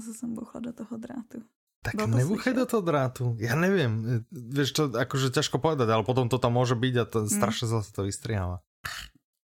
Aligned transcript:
zase 0.00 0.18
jsem 0.18 0.34
bouchla 0.34 0.60
do 0.60 0.72
toho 0.72 0.96
drátu. 0.96 1.44
Tak 1.80 1.96
nebúchaj 1.96 2.52
do 2.52 2.68
toho 2.68 2.84
drátu. 2.84 3.24
Ja 3.40 3.56
neviem, 3.56 4.20
vieš 4.28 4.76
to 4.76 4.92
akože 4.92 5.32
ťažko 5.32 5.56
povedať, 5.64 5.88
ale 5.88 6.04
potom 6.04 6.28
to 6.28 6.36
tam 6.36 6.60
môže 6.60 6.76
byť 6.76 6.94
a 7.00 7.04
to 7.08 7.18
hmm. 7.24 7.32
strašne 7.32 7.72
zase 7.72 7.88
to 7.96 8.04
vystriháva. 8.04 8.60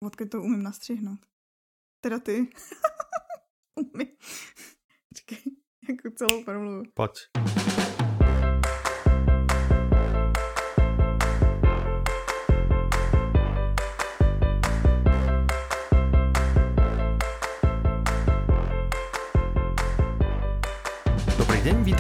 Odkud 0.01 0.33
to 0.33 0.41
umím 0.41 0.65
nastřihnout? 0.65 1.21
Teda 2.01 2.19
ty. 2.19 2.49
umím. 3.77 4.09
Počkej, 5.09 5.43
jako 5.89 6.11
celou 6.17 6.45
promluvu. 6.45 6.83
Poď. 6.95 7.29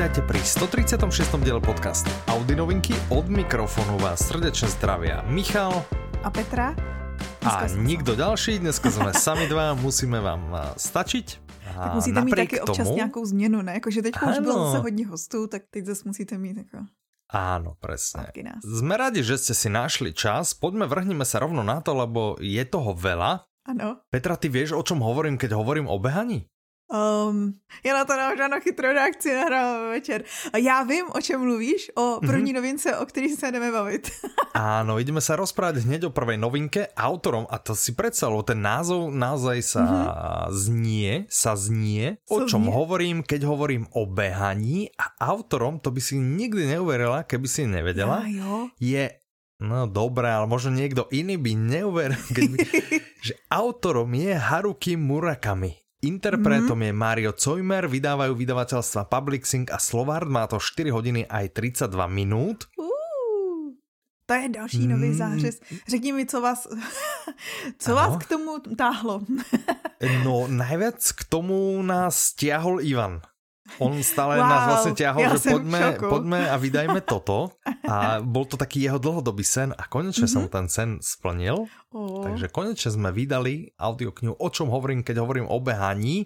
Vítajte 0.04 0.28
pri 0.28 0.40
136. 1.00 1.40
diele 1.40 1.64
podcastu 1.64 2.12
Audi 2.28 2.52
novinky. 2.52 2.92
Od 3.08 3.24
mikrofonu 3.24 3.96
vás 3.96 4.20
srdečne 4.20 4.68
zdravia 4.68 5.24
Michal 5.32 5.72
a 6.20 6.28
Petra. 6.28 6.76
Dneska 7.40 7.64
a 7.64 7.72
nikto 7.72 8.12
sa... 8.12 8.28
ďalší, 8.28 8.60
dneska 8.60 8.92
sme 8.92 9.16
sami 9.24 9.48
dva, 9.48 9.72
musíme 9.72 10.20
vám 10.20 10.76
stačiť. 10.76 11.26
A 11.72 11.88
tak 11.88 11.94
musíte 11.96 12.20
mít 12.20 12.36
taky 12.36 12.60
tomu... 12.60 12.68
občas 12.68 12.88
nějakou 12.92 13.24
změnu, 13.24 13.64
ne? 13.64 13.80
Jakože 13.80 14.02
teď 14.04 14.14
už 14.28 14.38
bylo 14.44 14.56
zase 14.68 14.78
hodně 14.84 15.06
hostů, 15.08 15.46
tak 15.48 15.62
teď 15.72 15.84
zase 15.84 16.02
musíte 16.04 16.36
mít 16.36 16.56
jako... 16.60 16.84
Áno, 17.32 17.72
presne. 17.80 18.28
Sme 18.60 19.00
radi, 19.00 19.24
že 19.24 19.40
ste 19.40 19.56
si 19.56 19.72
našli 19.72 20.12
čas. 20.12 20.52
Poďme, 20.52 20.84
vrhneme 20.84 21.24
sa 21.24 21.40
rovno 21.40 21.64
na 21.64 21.80
to, 21.80 21.96
lebo 21.96 22.36
je 22.44 22.60
toho 22.68 22.92
veľa. 22.92 23.48
Ano. 23.64 24.04
Petra, 24.12 24.36
ty 24.36 24.52
vieš, 24.52 24.76
o 24.76 24.84
čom 24.84 25.00
hovorím, 25.00 25.40
keď 25.40 25.56
hovorím 25.56 25.88
o 25.88 25.96
behaní? 25.96 26.44
Um, 26.94 27.54
já 27.84 27.94
na 27.94 28.04
to 28.04 28.12
nemám 28.12 28.36
žádnou 28.36 28.60
chytrou 28.60 28.92
reakci 28.92 29.34
nahrávám 29.34 29.90
večer. 29.90 30.24
Já 30.58 30.82
vím, 30.82 31.06
o 31.14 31.20
čem 31.20 31.40
mluvíš, 31.40 31.90
o 31.94 32.20
první 32.26 32.50
mm-hmm. 32.50 32.54
novince, 32.54 32.98
o 32.98 33.06
který 33.06 33.28
se 33.28 33.52
jdeme 33.52 33.72
bavit. 33.72 34.10
Áno, 34.54 35.02
ideme 35.02 35.18
sa 35.18 35.34
rozprávať 35.34 35.82
hneď 35.82 36.06
o 36.06 36.14
prvej 36.14 36.38
novinke. 36.38 36.94
Autorom, 36.94 37.50
a 37.50 37.58
to 37.58 37.74
si 37.74 37.90
predstavilo, 37.98 38.46
ten 38.46 38.62
názov 38.62 39.10
naozaj 39.10 39.58
sa 39.66 39.82
mm-hmm. 39.82 40.54
znie, 40.54 41.12
sa 41.26 41.58
znie, 41.58 42.22
o 42.30 42.46
čom 42.46 42.70
znie? 42.70 42.70
hovorím, 42.70 43.18
keď 43.26 43.50
hovorím 43.50 43.90
o 43.98 44.06
behaní 44.06 44.94
a 44.94 45.10
autorom, 45.34 45.82
to 45.82 45.90
by 45.90 45.98
si 45.98 46.14
nikdy 46.14 46.70
neuverila, 46.70 47.26
keby 47.26 47.50
si 47.50 47.66
nevedela, 47.66 48.22
ja, 48.30 48.70
je 48.78 49.04
No 49.64 49.86
dobré, 49.86 50.34
ale 50.34 50.50
možno 50.50 50.74
niekto 50.74 51.06
iný 51.14 51.38
by 51.38 51.54
neuveril, 51.54 52.18
by, 52.34 52.58
že 53.26 53.38
autorom 53.48 54.10
je 54.12 54.34
Haruki 54.34 54.98
Murakami. 54.98 55.83
Interpretom 56.04 56.78
mm. 56.78 56.84
je 56.84 56.92
Mario 56.92 57.32
Cojmer, 57.32 57.88
vydávajú 57.88 58.36
vydavateľstva 58.36 59.08
Publixing 59.08 59.72
a 59.72 59.80
Slovard, 59.80 60.28
má 60.28 60.44
to 60.44 60.60
4 60.60 60.92
hodiny 60.92 61.24
aj 61.24 61.56
32 61.56 61.88
minút. 62.12 62.68
Uh, 62.76 62.92
to 64.28 64.34
je 64.34 64.48
další 64.48 64.86
nový 64.86 65.08
mm. 65.08 65.14
zářez. 65.14 65.60
Řekni 65.88 66.12
mi, 66.12 66.26
co 66.26 66.40
vás, 66.40 66.68
co 67.78 67.90
ano. 67.90 67.96
vás 67.96 68.24
k 68.24 68.28
tomu 68.28 68.58
táhlo? 68.76 69.24
no, 70.24 70.48
najviac 70.48 71.12
k 71.12 71.20
tomu 71.28 71.82
nás 71.82 72.18
stiahol 72.18 72.80
Ivan. 72.80 73.20
On 73.80 73.96
stále 74.04 74.36
wow, 74.36 74.44
nás 74.44 74.62
vlastne 74.68 74.92
ťahol, 74.92 75.24
že 75.34 75.40
poďme, 75.48 75.96
poďme 75.96 76.40
a 76.52 76.56
vydajme 76.60 77.00
toto. 77.00 77.56
A 77.84 78.24
bol 78.24 78.48
to 78.48 78.56
taký 78.56 78.88
jeho 78.88 78.96
dlhodobý 78.96 79.44
sen 79.44 79.68
a 79.76 79.84
konečne 79.84 80.24
mm-hmm. 80.24 80.48
som 80.48 80.48
ten 80.48 80.66
sen 80.72 80.90
splnil. 81.04 81.68
Oh. 81.92 82.24
Takže 82.24 82.48
konečne 82.48 82.96
sme 82.96 83.12
vydali 83.12 83.76
audioknihu 83.76 84.40
O 84.40 84.48
čom 84.48 84.72
hovorím, 84.72 85.04
keď 85.04 85.20
hovorím 85.20 85.52
o 85.52 85.60
behaní, 85.60 86.24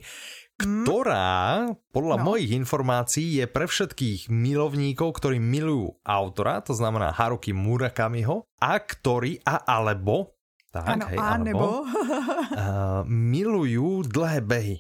mm. 0.63 0.87
ktorá 0.87 1.67
podľa 1.91 2.17
no. 2.23 2.25
mojich 2.31 2.55
informácií 2.55 3.43
je 3.43 3.47
pre 3.51 3.67
všetkých 3.67 4.31
milovníkov, 4.31 5.19
ktorí 5.19 5.43
milujú 5.43 5.99
autora, 6.07 6.63
to 6.63 6.79
znamená 6.79 7.11
Haruki 7.11 7.51
Murakamiho, 7.51 8.47
a 8.63 8.79
ktorí 8.79 9.43
a 9.43 9.67
alebo 9.67 10.39
tak, 10.69 10.85
ano, 10.85 11.07
hej, 11.09 11.19
alebo, 11.19 11.69
uh, 11.83 13.03
milujú 13.35 14.05
dlhé 14.05 14.45
behy. 14.45 14.77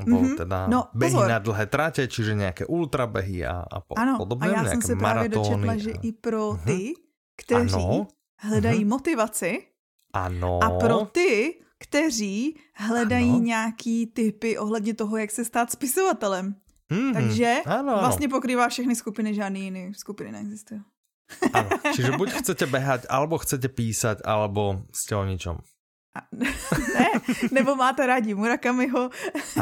Mm-hmm. 0.00 0.36
teda 0.36 0.66
no, 0.66 0.90
behy 0.94 1.12
pozor. 1.12 1.28
na 1.28 1.38
dlhé 1.38 1.66
tráte, 1.66 2.08
čiže 2.08 2.34
nějaké 2.34 2.66
ultrabehy 2.66 3.46
a, 3.46 3.62
a 3.70 3.80
po, 3.80 3.98
ano, 3.98 4.18
podobné, 4.18 4.50
a 4.50 4.52
já 4.52 4.70
jsem 4.70 4.82
se 4.82 4.96
právě 4.96 5.28
dočetla, 5.28 5.76
že 5.76 5.90
i 6.02 6.12
pro 6.12 6.52
mhm. 6.52 6.60
ty, 6.66 6.92
kteří 7.36 7.74
ano. 7.74 8.06
hledají 8.38 8.84
mm-hmm. 8.84 8.88
motivaci 8.88 9.52
ano. 10.12 10.58
a 10.62 10.70
pro 10.78 11.04
ty, 11.04 11.60
kteří 11.78 12.58
hledají 12.74 13.30
ano. 13.30 13.38
nějaký 13.38 14.06
typy 14.06 14.58
ohledně 14.58 14.94
toho, 14.94 15.16
jak 15.16 15.30
se 15.30 15.44
stát 15.44 15.70
spisovatelem. 15.70 16.54
Mm-hmm. 16.90 17.12
Takže 17.12 17.56
ano, 17.66 17.96
vlastně 18.00 18.28
pokrývá 18.28 18.68
všechny 18.68 18.96
skupiny, 18.96 19.34
žádný 19.34 19.64
jiný 19.64 19.94
skupiny 19.94 20.32
neexistují. 20.32 20.80
Ano, 21.52 21.68
čiže 21.96 22.12
buď 22.20 22.44
chcete 22.44 22.64
behať, 22.68 23.08
alebo 23.08 23.40
chcete 23.40 23.68
písať, 23.72 24.20
alebo 24.28 24.84
ste 24.92 25.16
o 25.16 25.24
ničom. 25.24 25.64
ne, 26.94 27.06
nebo 27.50 27.76
máte 27.76 28.06
rádi 28.06 28.34
Murakamiho, 28.34 29.10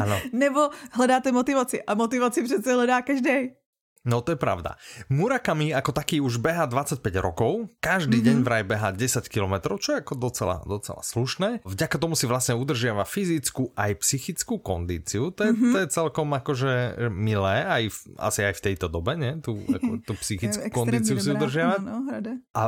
ano. 0.01 0.19
nebo 0.31 0.69
hledáte 0.91 1.31
motivaci. 1.31 1.83
A 1.83 1.93
motivaci 1.93 2.43
přece 2.43 2.73
hledá 2.73 3.01
každý. 3.01 3.62
No 4.03 4.19
to 4.19 4.35
je 4.35 4.39
pravda. 4.39 4.75
Murakami 5.07 5.71
ako 5.71 5.95
taký 5.95 6.19
už 6.19 6.43
beha 6.43 6.67
25 6.67 6.99
rokov, 7.23 7.71
každý 7.79 8.19
mm-hmm. 8.19 8.27
deň 8.27 8.37
vraj 8.43 8.63
beha 8.67 8.91
10 8.91 9.31
km, 9.31 9.79
čo 9.79 9.95
je 9.95 9.97
ako 10.03 10.13
docela, 10.19 10.59
docela 10.67 10.99
slušné. 10.99 11.63
Vďaka 11.63 11.95
tomu 11.95 12.19
si 12.19 12.27
vlastne 12.27 12.59
udržiava 12.59 13.07
fyzickú 13.07 13.71
aj 13.79 14.03
psychickú 14.03 14.59
kondíciu, 14.59 15.31
to 15.31 15.47
je, 15.47 15.51
mm-hmm. 15.55 15.71
to 15.71 15.77
je 15.79 15.87
celkom 15.87 16.27
akože 16.35 16.71
milé, 17.15 17.63
aj 17.63 17.83
v, 17.95 17.97
asi 18.19 18.39
aj 18.43 18.53
v 18.59 18.63
tejto 18.67 18.91
dobe, 18.91 19.15
ne? 19.15 19.39
Tú, 19.39 19.55
ako, 19.71 19.91
tú 20.11 20.13
psychickú 20.19 20.67
kondíciu 20.67 21.15
si 21.23 21.31
udržiavať. 21.31 21.79
No, 21.87 22.03
a 22.51 22.63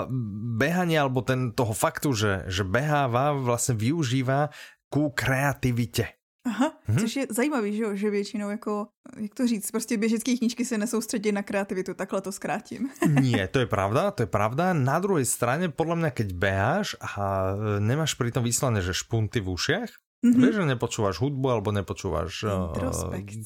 behanie, 0.56 1.04
alebo 1.04 1.20
ten, 1.20 1.52
toho 1.52 1.76
faktu, 1.76 2.16
že, 2.16 2.34
že 2.48 2.64
beháva, 2.64 3.36
vlastne 3.36 3.76
využíva 3.76 4.56
ku 4.88 5.12
kreativite. 5.12 6.16
Aha, 6.46 6.78
hmm. 6.86 6.98
což 6.98 7.16
je 7.16 7.24
zajímavý, 7.30 7.78
že, 7.78 7.98
že 7.98 8.10
většinou 8.10 8.50
jako, 8.50 8.88
jak 9.18 9.34
to 9.34 9.48
říct, 9.48 9.72
prostě 9.72 9.98
běžecké 9.98 10.38
knížky 10.38 10.66
se 10.66 10.78
nesoustředí 10.78 11.32
na 11.32 11.44
kreativitu, 11.44 11.94
takhle 11.94 12.22
to 12.22 12.32
zkrátím. 12.32 12.90
Nie, 13.22 13.48
to 13.48 13.60
je 13.60 13.66
pravda, 13.66 14.12
to 14.12 14.24
je 14.24 14.30
pravda. 14.30 14.74
Na 14.74 15.02
druhej 15.02 15.26
strane, 15.26 15.74
podľa 15.74 15.96
mňa, 15.96 16.10
keď 16.14 16.28
beháš 16.38 16.88
a 17.02 17.54
nemáš 17.82 18.14
pri 18.14 18.30
tom 18.30 18.46
vyslovene, 18.46 18.86
že 18.86 18.94
špunty 18.94 19.42
v 19.42 19.50
ušiach, 19.50 19.92
Mm-hmm. 20.26 20.42
Vieš, 20.42 20.56
že 20.58 20.66
nepočúvaš 20.74 21.16
hudbu 21.22 21.48
alebo 21.54 21.70
nepočúvaš 21.70 22.50
uh, 22.50 22.74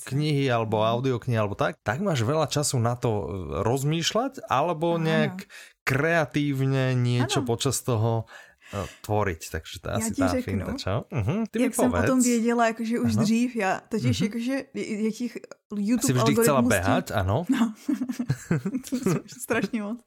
knihy 0.08 0.48
alebo 0.48 0.80
audioknihy 0.80 1.36
alebo 1.36 1.52
tak, 1.52 1.76
tak 1.84 2.00
máš 2.00 2.24
veľa 2.24 2.48
času 2.48 2.80
na 2.80 2.96
to 2.96 3.28
rozmýšľať 3.68 4.48
alebo 4.48 4.96
nejak 4.96 5.44
kreatívne 5.84 6.96
niečo 6.96 7.44
ano. 7.44 7.50
počas 7.52 7.84
toho 7.84 8.32
tvoriť, 9.02 9.42
takže 9.52 9.80
to 9.82 9.90
je 9.90 9.94
asi 9.94 10.12
ta 10.16 10.28
řeknu, 10.28 10.42
finta, 10.44 10.74
čo? 10.78 11.06
Uh-huh, 11.12 11.44
ty 11.52 11.62
jak 11.62 11.76
jsem 11.76 11.94
o 11.94 12.04
tom 12.04 12.22
věděla, 12.22 12.68
jakože 12.68 13.00
už 13.00 13.12
uh-huh. 13.12 13.22
dřív, 13.22 13.56
já 13.56 13.82
totiž 13.90 14.22
uh-huh. 14.22 14.26
jakože 14.26 14.64
je 14.74 15.12
těch 15.12 15.38
YouTube 15.76 16.02
Jsi 16.02 16.14
vždy 16.14 16.36
chcela 16.36 16.62
běhat, 16.62 17.12
ano? 17.12 17.46
No, 17.50 17.74
strašně 19.42 19.82
moc. 19.82 20.00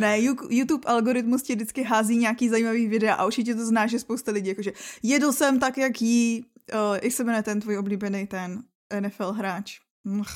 Ne, 0.00 0.20
YouTube 0.50 0.86
algoritmus 0.86 1.42
ti 1.42 1.54
vždycky 1.54 1.82
hází 1.82 2.16
nějaký 2.16 2.48
zajímavý 2.48 2.86
videa 2.86 3.14
a 3.14 3.26
určitě 3.26 3.54
to 3.54 3.66
znáš, 3.66 3.90
že 3.90 3.98
spousta 3.98 4.32
lidí, 4.32 4.48
jakože 4.48 4.72
jedl 5.02 5.32
jsem 5.32 5.60
tak, 5.60 5.78
jak 5.78 6.02
jí, 6.02 6.44
uh, 6.74 6.98
jak 7.02 7.12
se 7.12 7.24
jmenuje 7.24 7.42
ten 7.42 7.60
tvůj 7.60 7.78
oblíbený 7.78 8.26
ten 8.26 8.62
NFL 9.00 9.32
hráč. 9.32 9.80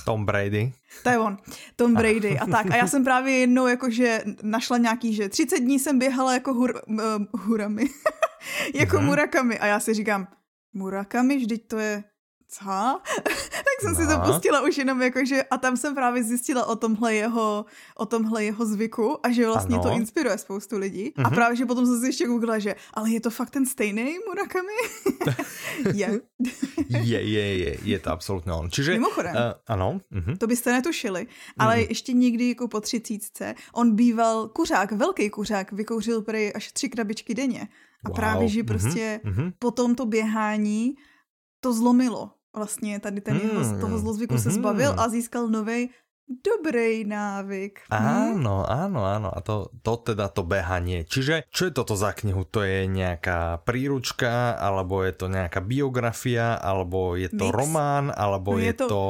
Tom 0.05 0.27
Brady. 0.27 0.73
To 1.03 1.11
je 1.11 1.19
on, 1.19 1.37
Tom 1.77 1.95
Brady 1.95 2.39
a 2.39 2.47
tak. 2.47 2.71
A 2.71 2.77
já 2.77 2.87
jsem 2.87 3.05
právě 3.05 3.39
jednou 3.39 3.67
jakože 3.67 4.23
našla 4.43 4.78
nějaký, 4.78 5.15
že 5.15 5.28
30 5.28 5.59
dní 5.59 5.78
jsem 5.78 5.99
běhala 5.99 6.34
jako 6.34 6.55
hur, 6.55 6.83
uh, 6.87 6.99
hurami, 7.41 7.84
jako 8.75 8.97
uh-huh. 8.97 9.05
murakami 9.05 9.59
a 9.59 9.67
já 9.67 9.81
si 9.81 9.95
říkám, 9.95 10.28
murakami, 10.73 11.37
vždyť 11.37 11.69
to 11.69 11.78
je 11.78 12.05
co? 12.52 12.64
tak 13.52 13.76
jsem 13.80 13.92
no. 13.92 14.00
si 14.00 14.06
to 14.06 14.18
no. 14.18 14.24
pustila 14.26 14.60
už 14.60 14.78
jenom 14.78 15.02
jakože 15.02 15.42
a 15.42 15.58
tam 15.58 15.76
jsem 15.76 15.94
právě 15.94 16.25
zjistila 16.25 16.66
o 16.66 16.76
tomhle 16.76 17.14
jeho, 17.14 17.64
o 17.96 18.06
tomhle 18.06 18.44
jeho 18.44 18.66
zvyku 18.66 19.26
a 19.26 19.31
že 19.31 19.46
vlastně 19.46 19.75
ano. 19.75 19.82
to 19.82 19.90
inspiruje 19.90 20.38
spoustu 20.38 20.78
lidí. 20.78 21.04
Mm-hmm. 21.04 21.22
A 21.25 21.28
mhm. 21.28 21.34
právě, 21.34 21.56
že 21.56 21.66
potom 21.66 21.87
jsem 21.87 22.00
si 22.00 22.06
ještě 22.06 22.26
googlila, 22.26 22.58
že 22.58 22.75
ale 22.94 23.10
je 23.10 23.20
to 23.20 23.31
fakt 23.31 23.50
ten 23.50 23.66
stejný 23.66 24.19
Murakami? 24.28 24.72
je. 25.94 26.20
je, 27.00 27.22
je, 27.22 27.56
je, 27.58 27.78
je 27.82 27.99
to 27.99 28.10
absolutně 28.10 28.52
on. 28.52 28.70
Čiže, 28.70 28.93
Mimochodem, 28.93 29.34
uh, 29.34 29.40
ano. 29.66 30.00
Mm-hmm. 30.12 30.37
To 30.37 30.46
byste 30.46 30.72
netušili, 30.72 31.26
ale 31.58 31.76
mm-hmm. 31.76 31.88
ještě 31.88 32.12
nikdy 32.12 32.48
jako 32.48 32.69
po 32.69 32.81
třicítce, 32.81 33.55
on 33.72 33.96
býval 33.96 34.48
kuřák, 34.48 34.93
velký 34.93 35.31
kuřák, 35.31 35.72
vykouřil 35.72 36.22
prej 36.22 36.52
až 36.55 36.72
tři 36.72 36.88
krabičky 36.88 37.34
denně. 37.34 37.69
A 38.05 38.08
wow. 38.08 38.16
právě, 38.16 38.48
že 38.48 38.64
prostě 38.64 39.20
mm-hmm. 39.25 39.52
po 39.58 39.70
tomto 39.70 40.06
běhání 40.06 40.94
to 41.60 41.72
zlomilo 41.72 42.31
vlastně 42.56 43.00
tady 43.00 43.20
ten 43.20 43.34
mm. 43.34 43.40
jeho 43.40 43.64
z 43.64 43.81
toho 43.81 43.99
zlozvyku 43.99 44.34
mm-hmm. 44.34 44.43
se 44.43 44.50
zbavil 44.50 44.94
a 45.00 45.08
získal 45.08 45.49
nový 45.49 45.90
dobrý 46.28 47.04
návyk. 47.04 47.93
Áno, 47.93 48.64
áno, 48.64 49.04
áno. 49.04 49.28
A 49.28 49.44
to, 49.44 49.69
to 49.84 50.00
teda 50.00 50.32
to 50.32 50.46
behanie. 50.46 51.04
Čiže 51.04 51.44
čo 51.52 51.69
je 51.69 51.72
toto 51.76 51.93
za 51.93 52.16
knihu? 52.16 52.49
To 52.49 52.64
je 52.64 52.88
nejaká 52.88 53.60
príručka, 53.66 54.56
alebo 54.56 55.04
je 55.04 55.12
to 55.12 55.26
nejaká 55.28 55.60
biografia, 55.60 56.56
alebo 56.56 57.19
je 57.20 57.28
to 57.28 57.52
Mix. 57.52 57.56
román, 57.56 58.08
alebo 58.14 58.56
no 58.56 58.64
je, 58.64 58.72
je 58.72 58.75
to... 58.81 58.87
to 58.88 59.02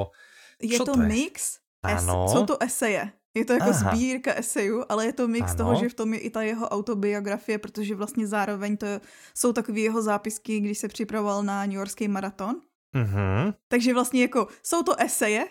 je 0.62 0.78
to, 0.78 0.84
to 0.84 0.94
je? 0.94 1.06
mix, 1.06 1.58
es, 1.82 2.02
jsou 2.06 2.46
to 2.46 2.62
eseje. 2.62 3.12
Je 3.34 3.44
to 3.44 3.52
jako 3.52 3.70
Aha. 3.70 3.90
sbírka 3.90 4.34
esejů, 4.34 4.84
ale 4.88 5.06
je 5.06 5.12
to 5.12 5.28
mix 5.28 5.50
ano. 5.50 5.56
toho, 5.56 5.74
že 5.74 5.88
v 5.88 5.94
tom 5.94 6.14
je 6.14 6.20
i 6.20 6.30
ta 6.30 6.42
jeho 6.42 6.68
autobiografie, 6.68 7.58
protože 7.58 7.94
vlastně 7.94 8.26
zároveň 8.26 8.76
to 8.76 8.86
jsou 9.34 9.52
takové 9.52 9.80
jeho 9.80 10.02
zápisky, 10.02 10.60
když 10.60 10.78
se 10.78 10.88
připravoval 10.88 11.42
na 11.42 11.66
New 11.66 11.74
Yorkský 11.80 12.08
maraton. 12.08 12.60
Mm-hmm. 12.94 13.54
Takže 13.68 13.94
vlastně 13.94 14.22
jako 14.22 14.48
jsou 14.62 14.82
to 14.82 15.00
eseje, 15.00 15.44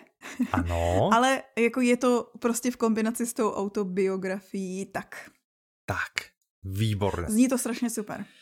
ano. 0.52 1.10
ale 1.14 1.42
jako 1.58 1.80
je 1.80 1.96
to 1.96 2.30
prostě 2.38 2.70
v 2.70 2.76
kombinaci 2.76 3.26
s 3.26 3.32
tou 3.32 3.52
autobiografií 3.52 4.86
tak. 4.86 5.30
Tak. 5.86 6.32
Výborné. 6.64 7.26
Zní 7.30 7.48
to 7.48 7.58
strašně 7.58 7.90
super. 7.90 8.24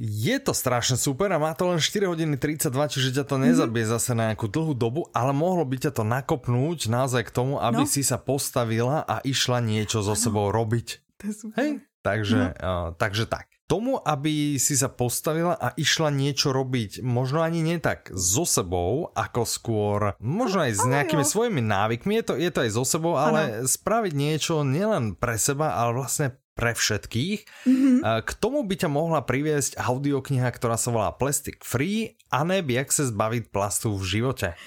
Je 0.00 0.40
to 0.40 0.56
strašne 0.56 0.96
super 0.96 1.28
a 1.28 1.36
má 1.36 1.52
to 1.52 1.68
len 1.68 1.76
4 1.76 2.08
hodiny 2.08 2.40
32, 2.40 2.72
čiže 2.88 3.20
ťa 3.20 3.24
to 3.28 3.36
mhm. 3.36 3.42
nezabije 3.52 3.84
mm-hmm. 3.84 3.94
zase 4.00 4.10
na 4.16 4.32
nejakú 4.32 4.48
dlhú 4.48 4.72
dobu, 4.72 5.04
ale 5.12 5.36
mohlo 5.36 5.60
by 5.68 5.76
ťa 5.76 5.92
to 5.92 6.08
nakopnúť 6.08 6.88
naozaj 6.88 7.28
k 7.28 7.34
tomu, 7.36 7.60
aby 7.60 7.84
no. 7.84 7.90
si 7.90 8.00
sa 8.00 8.16
postavila 8.16 9.04
a 9.04 9.20
išla 9.20 9.60
niečo 9.60 10.00
so 10.00 10.16
sebou 10.16 10.48
robiť. 10.48 11.04
To 11.20 11.22
je 11.28 11.34
super. 11.36 11.56
Hej? 11.60 11.70
Takže, 12.00 12.40
no. 12.40 12.48
uh, 12.64 12.88
takže 12.96 13.28
tak. 13.28 13.59
Tomu, 13.70 14.02
aby 14.02 14.58
si 14.58 14.74
sa 14.74 14.90
postavila 14.90 15.54
a 15.54 15.70
išla 15.78 16.10
niečo 16.10 16.50
robiť, 16.50 17.06
možno 17.06 17.46
ani 17.46 17.62
nie 17.62 17.78
tak 17.78 18.10
so 18.10 18.42
sebou, 18.42 19.14
ako 19.14 19.46
skôr, 19.46 20.00
možno 20.18 20.66
aj 20.66 20.72
s 20.74 20.82
nejakými 20.82 21.22
svojimi 21.22 21.62
návykmi, 21.62 22.18
je 22.18 22.24
to, 22.26 22.34
je 22.34 22.50
to 22.50 22.66
aj 22.66 22.70
so 22.74 22.82
sebou, 22.82 23.14
ale 23.14 23.62
ano. 23.62 23.70
spraviť 23.70 24.12
niečo 24.18 24.66
nielen 24.66 25.14
pre 25.14 25.38
seba, 25.38 25.78
ale 25.78 26.02
vlastne 26.02 26.34
pre 26.58 26.74
všetkých. 26.74 27.40
Mm-hmm. 27.64 28.26
K 28.26 28.30
tomu 28.42 28.66
by 28.66 28.74
ťa 28.74 28.90
mohla 28.90 29.22
priviesť 29.22 29.78
audiokniha, 29.78 30.50
ktorá 30.50 30.74
sa 30.74 30.90
volá 30.90 31.14
Plastic 31.14 31.62
Free 31.62 32.18
a 32.28 32.42
neb 32.42 32.68
jak 32.68 32.90
se 32.90 33.06
zbavit 33.06 33.54
plastu 33.54 33.94
v 33.94 34.04
živote. 34.04 34.58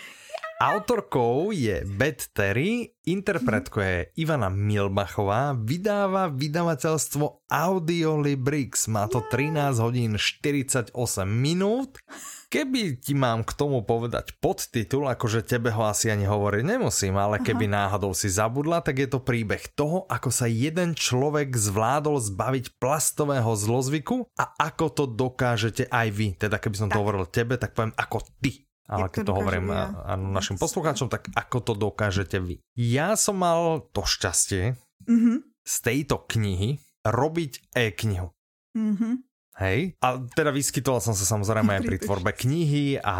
Autorkou 0.63 1.51
je 1.51 1.83
Beth 1.83 2.31
Terry, 2.31 2.88
interpretkou 3.04 3.83
je 3.83 4.15
Ivana 4.15 4.48
Milbachová, 4.48 5.51
vydáva 5.60 6.31
vydavateľstvo 6.31 7.51
Audiolibrix. 7.51 8.88
Má 8.88 9.12
to 9.12 9.27
13 9.27 9.83
hodín 9.83 10.15
48 10.15 10.95
minút. 11.27 12.00
Keby 12.48 12.95
ti 12.95 13.12
mám 13.12 13.44
k 13.44 13.51
tomu 13.60 13.83
povedať 13.83 14.39
podtitul, 14.39 15.12
akože 15.12 15.44
tebe 15.44 15.68
ho 15.75 15.83
asi 15.83 16.07
ani 16.07 16.24
hovoriť 16.31 16.63
nemusím, 16.63 17.19
ale 17.19 17.44
keby 17.44 17.68
Aha. 17.68 17.92
náhodou 17.92 18.16
si 18.16 18.31
zabudla, 18.31 18.80
tak 18.80 19.04
je 19.04 19.12
to 19.12 19.19
príbeh 19.19 19.68
toho, 19.75 20.07
ako 20.07 20.31
sa 20.31 20.48
jeden 20.48 20.95
človek 20.95 21.51
zvládol 21.59 22.24
zbaviť 22.24 22.80
plastového 22.80 23.51
zlozvyku 23.51 24.31
a 24.39 24.56
ako 24.56 24.86
to 24.95 25.04
dokážete 25.12 25.92
aj 25.92 26.07
vy. 26.07 26.39
Teda 26.39 26.56
keby 26.56 26.75
som 26.80 26.88
to 26.88 27.04
hovoril 27.04 27.27
tebe, 27.27 27.59
tak 27.59 27.75
poviem 27.75 27.92
ako 28.00 28.24
ty 28.39 28.63
ale 28.88 29.07
keď 29.07 29.31
to 29.31 29.33
hovorím 29.33 29.71
ja. 29.71 30.15
našim 30.19 30.59
poslucháčom, 30.59 31.07
tak 31.07 31.31
ako 31.31 31.57
to 31.63 31.74
dokážete 31.75 32.38
vy. 32.44 32.59
Ja 32.75 33.15
som 33.15 33.39
mal 33.39 33.88
to 33.95 34.03
šťastie 34.03 34.75
mm-hmm. 35.07 35.38
z 35.63 35.75
tejto 35.80 36.27
knihy 36.27 36.83
robiť 37.03 37.75
e-knihu. 37.75 38.35
Mm-hmm. 38.75 39.13
Hej? 39.62 39.80
A 40.01 40.07
teda 40.33 40.50
vyskytoval 40.50 41.00
som 41.00 41.13
sa 41.13 41.24
samozrejme 41.24 41.80
aj 41.80 41.83
pri 41.85 41.97
tvorbe 42.01 42.33
knihy 42.33 42.97
a 42.97 43.15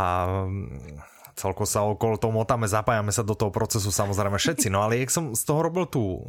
mm, 0.50 0.98
celko 1.38 1.66
sa 1.66 1.86
okolo 1.86 2.18
toho 2.18 2.34
motáme, 2.34 2.66
zapájame 2.66 3.14
sa 3.14 3.22
do 3.22 3.38
toho 3.38 3.54
procesu 3.54 3.94
samozrejme 3.94 4.38
všetci. 4.38 4.68
No 4.74 4.82
ale 4.82 5.02
jak 5.02 5.14
som 5.14 5.38
z 5.38 5.44
toho 5.46 5.62
robil 5.62 5.86
tú, 5.86 6.26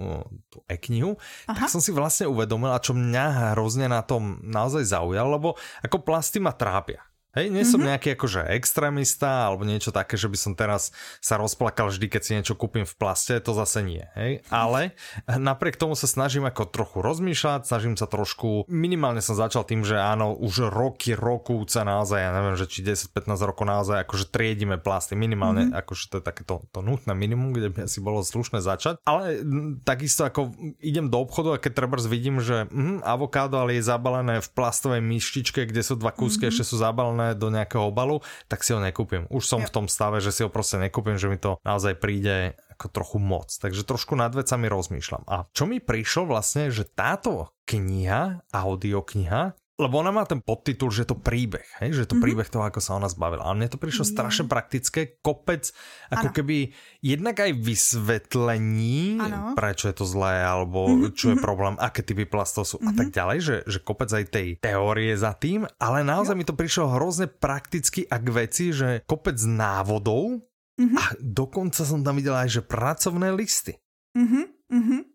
tú 0.52 0.60
e-knihu, 0.68 1.16
tak 1.48 1.72
som 1.72 1.80
si 1.80 1.92
vlastne 1.92 2.28
uvedomil, 2.28 2.72
a 2.72 2.82
čo 2.82 2.92
mňa 2.92 3.56
hrozne 3.56 3.88
na 3.88 4.04
tom 4.04 4.40
naozaj 4.44 4.84
zaujalo, 4.84 5.28
lebo 5.40 5.48
ako 5.80 5.96
plasty 6.04 6.36
ma 6.36 6.52
trápia. 6.52 7.00
Hej, 7.34 7.50
nie 7.50 7.66
som 7.66 7.82
mm-hmm. 7.82 7.90
nejaký 7.90 8.08
akože 8.14 8.40
extrémista 8.54 9.50
alebo 9.50 9.66
niečo 9.66 9.90
také, 9.90 10.14
že 10.14 10.30
by 10.30 10.38
som 10.38 10.52
teraz 10.54 10.94
sa 11.18 11.34
rozplakal 11.34 11.90
vždy, 11.90 12.06
keď 12.06 12.22
si 12.22 12.32
niečo 12.38 12.54
kúpim 12.54 12.86
v 12.86 12.94
plaste, 12.94 13.34
to 13.42 13.50
zase 13.58 13.82
nie. 13.82 14.06
Hej, 14.14 14.46
ale 14.54 14.94
napriek 15.26 15.74
tomu 15.74 15.98
sa 15.98 16.06
snažím 16.06 16.46
ako 16.46 16.70
trochu 16.70 17.02
rozmýšľať, 17.02 17.66
snažím 17.66 17.98
sa 17.98 18.06
trošku, 18.06 18.70
minimálne 18.70 19.18
som 19.18 19.34
začal 19.34 19.66
tým, 19.66 19.82
že 19.82 19.98
áno, 19.98 20.38
už 20.38 20.70
roky, 20.70 21.18
rokúce 21.18 21.82
naozaj, 21.82 22.22
ja 22.22 22.30
neviem, 22.30 22.54
že 22.54 22.70
či 22.70 22.86
10-15 22.86 23.34
rokov 23.42 23.66
naozaj 23.66 24.06
akože 24.06 24.30
triedime 24.30 24.78
plasty, 24.78 25.18
minimálne, 25.18 25.70
mm-hmm. 25.70 25.80
akože 25.82 26.02
to 26.14 26.14
je 26.20 26.24
takéto 26.24 26.54
to 26.70 26.80
nutné 26.86 27.18
minimum, 27.18 27.50
kde 27.50 27.74
by 27.74 27.78
asi 27.90 27.98
bolo 27.98 28.22
slušné 28.22 28.62
začať, 28.62 29.02
ale 29.02 29.42
takisto 29.82 30.22
ako 30.22 30.54
idem 30.78 31.10
do 31.10 31.18
obchodu 31.18 31.58
a 31.58 31.62
keď 31.62 31.72
treba 31.82 31.96
vidím, 32.04 32.42
že 32.42 32.66
hm, 32.68 33.00
avokádo 33.06 33.56
ale 33.56 33.78
je 33.78 33.86
zabalené 33.86 34.42
v 34.42 34.48
plastovej 34.52 35.00
myštičke, 35.00 35.64
kde 35.64 35.82
sú 35.82 35.98
dva 35.98 36.12
kúsky, 36.12 36.46
mm-hmm. 36.46 36.60
ešte 36.60 36.68
sú 36.68 36.76
zabalené 36.78 37.23
zabalené 37.24 37.40
do 37.40 37.48
nejakého 37.48 37.88
obalu, 37.88 38.20
tak 38.52 38.60
si 38.60 38.76
ho 38.76 38.80
nekúpim. 38.80 39.24
Už 39.32 39.48
som 39.48 39.64
jo. 39.64 39.68
v 39.68 39.72
tom 39.72 39.86
stave, 39.88 40.20
že 40.20 40.34
si 40.34 40.44
ho 40.44 40.52
proste 40.52 40.76
nekúpim, 40.76 41.16
že 41.16 41.32
mi 41.32 41.40
to 41.40 41.56
naozaj 41.64 41.96
príde 41.96 42.52
ako 42.76 42.86
trochu 42.92 43.18
moc. 43.22 43.48
Takže 43.48 43.86
trošku 43.86 44.18
nad 44.18 44.34
vecami 44.34 44.66
rozmýšľam. 44.68 45.24
A 45.30 45.48
čo 45.54 45.64
mi 45.64 45.80
prišlo 45.80 46.28
vlastne, 46.28 46.68
že 46.68 46.84
táto 46.84 47.54
kniha, 47.64 48.44
audiokniha, 48.52 49.56
lebo 49.74 49.98
ona 49.98 50.14
má 50.14 50.22
ten 50.22 50.38
podtitul, 50.38 50.94
že 50.94 51.02
je 51.02 51.10
to 51.10 51.18
príbeh, 51.18 51.66
hej? 51.82 51.90
že 51.90 52.06
je 52.06 52.08
to 52.08 52.14
mm-hmm. 52.14 52.22
príbeh 52.22 52.46
toho, 52.46 52.62
ako 52.62 52.78
sa 52.78 52.94
ona 52.94 53.10
zbavila. 53.10 53.42
A 53.42 53.58
mne 53.58 53.66
to 53.66 53.74
prišlo 53.74 54.06
mm. 54.06 54.10
strašne 54.14 54.44
praktické, 54.46 55.18
kopec, 55.18 55.74
ako 56.14 56.30
ano. 56.30 56.34
keby 56.34 56.56
jednak 57.02 57.42
aj 57.42 57.50
vysvetlení, 57.58 59.18
ano. 59.18 59.58
prečo 59.58 59.90
je 59.90 59.96
to 59.98 60.06
zlé, 60.06 60.46
alebo 60.46 60.86
mm-hmm. 60.86 61.18
čo 61.18 61.34
je 61.34 61.36
mhm. 61.38 61.42
problém, 61.42 61.74
aké 61.82 62.06
typy 62.06 62.22
plastov 62.22 62.70
sú 62.70 62.78
mm-hmm. 62.78 62.94
a 62.94 62.98
tak 63.02 63.08
mhm. 63.10 63.14
ďalej, 63.18 63.38
že, 63.42 63.56
že 63.66 63.78
kopec 63.82 64.10
aj 64.14 64.24
tej 64.30 64.48
teórie 64.62 65.12
za 65.18 65.34
tým, 65.34 65.66
ale 65.82 66.06
naozaj 66.06 66.34
jo. 66.34 66.38
mi 66.38 66.46
to 66.46 66.54
prišlo 66.54 66.94
hrozne 66.94 67.26
prakticky 67.26 68.06
a 68.06 68.22
k 68.22 68.28
veci, 68.30 68.70
že 68.70 69.02
kopec 69.10 69.42
návodov 69.42 70.38
mm-hmm. 70.78 70.98
a 71.02 71.04
dokonca 71.18 71.82
som 71.82 72.06
tam 72.06 72.14
videla 72.14 72.46
aj, 72.46 72.62
že 72.62 72.62
pracovné 72.62 73.34
listy. 73.34 73.74
Mm-hmm. 74.14 74.44
Mm-hmm 74.70 75.13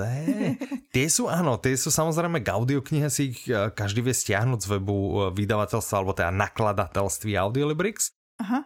té, 0.00 0.56
tie 0.88 1.06
sú, 1.12 1.28
áno, 1.28 1.60
tie 1.60 1.76
sú 1.76 1.92
samozrejme 1.92 2.40
k 2.40 2.48
audioknihe 2.56 3.12
si 3.12 3.36
ich 3.36 3.44
eh, 3.52 3.68
každý 3.68 4.00
vie 4.00 4.16
stiahnuť 4.16 4.60
z 4.64 4.66
webu 4.72 4.96
eh, 4.96 5.12
vydavateľstva 5.36 5.94
alebo 6.00 6.16
teda 6.16 6.32
nakladatelství 6.32 7.36
Audiolibrix. 7.36 8.16
Aha. 8.40 8.64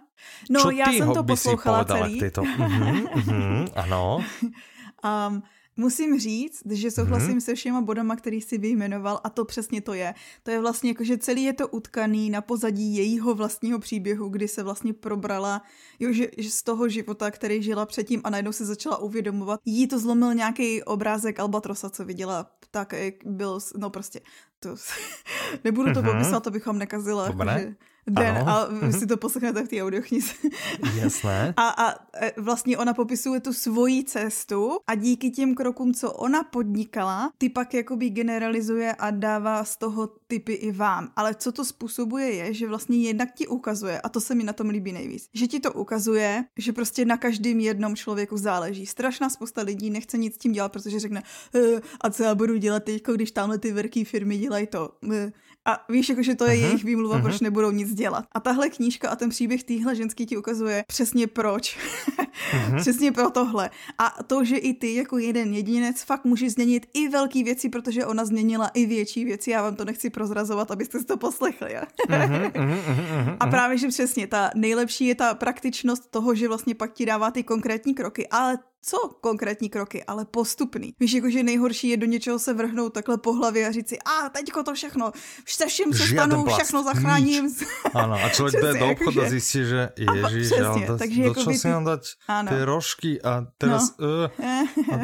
No, 0.51 0.61
Čo 0.61 0.71
já 0.71 0.93
jsem 0.93 1.13
to 1.13 1.25
poslouchala 1.25 1.85
celý. 1.85 2.19
K 2.19 2.31
uh-huh, 2.31 3.09
uh-huh, 3.13 3.73
ano. 3.75 4.25
um, 5.05 5.43
Musím 5.77 6.19
říct, 6.21 6.63
že 6.71 6.91
souhlasím 6.91 7.39
mm-hmm. 7.39 7.45
se 7.45 7.55
všema 7.55 7.81
bodama, 7.81 8.17
který 8.17 8.41
si 8.41 8.59
vyjmenoval 8.59 9.21
a 9.25 9.31
to 9.31 9.45
přesně 9.45 9.81
to 9.81 9.95
je. 9.95 10.15
To 10.43 10.51
je 10.51 10.61
vlastně 10.61 10.91
jako, 10.91 11.05
že 11.05 11.19
celý 11.19 11.43
je 11.43 11.53
to 11.53 11.69
utkaný 11.69 12.31
na 12.31 12.41
pozadí 12.41 12.97
jejího 12.97 13.35
vlastního 13.35 13.79
příběhu, 13.79 14.29
kdy 14.29 14.49
se 14.49 14.63
vlastně 14.63 14.93
probrala 14.93 15.63
jo, 16.01 16.13
že, 16.13 16.29
že 16.39 16.51
z 16.51 16.63
toho 16.63 16.89
života, 16.89 17.31
který 17.31 17.63
žila 17.63 17.87
předtím 17.87 18.21
a 18.25 18.31
najednou 18.31 18.53
se 18.53 18.65
začala 18.65 18.97
uvědomovat. 18.97 19.61
Jí 19.65 19.89
to 19.89 19.99
zlomil 19.99 20.35
nějaký 20.35 20.83
obrázek 20.83 21.41
Albatrosa, 21.41 21.91
co 21.91 22.05
viděla, 22.05 22.51
tak 22.71 22.93
jak 22.93 23.15
byl, 23.25 23.59
no 23.77 23.91
prostě, 23.91 24.21
to, 24.61 24.75
nebudu 25.65 25.93
to 25.93 26.03
mm-hmm. 26.03 26.13
popisovat, 26.13 26.43
to 26.43 26.51
bychom 26.51 26.79
nekazila. 26.79 27.27
Jakože, 27.27 27.75
den 28.07 28.37
ano. 28.37 28.49
a 28.49 28.69
vy 28.87 28.93
si 28.93 29.07
to 29.07 29.17
poslechnete 29.17 29.65
v 29.65 29.69
té 29.69 29.83
audioknize. 29.83 30.33
Jasné. 30.95 31.55
A, 31.57 31.69
a 31.69 31.95
e, 32.21 32.33
vlastně 32.37 32.79
ona 32.79 32.95
popisuje 32.95 33.41
tu 33.41 33.53
svoji 33.53 34.05
cestu 34.05 34.79
a 34.87 34.95
díky 34.95 35.31
těm 35.31 35.55
krokům, 35.55 35.95
co 35.95 36.13
ona 36.13 36.45
podnikala, 36.45 37.33
ty 37.39 37.49
pak 37.49 37.75
jakoby 37.75 38.11
generalizuje 38.11 38.95
a 38.95 39.11
dává 39.11 39.65
z 39.65 39.77
toho 39.77 40.07
typy 40.27 40.53
i 40.53 40.73
vám. 40.73 41.13
Ale 41.17 41.35
co 41.35 41.53
to 41.53 41.65
způsobuje 41.65 42.33
je, 42.33 42.55
že 42.55 42.69
vlastně 42.69 43.03
jednak 43.03 43.35
ti 43.35 43.47
ukazuje, 43.47 44.01
a 44.01 44.09
to 44.09 44.21
se 44.21 44.35
mi 44.35 44.45
na 44.45 44.53
tom 44.53 44.69
líbí 44.69 44.93
nejvíc, 44.93 45.29
že 45.35 45.47
ti 45.47 45.61
to 45.61 45.73
ukazuje, 45.73 46.45
že 46.57 46.73
prostě 46.73 47.05
na 47.05 47.17
každém 47.17 47.61
jednom 47.61 47.97
člověku 47.97 48.37
záleží. 48.37 48.87
Strašná 48.87 49.31
spousta 49.31 49.63
lidí 49.63 49.91
nechce 49.91 50.19
nic 50.19 50.35
s 50.35 50.39
tím 50.39 50.53
dělat, 50.53 50.73
protože 50.73 51.01
řekne, 51.01 51.23
e, 51.55 51.81
a 52.01 52.11
co 52.11 52.23
já 52.23 52.35
budu 52.35 52.57
dělat 52.57 52.85
teď, 52.85 53.03
když 53.15 53.31
tamhle 53.31 53.59
ty 53.59 53.73
velké 53.73 54.05
firmy 54.05 54.39
dělají 54.39 54.67
to. 54.67 54.91
E, 55.13 55.33
a 55.67 55.85
víš, 55.89 56.09
jako, 56.09 56.23
že 56.23 56.35
to 56.35 56.45
je 56.45 56.51
uh-huh, 56.51 56.65
jejich 56.65 56.85
výmluva, 56.85 57.19
uh-huh. 57.19 57.23
proč 57.23 57.41
nebudou 57.41 57.71
nic 57.71 57.95
dělat. 57.95 58.25
A 58.33 58.41
tahle 58.41 58.71
knížka 58.71 59.11
a 59.11 59.17
ten 59.17 59.31
příběh 59.31 59.65
téhle 59.65 59.97
ženský 59.97 60.27
ti 60.27 60.37
ukazuje 60.37 60.85
přesně 60.87 61.27
proč. 61.27 61.79
uh-huh. 62.53 62.81
přesně 62.81 63.13
pro 63.13 63.31
tohle. 63.31 63.71
A 63.99 64.23
to, 64.27 64.45
že 64.45 64.57
i 64.57 64.75
ty 64.75 64.95
jako 64.95 65.19
jeden 65.19 65.55
jedinec 65.55 66.03
fakt 66.03 66.25
můžeš 66.25 66.53
změnit 66.53 66.87
i 66.95 67.09
velký 67.09 67.45
věci, 67.45 67.69
protože 67.69 68.07
ona 68.07 68.25
změnila 68.25 68.69
i 68.69 68.87
větší 68.87 69.25
věci. 69.25 69.51
Já 69.51 69.63
vám 69.63 69.77
to 69.77 69.85
nechci 69.85 70.11
prozrazovat, 70.11 70.71
abyste 70.71 70.99
si 70.99 71.05
to 71.05 71.17
poslechli. 71.17 71.73
Ja? 71.73 71.83
uh-huh, 72.09 72.53
uh-huh, 72.53 73.37
a 73.41 73.47
právě, 73.47 73.79
že 73.79 73.89
přesně 73.89 74.27
ta 74.27 74.51
nejlepší 74.55 75.07
je 75.07 75.15
ta 75.15 75.35
praktičnost 75.35 76.11
toho, 76.11 76.35
že 76.35 76.49
vlastně 76.49 76.75
pak 76.75 76.93
ti 76.93 77.07
dává 77.07 77.31
ty 77.31 77.43
konkrétní 77.43 77.95
kroky, 77.95 78.29
ale 78.29 78.59
co 78.85 79.09
konkrétní 79.21 79.69
kroky, 79.69 80.05
ale 80.05 80.25
postupný. 80.25 80.95
Víš, 81.01 81.13
jakože 81.13 81.43
nejhorší 81.43 81.89
je 81.89 81.97
do 81.97 82.07
něčeho 82.07 82.39
se 82.39 82.53
vrhnout 82.55 82.93
takhle 82.93 83.19
po 83.19 83.33
hlavě 83.33 83.69
a 83.69 83.73
říct 83.73 83.89
si, 83.89 83.99
a 83.99 84.29
teďko 84.29 84.63
to 84.63 84.75
všechno, 84.75 85.13
se 85.49 85.67
vším 85.67 85.95
se 85.95 86.07
stanu, 86.07 86.45
všechno 86.45 86.83
zachráním. 86.83 87.45
Nič. 87.45 87.69
Ano, 87.95 88.15
a 88.15 88.29
člověk 88.29 88.63
jde 88.63 88.75
do 88.79 88.91
obchodu 88.91 89.23
a 89.23 89.29
zjistí, 89.29 89.65
že 89.65 89.89
ježíš, 89.97 90.53
ale 90.53 90.87
da, 90.87 90.99
takže 90.99 91.23
do 91.23 91.29
jako 91.29 91.43
čo 91.43 91.51
si 91.53 91.69
mám 91.69 91.85
dať 91.85 92.03
ano. 92.29 92.49
ty 92.51 92.65
rožky 92.65 93.23
a 93.23 93.47
teraz... 93.59 93.97
No. 93.99 94.05
Uh, 94.15 94.95
a, 94.95 94.97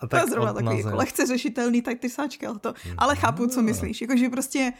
a 0.00 0.06
tak 0.06 0.20
to 0.20 0.26
je 0.26 0.30
zrovna 0.30 0.52
takový 0.52 0.78
jako 0.78 0.96
lehce 0.96 1.26
řešitelný, 1.26 1.82
tak 1.82 1.98
ty 1.98 2.10
sáčky, 2.10 2.46
ale 2.46 2.58
to, 2.58 2.74
ale 2.98 3.16
chápu, 3.16 3.46
co 3.46 3.62
myslíš, 3.62 4.00
jakože 4.00 4.28
prostě 4.30 4.72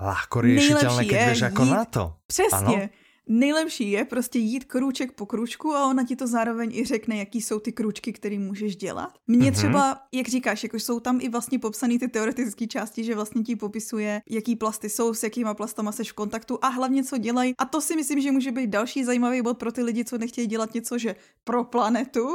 Lahko 0.00 0.40
riešiteľné, 0.40 1.02
keď 1.04 1.18
vieš 1.30 1.42
ako 1.52 1.64
na 1.64 1.84
to. 1.84 2.04
Přesně. 2.26 2.58
Ano? 2.58 2.88
Nejlepší 3.28 3.90
je 3.90 4.04
prostě 4.04 4.38
jít 4.38 4.64
krůček 4.64 5.12
po 5.12 5.26
krůčku 5.26 5.74
a 5.74 5.86
ona 5.86 6.04
ti 6.04 6.16
to 6.16 6.26
zároveň 6.26 6.70
i 6.74 6.84
řekne, 6.84 7.16
jaký 7.16 7.42
jsou 7.42 7.58
ty 7.58 7.72
krůčky, 7.72 8.12
které 8.12 8.38
můžeš 8.38 8.76
dělat. 8.76 9.18
Mně 9.26 9.50
mm-hmm. 9.50 9.54
třeba, 9.54 9.98
jak 10.12 10.28
říkáš, 10.28 10.62
jako 10.62 10.76
jsou 10.76 11.00
tam 11.00 11.18
i 11.20 11.28
vlastně 11.28 11.58
popsané 11.58 11.98
ty 11.98 12.08
teoretické 12.08 12.66
části, 12.66 13.04
že 13.04 13.14
vlastně 13.14 13.42
ti 13.42 13.56
popisuje, 13.56 14.22
jaký 14.30 14.56
plasty 14.56 14.88
jsou, 14.88 15.14
s 15.14 15.22
jakýma 15.22 15.54
plastama 15.54 15.92
seš 15.92 16.12
v 16.12 16.14
kontaktu 16.14 16.58
a 16.62 16.68
hlavně 16.68 17.04
co 17.04 17.18
dělají. 17.18 17.54
A 17.58 17.64
to 17.64 17.80
si 17.80 17.96
myslím, 17.96 18.20
že 18.20 18.32
může 18.32 18.52
být 18.52 18.70
další 18.70 19.04
zajímavý 19.04 19.42
bod 19.42 19.58
pro 19.58 19.72
ty 19.72 19.82
lidi, 19.82 20.04
co 20.04 20.18
nechtějí 20.18 20.46
dělat 20.46 20.74
něco, 20.74 20.98
že 20.98 21.16
pro 21.44 21.64
planetu, 21.64 22.28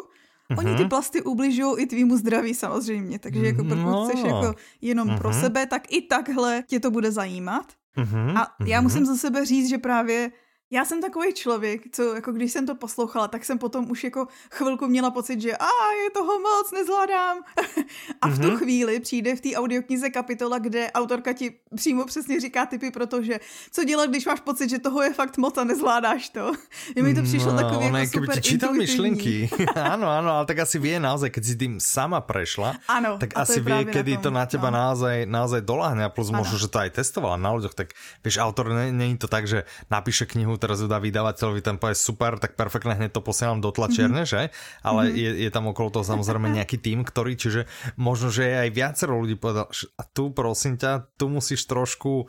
Mm-hmm. 0.51 0.59
Oni 0.59 0.75
ty 0.75 0.81
mhm. 0.81 0.89
plasty 0.89 1.21
ubližují 1.21 1.83
i 1.83 1.85
tvýmu 1.85 2.17
zdraví 2.17 2.53
samozřejmě, 2.53 3.19
takže 3.19 3.45
jako 3.45 3.63
pokud 3.63 3.75
no. 3.75 4.05
chceš 4.05 4.23
jako 4.23 4.55
jenom 4.81 5.07
mm-hmm. 5.07 5.17
pro 5.17 5.29
mhm. 5.29 5.41
sebe, 5.41 5.65
tak 5.65 5.91
i 5.91 6.01
takhle 6.01 6.63
tě 6.67 6.79
to 6.79 6.91
bude 6.91 7.11
zajímat. 7.11 7.73
Mm-hmm. 7.97 8.37
A 8.37 8.55
já 8.65 8.81
musím 8.81 9.05
za 9.05 9.15
sebe 9.15 9.45
říct, 9.45 9.69
že 9.69 9.77
právě 9.77 10.31
já 10.71 10.85
jsem 10.85 11.01
takový 11.01 11.33
člověk, 11.33 11.81
co 11.91 12.15
jako 12.15 12.31
když 12.31 12.51
jsem 12.51 12.65
to 12.65 12.75
poslouchala, 12.75 13.27
tak 13.27 13.45
jsem 13.45 13.57
potom 13.57 13.91
už 13.91 14.03
jako 14.03 14.27
chvilku 14.51 14.87
měla 14.87 15.11
pocit, 15.11 15.41
že 15.41 15.57
a 15.57 15.69
je 16.03 16.09
toho 16.13 16.39
moc, 16.39 16.71
nezvládám. 16.71 17.37
a 18.21 18.27
v 18.27 18.39
tu 18.39 18.47
mm-hmm. 18.47 18.57
chvíli 18.57 18.99
přijde 18.99 19.35
v 19.35 19.41
té 19.41 19.55
audioknize 19.55 20.09
kapitola, 20.09 20.59
kde 20.59 20.91
autorka 20.91 21.33
ti 21.33 21.55
přímo 21.75 22.05
přesně 22.05 22.39
říká 22.39 22.65
typy 22.65 22.91
pro 22.91 23.07
to, 23.07 23.23
že 23.23 23.39
co 23.71 23.83
dělat, 23.83 24.09
když 24.09 24.25
máš 24.25 24.39
pocit, 24.39 24.69
že 24.69 24.79
toho 24.79 25.01
je 25.01 25.13
fakt 25.13 25.37
moc 25.37 25.57
a 25.57 25.63
nezvládáš 25.63 26.29
to. 26.29 26.51
Je 26.95 27.03
mi 27.03 27.13
to 27.13 27.21
přišlo 27.21 27.51
no, 27.51 27.57
takový 27.57 27.85
jako 27.85 28.19
super 28.19 28.41
čítal 28.41 28.73
myšlenky. 28.73 29.49
ano, 29.75 30.09
ano, 30.09 30.31
ale 30.31 30.45
tak 30.45 30.59
asi 30.59 30.79
vie 30.79 30.99
naozaj, 30.99 31.29
keď 31.29 31.43
si 31.43 31.55
tým 31.55 31.73
sama 31.79 32.21
prešla, 32.21 32.75
ano, 32.87 33.17
tak 33.17 33.37
asi 33.37 33.59
vie, 33.61 33.85
kedy 33.85 34.11
na 34.11 34.17
tom, 34.17 34.23
to 34.23 34.29
na 34.31 34.45
teba 34.45 34.69
no. 34.71 34.77
naozaj, 34.77 35.15
naozaj 35.29 35.61
doláhne 35.61 36.03
a 36.07 36.09
plus 36.09 36.33
ano. 36.33 36.41
možno, 36.41 36.57
že 36.57 36.67
to 36.67 36.81
aj 36.81 36.91
testovala 36.97 37.37
na 37.37 37.53
ľuďoch, 37.53 37.75
tak 37.77 37.93
vieš, 38.25 38.41
autor 38.41 38.73
není 38.73 39.17
to 39.17 39.29
tak, 39.29 39.45
že 39.47 39.63
napíše 39.91 40.25
knihu 40.25 40.56
teraz 40.59 40.83
ju 40.83 40.89
dá 40.89 40.97
vydavateľovi, 41.01 41.61
ten 41.63 41.77
povie 41.79 41.97
super, 41.97 42.37
tak 42.41 42.59
perfektne 42.59 42.97
hneď 42.97 43.15
to 43.15 43.21
posielam 43.21 43.63
do 43.63 43.71
tlačiarne, 43.71 44.27
mm-hmm. 44.27 44.51
že? 44.51 44.53
Ale 44.83 45.01
mm-hmm. 45.09 45.21
je, 45.21 45.29
je 45.47 45.49
tam 45.49 45.65
okolo 45.71 45.89
toho 45.93 46.05
samozrejme 46.05 46.51
nejaký 46.51 46.77
tým, 46.81 47.01
ktorý, 47.05 47.39
čiže 47.39 47.69
možno, 47.95 48.29
že 48.29 48.45
je 48.49 48.55
aj 48.67 48.69
viacero 48.73 49.17
ľudí 49.17 49.39
povedal, 49.39 49.69
a 49.71 50.03
tu 50.05 50.29
prosím 50.35 50.75
ťa, 50.75 51.15
tu 51.15 51.29
musíš 51.31 51.65
trošku 51.69 52.27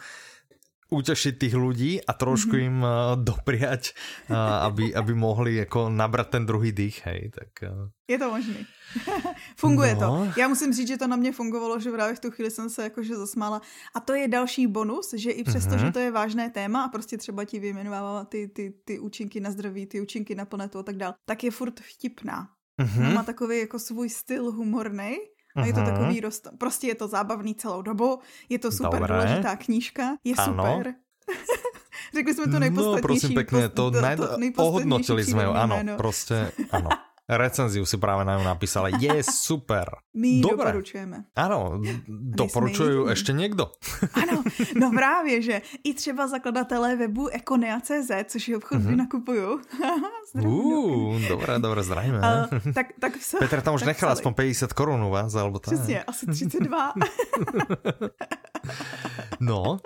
utešiť 0.88 1.34
tých 1.36 1.54
ľudí 1.54 2.00
a 2.00 2.16
trošku 2.16 2.56
mm-hmm. 2.56 2.68
im 2.72 2.78
uh, 2.80 2.90
dopriať, 3.20 3.92
uh, 4.32 4.64
aby, 4.72 4.96
aby 4.96 5.12
mohli 5.14 5.54
jako 5.54 5.92
nabrat 5.92 6.28
ten 6.32 6.46
druhý 6.46 6.72
dých, 6.72 7.04
hej, 7.04 7.30
tak... 7.34 7.48
Uh... 7.62 7.92
Je 8.08 8.18
to 8.18 8.30
možný. 8.30 8.66
Funguje 9.56 9.94
no. 9.94 10.00
to. 10.00 10.40
Já 10.40 10.48
musím 10.48 10.72
říct, 10.72 10.88
že 10.88 10.96
to 10.96 11.06
na 11.06 11.16
mě 11.16 11.32
fungovalo, 11.32 11.80
že 11.80 11.90
právě 11.90 12.14
v 12.14 12.20
tu 12.20 12.30
chvíli 12.30 12.50
jsem 12.50 12.70
se 12.70 12.82
jakože 12.82 13.16
zasmála. 13.16 13.60
A 13.94 14.00
to 14.00 14.14
je 14.14 14.28
další 14.28 14.66
bonus, 14.66 15.14
že 15.14 15.30
i 15.30 15.44
přesto, 15.44 15.70
mm-hmm. 15.70 15.86
že 15.86 15.92
to 15.92 15.98
je 15.98 16.10
vážné 16.10 16.50
téma 16.50 16.84
a 16.84 16.88
prostě 16.88 17.18
třeba 17.18 17.44
ti 17.44 17.60
vyjmenovává 17.60 18.24
ty, 18.24 18.48
ty, 18.48 18.74
ty 18.84 18.98
účinky 18.98 19.40
na 19.40 19.50
zdraví, 19.50 19.86
ty 19.86 20.00
účinky 20.00 20.34
na 20.34 20.44
planetu 20.44 20.78
a 20.78 20.82
tak 20.82 20.96
dále, 20.96 21.14
tak 21.24 21.44
je 21.44 21.50
furt 21.50 21.80
vtipná. 21.80 22.48
Mm-hmm. 22.80 23.14
Má 23.14 23.22
takový 23.22 23.58
jako 23.58 23.78
svůj 23.78 24.08
styl 24.08 24.52
humorný 24.52 25.16
a 25.56 25.66
je 25.66 25.72
to 25.72 25.80
mhm. 25.80 25.90
takový 25.90 26.20
rost... 26.20 26.48
Prostě 26.58 26.86
je 26.86 26.94
to 26.94 27.08
zábavný 27.08 27.54
celou 27.54 27.82
dobu, 27.82 28.18
je 28.48 28.58
to 28.58 28.72
super 28.72 29.00
Dobré. 29.00 29.14
důležitá 29.14 29.56
knížka, 29.56 30.16
je 30.24 30.34
ano. 30.34 30.76
super. 30.76 30.94
Řekli 32.14 32.34
jsme 32.34 32.44
to 32.52 32.58
nejpodstatnější. 32.58 32.96
No 32.96 33.02
prosím 33.02 33.34
pěkně, 33.34 33.68
to, 33.68 33.90
to, 33.90 34.00
to 34.56 34.66
ohodnotili 34.66 35.24
jsme 35.24 35.44
jo, 35.44 35.52
ano, 35.52 35.78
prostě, 35.96 36.52
ano. 36.70 36.88
Recenziu 37.28 37.84
si 37.84 38.00
práve 38.00 38.24
na 38.24 38.40
ňu 38.40 38.44
napísala. 38.48 38.88
Je 38.88 39.20
super. 39.44 40.00
My 40.16 40.40
Dobre. 40.40 40.72
doporučujeme. 40.72 41.28
Ano, 41.36 41.80
doporučuju 42.08 43.08
ještě 43.08 43.32
někdo. 43.32 43.70
Ano, 44.14 44.42
no 44.80 44.90
právě, 44.90 45.42
že 45.42 45.62
i 45.84 45.94
třeba 45.94 46.28
zakladatelé 46.28 46.96
webu 46.96 47.28
Ekonea.cz, 47.28 48.10
což 48.24 48.48
je 48.48 48.56
obchod, 48.56 48.78
mm-hmm. 48.78 48.96
nakupuju. 48.96 49.60
Dobré, 51.28 51.58
dobré, 51.58 51.82
zdravíme. 51.82 52.18
Uh, 52.18 52.72
tak, 52.72 52.86
tak 53.00 53.12
Petr 53.38 53.60
tam 53.60 53.74
už 53.74 53.82
nechal 53.82 54.10
aspoň 54.10 54.34
50 54.34 54.72
korun 54.72 55.02
u 55.02 55.10
vás, 55.10 55.34
alebo 55.34 55.58
tak. 55.58 55.74
Přesně, 55.74 56.02
asi 56.02 56.26
32. 56.26 56.92
no. 59.40 59.78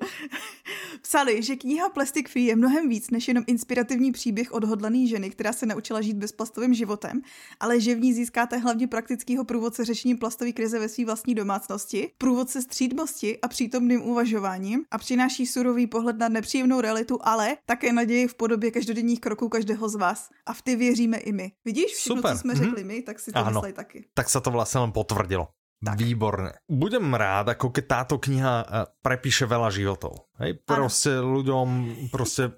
Psali, 1.02 1.42
že 1.42 1.56
kniha 1.56 1.88
Plastic 1.88 2.30
Free 2.30 2.44
je 2.44 2.56
mnohem 2.56 2.88
víc 2.88 3.10
než 3.10 3.28
jenom 3.28 3.44
inspirativní 3.46 4.12
příběh 4.12 4.52
odhodlaný 4.52 5.08
ženy, 5.08 5.30
která 5.30 5.52
se 5.52 5.66
naučila 5.66 6.00
žít 6.00 6.16
bezplastovým 6.16 6.74
životem, 6.74 7.22
ale 7.60 7.80
že 7.80 7.94
v 7.94 8.00
ní 8.00 8.12
získáte 8.12 8.56
hlavně 8.56 8.86
praktického 8.86 9.44
průvodce 9.44 9.84
řešením 9.84 10.18
plastové 10.18 10.52
krize 10.52 10.78
ve 10.78 10.88
své 10.88 11.04
vlastní 11.04 11.34
domácnosti, 11.34 12.10
průvodce 12.18 12.62
střídmosti 12.62 13.40
a 13.40 13.48
přítomným 13.48 14.02
uvažováním 14.02 14.84
a 14.90 14.98
přináší 14.98 15.46
surový 15.46 15.86
pohled 15.86 16.18
na 16.18 16.28
nepříjemnou 16.28 16.80
realitu, 16.80 17.18
ale 17.22 17.56
také 17.66 17.92
naději 17.92 18.28
v 18.28 18.34
podobě 18.34 18.70
každodenních 18.70 19.20
kroků 19.20 19.48
každého 19.48 19.88
z 19.88 19.94
vás. 19.94 20.28
A 20.46 20.52
v 20.52 20.62
ty 20.62 20.76
věříme 20.76 21.18
i 21.18 21.32
my. 21.32 21.52
Vidíš, 21.64 21.86
všechno, 21.86 22.16
Super. 22.16 22.32
co 22.32 22.38
jsme 22.38 22.54
mm-hmm. 22.54 22.64
řekli 22.64 22.84
my, 22.84 23.02
tak 23.02 23.20
si 23.20 23.32
to 23.32 23.44
mysleli 23.44 23.72
taky. 23.72 24.04
Tak 24.14 24.30
se 24.30 24.40
to 24.40 24.50
vlastně 24.50 24.80
len 24.80 24.92
potvrdilo. 24.92 25.48
Tak. 25.82 25.98
Výborné. 25.98 26.62
Budem 26.70 27.10
rád, 27.10 27.58
ako 27.58 27.74
keď 27.74 27.84
táto 27.90 28.22
kniha 28.22 28.54
eh, 28.62 28.66
prepíše 29.02 29.50
veľa 29.50 29.74
životov. 29.74 30.30
Hej, 30.38 30.62
proste 30.62 31.18
ano. 31.18 31.42
ľuďom, 31.42 31.66
proste 32.14 32.54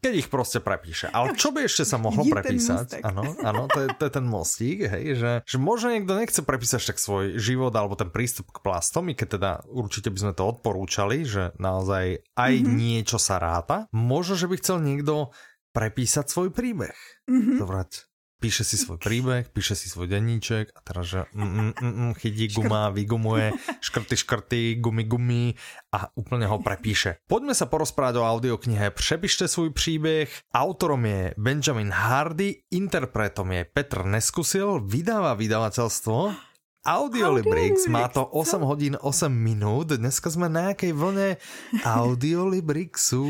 keď 0.00 0.14
ich 0.14 0.28
prostě 0.28 0.60
prepíše. 0.60 1.08
Ale 1.12 1.34
čo 1.38 1.54
by 1.54 1.64
ešte 1.64 1.84
sa 1.84 1.98
mohlo 1.98 2.26
prepísať? 2.26 3.06
Ano, 3.06 3.22
ano, 3.42 3.68
to 3.70 3.86
je, 3.86 3.88
to 3.98 4.02
je 4.04 4.12
ten 4.12 4.26
mostík, 4.26 4.78
hej, 4.82 5.14
že, 5.14 5.32
že 5.46 5.56
možno 5.58 5.94
niekto 5.94 6.18
nechce 6.18 6.42
prepísať 6.42 6.80
však 6.82 6.98
svoj 6.98 7.24
život 7.38 7.70
alebo 7.74 7.94
ten 7.94 8.10
prístup 8.10 8.50
k 8.50 8.62
plastom, 8.66 9.06
i 9.10 9.14
keď 9.14 9.28
teda 9.38 9.50
určite 9.70 10.10
by 10.10 10.18
sme 10.18 10.32
to 10.34 10.44
odporúčali, 10.50 11.22
že 11.22 11.54
naozaj 11.62 12.18
aj 12.34 12.52
mm 12.52 12.66
-hmm. 12.66 12.74
niečo 12.74 13.18
sa 13.18 13.38
ráta. 13.38 13.86
Možno, 13.92 14.34
že 14.34 14.50
by 14.50 14.56
chcel 14.58 14.82
niekto 14.82 15.30
prepísať 15.72 16.26
svoj 16.28 16.50
príbeh. 16.50 16.96
Mm 17.30 17.40
-hmm. 17.42 17.56
Zobrať 17.58 17.90
píše 18.36 18.64
si 18.64 18.76
svoj 18.76 19.00
príbeh, 19.00 19.48
píše 19.48 19.74
si 19.74 19.88
svoj 19.88 20.12
denníček 20.12 20.72
a 20.76 20.80
teraz, 20.84 21.04
že 21.08 21.20
mm, 21.32 21.42
mm, 21.42 21.72
mm, 21.80 21.94
mm 21.96 22.12
chytí 22.20 22.46
guma, 22.52 22.92
vygumuje, 22.92 23.52
škrty, 23.80 24.14
škrty, 24.16 24.60
gumy, 24.80 25.04
gumy 25.04 25.44
a 25.92 26.08
úplne 26.16 26.44
ho 26.48 26.60
prepíše. 26.60 27.20
Poďme 27.24 27.56
sa 27.56 27.66
porozprávať 27.66 28.20
o 28.20 28.26
audioknihe 28.28 28.90
Přepište 28.92 29.48
svůj 29.48 29.70
příběh. 29.70 30.28
Autorom 30.54 31.06
je 31.06 31.34
Benjamin 31.38 31.90
Hardy, 31.90 32.62
interpretom 32.70 33.52
je 33.52 33.64
Petr 33.64 34.04
Neskusil, 34.04 34.80
vydává 34.84 35.34
vydavateľstvo 35.34 36.46
Audiolibrix, 36.86 37.90
má 37.90 38.06
to 38.06 38.22
8 38.22 38.62
hodín 38.62 38.94
8 39.00 39.26
minút, 39.26 39.90
dneska 39.98 40.30
jsme 40.30 40.48
na 40.48 40.60
nějaké 40.60 40.92
vlně 40.92 41.36
Audiolibrixu, 41.84 43.26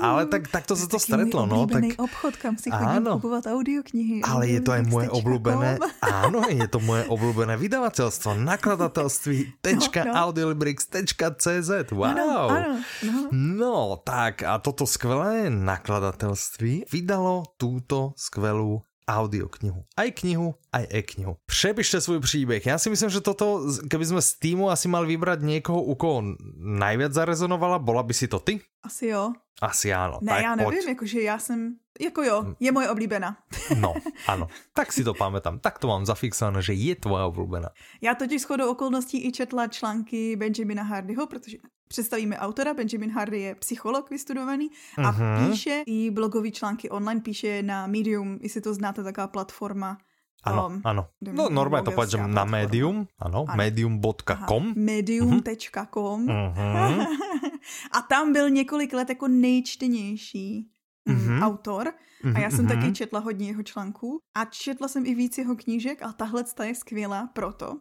ale 0.00 0.26
tak, 0.26 0.48
tak 0.48 0.66
to 0.66 0.76
se 0.76 0.88
to 0.88 0.98
stretlo, 0.98 1.46
no. 1.46 1.66
Tak 1.66 1.84
obchod, 1.96 2.36
kam 2.36 2.58
si 2.60 2.70
chodím 2.70 3.08
kupovat 3.12 3.46
audioknihy. 3.46 4.20
Ale 4.20 4.48
je 4.48 4.60
to 4.60 4.76
aj 4.76 4.82
moje 4.92 5.08
obľúbené, 5.08 5.80
áno, 6.04 6.44
je 6.60 6.68
to 6.68 6.76
moje 6.84 7.08
obľúbené 7.08 7.56
vydavatelstvo, 7.56 8.36
nakladatelství 8.36 9.38
tečka 9.64 10.04
no, 10.04 10.12
no. 10.12 10.16
audiolibrix.cz, 10.28 11.70
wow. 11.96 12.04
Ano, 12.04 12.28
ano, 12.52 12.70
no. 13.00 13.20
no, 13.32 13.76
tak 14.04 14.44
a 14.44 14.60
toto 14.60 14.84
skvelé 14.84 15.48
nakladatelství 15.48 16.84
vydalo 16.92 17.48
túto 17.56 18.12
skvelú 18.20 18.84
audioknihu. 19.10 19.84
Aj 19.96 20.10
knihu, 20.10 20.54
aj 20.72 20.86
e-knihu. 20.90 21.36
Přepište 21.46 22.00
svůj 22.00 22.20
příběh. 22.20 22.66
Já 22.66 22.78
si 22.78 22.90
myslím, 22.90 23.10
že 23.10 23.20
toto, 23.20 23.62
keby 23.90 24.06
jsme 24.06 24.22
z 24.22 24.34
týmu 24.34 24.70
asi 24.70 24.88
mal 24.88 25.06
vybrať 25.06 25.40
někoho, 25.42 25.82
u 25.82 25.94
koho 25.94 26.22
najviac 26.56 27.12
zarezonovala, 27.12 27.78
bola 27.78 28.02
by 28.02 28.14
si 28.14 28.28
to 28.28 28.38
ty? 28.38 28.60
Asi 28.82 29.06
jo. 29.06 29.32
Asi 29.62 29.92
ano. 29.92 30.18
Ne, 30.22 30.32
tak 30.32 30.42
já 30.42 30.54
nevím, 30.54 30.72
pojď. 30.72 30.88
jakože 30.88 31.20
já 31.20 31.38
jsem, 31.38 31.76
jako 32.00 32.22
jo, 32.22 32.42
hm. 32.42 32.54
je 32.60 32.72
moje 32.72 32.90
oblíbená. 32.90 33.36
No, 33.80 33.94
ano. 34.26 34.48
Tak 34.74 34.92
si 34.92 35.04
to 35.04 35.14
pamätám. 35.14 35.58
Tak 35.58 35.78
to 35.78 35.86
mám 35.86 36.06
zafixované, 36.06 36.62
že 36.62 36.72
je 36.72 36.94
tvoje 36.94 37.24
oblíbená. 37.24 37.68
Já 38.00 38.14
totiž 38.14 38.42
shodou 38.42 38.70
okolností 38.70 39.26
i 39.26 39.32
četla 39.32 39.66
články 39.66 40.36
Benjamina 40.36 40.82
Hardyho, 40.82 41.26
protože 41.26 41.56
představíme 41.88 42.38
autora. 42.38 42.74
Benjamin 42.74 43.10
Hardy 43.10 43.40
je 43.40 43.54
psycholog 43.54 44.10
vystudovaný 44.10 44.70
a 44.98 45.12
uh-huh. 45.12 45.50
píše 45.50 45.82
i 45.86 46.10
blogový 46.10 46.52
články 46.52 46.90
online, 46.90 47.20
píše 47.20 47.62
na 47.62 47.86
Medium, 47.86 48.38
jestli 48.42 48.60
to 48.60 48.74
znáte, 48.74 49.04
taková 49.04 49.26
platforma. 49.26 49.98
Ano, 50.44 50.66
um, 50.66 50.80
ano. 50.84 51.06
No 51.32 51.48
normálně 51.50 51.84
to 51.84 51.90
povedem 51.90 52.34
na 52.34 52.44
Medium, 52.44 53.06
ano, 53.18 53.44
ano. 53.48 53.56
medium.com. 53.56 54.72
Medium.com. 54.76 56.26
Uh-huh. 56.26 57.06
a 57.90 58.02
tam 58.02 58.32
byl 58.32 58.50
několik 58.50 58.92
let 58.92 59.08
jako 59.08 59.28
nejčtenější 59.28 60.70
uh-huh. 61.08 61.42
autor 61.42 61.92
a 62.34 62.38
já 62.38 62.50
jsem 62.50 62.66
uh-huh. 62.66 62.80
taky 62.80 62.92
četla 62.92 63.20
hodně 63.20 63.46
jeho 63.46 63.62
článků 63.62 64.20
a 64.34 64.44
četla 64.44 64.88
jsem 64.88 65.06
i 65.06 65.14
víc 65.14 65.38
jeho 65.38 65.56
knížek 65.56 66.02
a 66.02 66.12
tahle 66.12 66.44
je 66.62 66.74
skvělá 66.74 67.26
proto, 67.26 67.80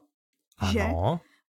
ano. 0.57 0.71
že 0.71 0.83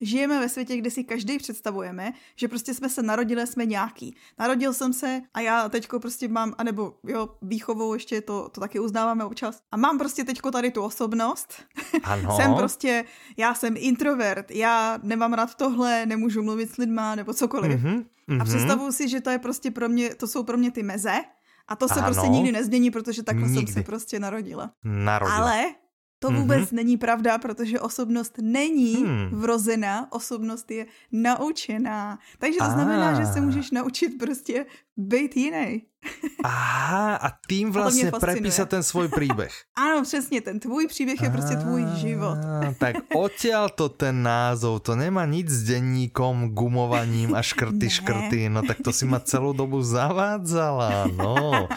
žijeme 0.01 0.39
ve 0.39 0.49
světě, 0.49 0.77
kde 0.77 0.91
si 0.91 1.03
každý 1.03 1.37
představujeme, 1.37 2.13
že 2.35 2.47
prostě 2.47 2.73
jsme 2.73 2.89
se 2.89 3.03
narodili, 3.03 3.47
jsme 3.47 3.65
nějaký. 3.65 4.15
Narodil 4.39 4.73
jsem 4.73 4.93
se 4.93 5.21
a 5.33 5.39
já 5.39 5.69
teďko 5.69 5.99
prostě 5.99 6.27
mám, 6.27 6.53
anebo 6.57 6.93
jo, 7.07 7.29
výchovou 7.41 7.93
ještě 7.93 8.21
to, 8.21 8.49
to 8.49 8.61
taky 8.61 8.79
uznáváme 8.79 9.23
občas. 9.25 9.59
A 9.71 9.77
mám 9.77 9.97
prostě 9.97 10.23
teďko 10.23 10.51
tady 10.51 10.71
tu 10.71 10.81
osobnost. 10.81 11.53
Ano. 12.03 12.35
jsem 12.35 12.55
prostě, 12.55 13.05
já 13.37 13.53
jsem 13.53 13.73
introvert, 13.77 14.51
já 14.51 14.99
nemám 15.03 15.33
rád 15.33 15.55
tohle, 15.55 16.05
nemůžu 16.05 16.43
mluvit 16.43 16.71
s 16.71 16.77
lidma 16.77 17.15
nebo 17.15 17.33
cokoliv. 17.33 17.81
Mm-hmm. 17.83 18.05
A 18.41 18.43
představuju 18.45 18.91
si, 18.91 19.09
že 19.09 19.21
to 19.21 19.29
je 19.29 19.39
prostě 19.39 19.71
pro 19.71 19.89
mě, 19.89 20.15
to 20.15 20.27
jsou 20.27 20.43
pro 20.43 20.57
mě 20.57 20.71
ty 20.71 20.83
meze 20.83 21.21
A 21.67 21.75
to 21.75 21.87
se 21.87 21.93
ano. 21.93 22.03
prostě 22.05 22.27
nikdy 22.27 22.51
nezmění, 22.51 22.91
protože 22.91 23.23
takhle 23.23 23.47
nikdy. 23.47 23.65
jsem 23.65 23.73
se 23.73 23.83
prostě 23.83 24.19
narodila. 24.19 24.71
Narodila. 24.83 25.37
Ale 25.37 25.65
to 26.19 26.31
vůbec 26.31 26.69
mm-hmm. 26.69 26.75
není 26.75 26.97
pravda, 26.97 27.37
protože 27.37 27.79
osobnost 27.79 28.33
není 28.41 28.95
hmm. 28.95 29.29
vrozená, 29.31 30.11
osobnost 30.11 30.71
je 30.71 30.85
naučená. 31.11 32.19
Takže 32.39 32.57
to 32.57 32.63
a. 32.65 32.69
znamená, 32.69 33.13
že 33.13 33.25
se 33.25 33.41
můžeš 33.41 33.71
naučit 33.71 34.09
prostě 34.19 34.65
být 34.97 35.37
jiný. 35.37 35.81
Aha, 36.43 37.15
a 37.15 37.31
tím 37.49 37.71
vlastně 37.75 38.11
a 38.11 38.19
prepísat 38.19 38.69
ten 38.69 38.83
svůj 38.83 39.07
příběh. 39.07 39.53
ano, 39.75 40.03
přesně, 40.03 40.41
ten 40.41 40.59
tvůj 40.59 40.87
příběh 40.87 41.21
je 41.21 41.29
prostě 41.29 41.55
tvůj 41.55 41.85
život. 41.95 42.37
tak 42.79 42.95
odtiaľ 43.15 43.69
to 43.75 43.89
ten 43.89 44.23
názov, 44.23 44.81
to 44.81 44.95
nemá 44.95 45.25
nic 45.25 45.49
s 45.49 45.63
denníkom, 45.63 46.49
gumovaním 46.53 47.35
a 47.35 47.41
škrty, 47.41 47.89
škrty, 47.89 48.49
no 48.49 48.61
tak 48.61 48.77
to 48.83 48.93
si 48.93 49.05
ma 49.05 49.19
celou 49.19 49.53
dobu 49.53 49.81
zavádzala, 49.81 51.07
no. 51.17 51.67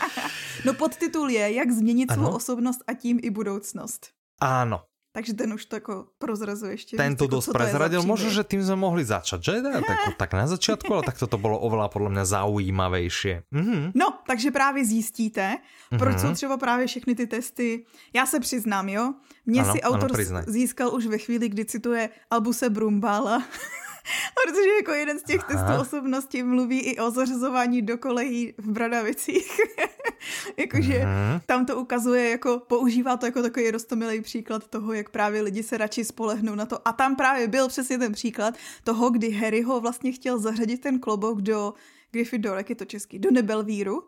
no 0.64 0.70
podtitul 0.74 1.30
je, 1.30 1.52
jak 1.52 1.70
změnit 1.70 2.12
svou 2.12 2.28
osobnost 2.28 2.84
a 2.86 2.94
tím 2.94 3.18
i 3.22 3.30
budoucnost. 3.30 4.17
Áno. 4.40 4.88
Takže 5.18 5.34
ten 5.34 5.52
už 5.52 5.64
to 5.66 5.76
jako 5.76 6.06
prozrazuje 6.18 6.72
ještě. 6.72 6.96
Tento 6.96 7.24
víc, 7.24 7.30
dosť 7.30 7.48
prezradil. 7.52 8.02
Možno, 8.06 8.30
že 8.30 8.46
tým 8.46 8.62
sme 8.62 8.78
mohli 8.78 9.02
začať, 9.02 9.40
že? 9.42 9.54
Tak, 9.88 10.14
tak 10.14 10.30
na 10.32 10.46
začátku, 10.46 10.94
ale 10.94 11.02
tak 11.02 11.18
to 11.18 11.38
bylo 11.38 11.58
oveľa 11.58 11.88
podle 11.88 12.10
mě 12.10 12.24
zaujímavější. 12.24 13.50
Mm-hmm. 13.50 13.92
No, 13.94 14.22
takže 14.26 14.50
právě 14.50 14.84
zjistíte, 14.84 15.58
proč 15.98 16.16
mm-hmm. 16.16 16.20
jsou 16.20 16.32
třeba 16.34 16.56
právě 16.56 16.86
všechny 16.86 17.14
ty 17.14 17.26
testy. 17.26 17.84
Já 18.14 18.26
se 18.26 18.40
přiznám, 18.40 18.88
jo? 18.88 19.14
Mně 19.46 19.64
si 19.64 19.80
autor 19.82 20.12
ano, 20.14 20.42
získal 20.46 20.94
už 20.94 21.06
ve 21.06 21.18
chvíli, 21.18 21.48
kdy 21.48 21.64
cituje 21.64 22.08
Albuse 22.30 22.70
Brumbála. 22.70 23.42
Protože 24.34 24.68
jako 24.80 24.92
jeden 24.92 25.18
z 25.18 25.22
těch 25.22 25.40
Aha. 25.48 25.48
testů 25.48 25.80
osobnosti 25.80 26.42
mluví 26.42 26.80
i 26.80 26.98
o 26.98 27.10
zařazování 27.10 27.82
do 27.82 27.98
kolejí 27.98 28.54
v 28.58 28.70
Bradavicích. 28.70 29.60
Jakože 30.56 31.04
tam 31.46 31.66
to 31.66 31.76
ukazuje, 31.76 32.30
jako 32.30 32.62
používá 32.66 33.16
to 33.16 33.26
jako 33.26 33.42
takový 33.42 33.70
rostomilý 33.70 34.20
příklad 34.20 34.68
toho, 34.68 34.92
jak 34.92 35.08
právě 35.08 35.42
lidi 35.42 35.62
se 35.62 35.76
radši 35.76 36.04
spolehnou 36.04 36.54
na 36.54 36.66
to. 36.66 36.88
A 36.88 36.92
tam 36.92 37.16
právě 37.16 37.48
byl 37.48 37.68
přesně 37.68 37.98
ten 37.98 38.12
příklad 38.12 38.54
toho, 38.84 39.10
kdy 39.10 39.30
Harry 39.30 39.62
ho 39.62 39.80
vlastně 39.80 40.12
chtěl 40.12 40.38
zařadit 40.38 40.80
ten 40.80 40.98
klobouk 40.98 41.40
do 41.40 41.74
Gryffindor, 42.12 42.56
jak 42.56 42.70
je 42.70 42.76
to 42.76 42.84
český, 42.84 43.18
do 43.18 43.30
Nebelvíru. 43.30 44.02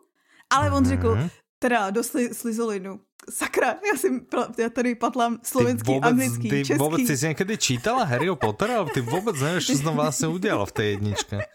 Ale 0.49 0.71
on 0.71 0.85
řekl, 0.85 1.15
mhm. 1.15 1.29
Teda 1.61 1.89
do 1.93 2.01
sli- 2.01 2.33
Slizolinu. 2.33 2.99
Sakra, 3.29 3.77
já, 3.85 3.97
si, 3.97 4.09
já 4.57 4.69
tady 4.69 4.95
patlám 4.95 5.37
slovenský, 5.43 5.93
vůbec, 5.93 6.09
anglický, 6.11 6.49
ty 6.49 6.65
český. 6.65 6.79
vůbec 6.81 7.01
jsi 7.01 7.27
někdy 7.27 7.57
čítala 7.57 8.03
Harryho 8.03 8.35
Pottera? 8.35 8.85
Ty 8.85 9.01
vůbec 9.01 9.41
nevíš, 9.41 9.67
co 9.67 9.73
jsem 9.77 9.93
vlastně 9.93 10.27
udělal 10.27 10.65
v 10.65 10.71
té 10.71 10.83
jedničce. 10.83 11.45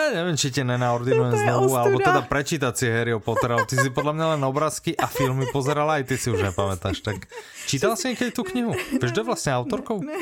Ja 0.00 0.16
neviem, 0.16 0.36
či 0.36 0.48
tě 0.50 0.64
nenaordinujem 0.64 1.32
no 1.34 1.38
znovu, 1.38 1.76
alebo 1.76 1.98
teda 2.00 2.24
prečítať 2.24 2.72
si 2.72 2.88
Harryho 2.88 3.20
Pottera. 3.20 3.60
Ty 3.68 3.76
si 3.76 3.92
podľa 3.92 4.12
mňa 4.16 4.26
len 4.32 4.42
obrázky 4.48 4.96
a 4.96 5.04
filmy 5.06 5.44
pozerala, 5.52 6.00
aj 6.00 6.08
ty 6.08 6.16
si 6.16 6.32
už 6.32 6.40
nepamätáš. 6.40 7.04
Tak 7.04 7.28
čítala 7.68 8.00
si 8.00 8.08
někdy 8.08 8.30
tu 8.32 8.42
knihu? 8.42 8.72
Víš, 8.72 9.12
kdo 9.12 9.24
vlastně 9.24 9.52
autorkou? 9.52 10.00
Ne. 10.02 10.16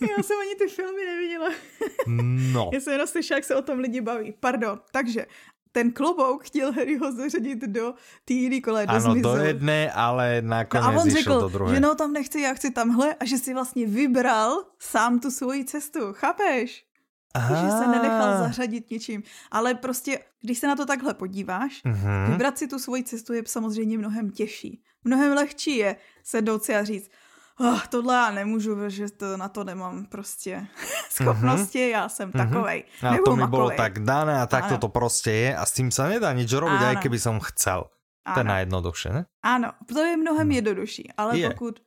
Já 0.00 0.22
jsem 0.22 0.36
ani 0.36 0.54
ty 0.58 0.68
filmy 0.68 1.02
neviděla. 1.06 1.48
No. 2.52 2.70
Já 2.72 2.80
jsem 2.80 2.92
jenom 2.92 3.06
slyšela, 3.06 3.36
jak 3.38 3.44
se 3.44 3.54
o 3.56 3.62
tom 3.62 3.78
lidi 3.78 4.00
baví. 4.00 4.34
Pardon. 4.40 4.80
Takže 4.92 5.26
ten 5.72 5.92
klobouk 5.92 6.44
chtěl 6.44 6.72
Harryho 6.72 7.12
zařadit 7.12 7.58
do 7.58 7.94
té 8.24 8.34
jiné 8.34 8.60
kole, 8.60 8.86
do 8.86 8.92
Ano, 8.92 9.14
do 9.14 9.36
jedné, 9.36 9.92
ale 9.92 10.42
nakonec 10.42 10.84
no 10.84 11.00
a 11.00 11.02
on 11.02 11.10
řekl, 11.10 11.40
do 11.40 11.48
druhé. 11.48 11.74
že 11.74 11.80
no 11.80 11.94
tam 11.94 12.12
nechci, 12.12 12.40
já 12.40 12.54
chci 12.54 12.70
tamhle 12.70 13.14
a 13.14 13.24
že 13.24 13.38
si 13.38 13.54
vlastně 13.54 13.86
vybral 13.86 14.64
sám 14.78 15.20
tu 15.20 15.30
svoji 15.30 15.64
cestu, 15.64 16.00
chápeš? 16.12 16.84
Aha. 17.34 17.64
že 17.64 17.70
se 17.70 17.86
nenechal 17.86 18.38
zařadit 18.38 18.90
ničím. 18.90 19.22
Ale 19.50 19.74
prostě, 19.74 20.18
když 20.40 20.58
se 20.58 20.66
na 20.66 20.76
to 20.76 20.86
takhle 20.86 21.14
podíváš, 21.14 21.82
uh-huh. 21.84 22.30
vybrat 22.30 22.58
si 22.58 22.68
tu 22.68 22.78
svoji 22.78 23.04
cestu 23.04 23.32
je 23.32 23.42
samozřejmě 23.46 23.98
mnohem 23.98 24.30
těžší. 24.30 24.82
Mnohem 25.04 25.32
lehčí 25.32 25.76
je 25.76 25.96
sednout 26.24 26.62
si 26.62 26.74
a 26.74 26.84
říct, 26.84 27.10
oh, 27.60 27.80
tohle 27.88 28.14
já 28.14 28.30
nemůžu, 28.30 28.76
že 28.88 29.10
to, 29.10 29.36
na 29.36 29.48
to 29.48 29.64
nemám 29.64 30.06
prostě 30.06 30.66
schopnosti, 31.10 31.78
uh-huh. 31.78 31.90
já 31.90 32.08
jsem 32.08 32.30
uh-huh. 32.30 32.48
takovej. 32.48 32.84
A 33.02 33.16
to 33.24 33.36
mi 33.36 33.46
bylo 33.46 33.70
tak 33.70 33.98
dané 33.98 34.40
a 34.40 34.46
tak 34.46 34.78
to 34.80 34.88
prostě 34.88 35.30
je 35.30 35.56
a 35.56 35.66
s 35.66 35.72
tím 35.72 35.90
se 35.90 36.08
nedá 36.08 36.32
nič 36.32 36.52
robiť, 36.52 36.80
aj 36.80 36.96
keby 36.96 37.18
som 37.18 37.40
chcel. 37.40 37.90
Ano. 38.28 38.34
To 38.34 38.40
je 38.40 38.44
najjednoduššie, 38.44 39.10
ne? 39.12 39.22
Ano, 39.42 39.72
to 39.88 40.04
je 40.04 40.16
mnohem 40.16 40.50
jednodušší, 40.50 41.04
ale 41.16 41.38
je. 41.38 41.48
pokud... 41.48 41.80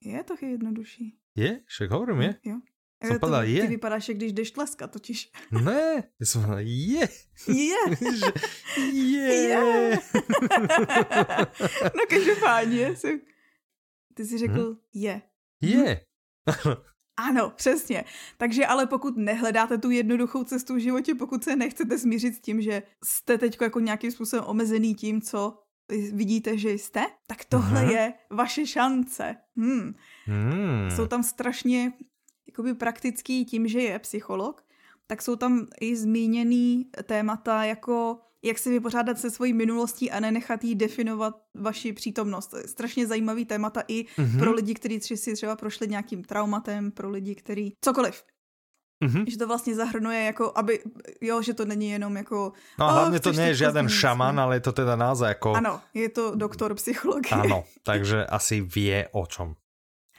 Je 0.00 0.22
to 0.24 0.34
jednodušší. 0.40 1.14
Je? 1.36 1.60
Však 1.66 1.90
hovorím, 1.90 2.20
je. 2.20 2.34
Jo. 2.44 2.56
Jsem 3.04 3.14
to, 3.14 3.20
povedal, 3.20 3.44
je. 3.44 3.60
Ty 3.60 3.66
vypadáš, 3.66 4.08
jak 4.08 4.16
když 4.16 4.32
jdeš 4.32 4.50
tleskat 4.50 4.90
totiž. 4.90 5.30
Ne, 5.50 6.02
já 6.20 6.26
jsem 6.26 6.42
povedal, 6.42 6.64
je. 6.64 7.08
Je. 7.48 7.76
je. 8.92 9.34
je. 9.34 9.98
no 11.84 12.02
každopádně 12.08 12.96
jsem... 12.96 13.20
Ty 14.18 14.24
jsi 14.24 14.38
řekl 14.38 14.64
hmm? 14.64 14.76
je. 14.94 15.22
Je. 15.60 16.00
Ano, 17.16 17.50
přesně. 17.50 18.04
Takže 18.36 18.66
ale 18.66 18.86
pokud 18.86 19.16
nehledáte 19.16 19.78
tu 19.78 19.90
jednoduchou 19.90 20.44
cestu 20.44 20.74
v 20.74 20.78
životě, 20.78 21.14
pokud 21.14 21.44
se 21.44 21.56
nechcete 21.56 21.98
smířit 21.98 22.34
s 22.34 22.40
tím, 22.40 22.60
že 22.60 22.82
jste 23.04 23.38
teď 23.38 23.58
jako 23.60 23.80
nějakým 23.80 24.10
způsobem 24.10 24.44
omezený 24.48 24.94
tím, 24.94 25.20
co 25.20 25.62
vidíte, 26.12 26.58
že 26.58 26.70
jste, 26.70 27.06
tak 27.26 27.44
tohle 27.44 27.84
uh-huh. 27.84 27.90
je 27.90 28.14
vaše 28.30 28.66
šance. 28.66 29.36
Hmm. 29.56 29.94
Hmm. 30.24 30.90
Jsou 30.96 31.06
tam 31.06 31.22
strašně 31.22 31.92
jakoby 32.48 32.74
praktický 32.74 33.44
tím, 33.44 33.68
že 33.68 33.80
je 33.80 33.98
psycholog, 33.98 34.64
tak 35.06 35.22
jsou 35.22 35.36
tam 35.36 35.66
i 35.80 35.96
zmíněný 35.96 36.90
témata 37.02 37.64
jako 37.64 38.18
jak 38.44 38.58
se 38.58 38.70
vypořádat 38.70 39.18
se 39.18 39.30
svojí 39.30 39.52
minulostí 39.52 40.10
a 40.10 40.20
nenechat 40.20 40.64
jí 40.64 40.74
definovat 40.74 41.34
vaši 41.54 41.92
přítomnost. 41.92 42.54
Strašně 42.66 43.06
zajímavý 43.06 43.44
témata 43.44 43.82
i 43.88 44.04
mm-hmm. 44.04 44.38
pro 44.38 44.52
lidi, 44.52 44.74
kteří 44.74 45.00
si 45.00 45.34
třeba 45.34 45.56
prošli 45.56 45.88
nějakým 45.88 46.24
traumatem, 46.24 46.90
pro 46.90 47.10
lidi, 47.10 47.34
kteří 47.34 47.74
cokoliv. 47.84 48.24
Mm-hmm. 49.04 49.24
Že 49.28 49.38
to 49.38 49.46
vlastně 49.46 49.74
zahrnuje 49.74 50.22
jako, 50.22 50.52
aby, 50.54 50.80
jo, 51.20 51.42
že 51.42 51.54
to 51.54 51.64
není 51.64 51.90
jenom 51.90 52.16
jako... 52.16 52.52
No 52.78 52.86
a 52.86 52.92
hlavně 52.92 53.20
to 53.20 53.32
není 53.32 53.54
žádný 53.54 53.88
šaman, 53.88 54.40
ale 54.40 54.56
je 54.56 54.60
to 54.60 54.72
teda 54.72 54.96
naozaj 54.96 55.30
jako... 55.30 55.54
Ano, 55.54 55.80
je 55.94 56.08
to 56.08 56.34
doktor 56.34 56.74
psychologie. 56.74 57.42
Ano, 57.42 57.64
takže 57.82 58.26
asi 58.38 58.60
vie 58.60 59.08
o 59.12 59.26
čom. 59.26 59.54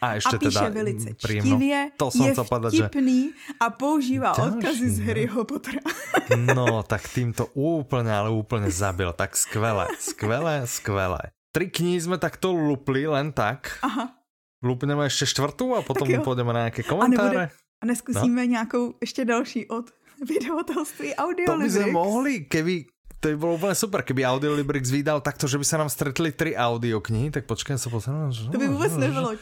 A 0.01 0.13
ještě 0.13 0.35
a 0.35 0.39
píše 0.39 0.59
teda 0.59 0.69
velice 0.69 1.09
čtivě, 1.17 1.91
to 1.97 2.11
jsem 2.11 2.25
je 2.25 2.33
povedať, 2.49 2.73
vtipný 2.73 3.29
že... 3.29 3.53
a 3.59 3.69
používá 3.69 4.33
Další, 4.37 4.55
odkazy 4.55 4.89
z 4.89 4.99
Harryho 4.99 5.45
Pottera. 5.45 5.79
no, 6.55 6.83
tak 6.83 7.07
tým 7.13 7.33
to 7.33 7.45
úplně, 7.45 8.13
ale 8.13 8.29
úplně 8.29 8.71
zabil. 8.71 9.13
Tak 9.13 9.37
skvěle, 9.37 9.87
skvěle, 9.99 10.61
skvěle. 10.65 11.19
Tři 11.51 11.69
knihy 11.69 12.01
jsme 12.01 12.17
takto 12.17 12.53
lupli 12.53 13.07
len 13.07 13.31
tak. 13.31 13.79
Aha. 13.81 14.15
Lupneme 14.63 15.05
ještě 15.05 15.25
čtvrtou 15.25 15.75
a 15.75 15.81
potom 15.81 16.21
půjdeme 16.23 16.53
na 16.53 16.59
nějaké 16.59 16.83
komentáře. 16.83 17.21
A, 17.21 17.23
nebude, 17.23 17.49
a 17.83 17.85
neskusíme 17.85 18.45
no? 18.45 18.51
nějakou 18.51 18.93
ještě 19.01 19.25
další 19.25 19.67
od 19.67 19.85
vydavatelství 20.29 21.15
audio. 21.15 21.45
To 21.45 21.57
by 21.57 21.69
jsme 21.69 21.91
mohli, 21.91 22.39
keby 22.39 22.85
to 23.19 23.31
by 23.31 23.35
bolo 23.35 23.59
úplne 23.59 23.75
super, 23.75 23.99
keby 24.01 24.23
Audiolibrix 24.23 24.87
vydal 24.87 25.19
takto, 25.19 25.43
že 25.43 25.59
by 25.59 25.65
sa 25.67 25.75
nám 25.75 25.91
stretli 25.91 26.31
tri 26.31 26.55
audioknihy, 26.55 27.35
tak 27.35 27.51
počkaj, 27.51 27.75
sa 27.75 27.91
pozriem. 27.91 28.31
To 28.31 28.55
by 28.55 28.67
vôbec 28.71 28.93
nebylo 28.95 29.35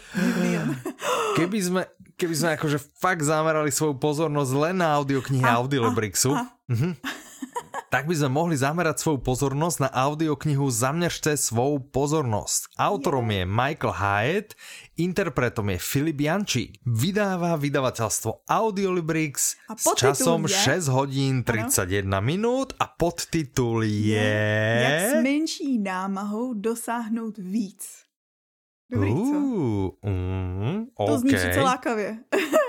Keby 1.37 1.57
sme, 1.61 1.81
keby 2.17 2.33
sme 2.33 2.49
akože 2.57 2.81
fakt 2.97 3.21
zamerali 3.21 3.69
svoju 3.69 4.01
pozornosť 4.01 4.53
len 4.57 4.81
na 4.81 4.97
audioknihy 4.97 5.45
Audiolibrixu, 5.45 6.33
a, 6.33 6.49
a. 6.49 6.73
Mhm 6.73 7.16
tak 7.97 8.05
by 8.05 8.13
sme 8.13 8.29
mohli 8.29 8.53
zamerať 8.53 9.01
svoju 9.01 9.25
pozornosť 9.25 9.77
na 9.81 9.89
audioknihu 9.89 10.69
Zaměřte 10.69 11.33
svou 11.33 11.81
pozornosť. 11.81 12.77
Autorom 12.77 13.25
je 13.25 13.41
Michael 13.41 13.89
Hyatt, 13.97 14.53
interpretom 15.01 15.65
je 15.73 15.81
Filip 15.81 16.21
Janči. 16.21 16.77
Vydává 16.85 17.57
vydavateľstvo 17.57 18.45
Audiolibrix 18.45 19.57
s 19.57 19.85
časom 19.97 20.45
je... 20.45 20.53
6 20.77 20.93
hodín 20.93 21.41
31 21.41 22.05
ano. 22.05 22.21
minút 22.21 22.77
a 22.77 22.85
podtitul 22.85 23.81
je... 23.81 24.13
je... 24.13 24.29
Jak 24.85 25.01
s 25.01 25.13
menší 25.25 25.81
námahou 25.81 26.53
dosáhnout 26.53 27.41
víc. 27.41 28.06
Dobrý, 28.87 29.11
uh, 29.11 29.31
co? 29.31 29.37
Mm, 30.07 30.87
okay. 30.95 31.07
To 31.07 31.19
zní 31.19 31.33
přece 31.33 31.61
lákavě. 31.61 32.17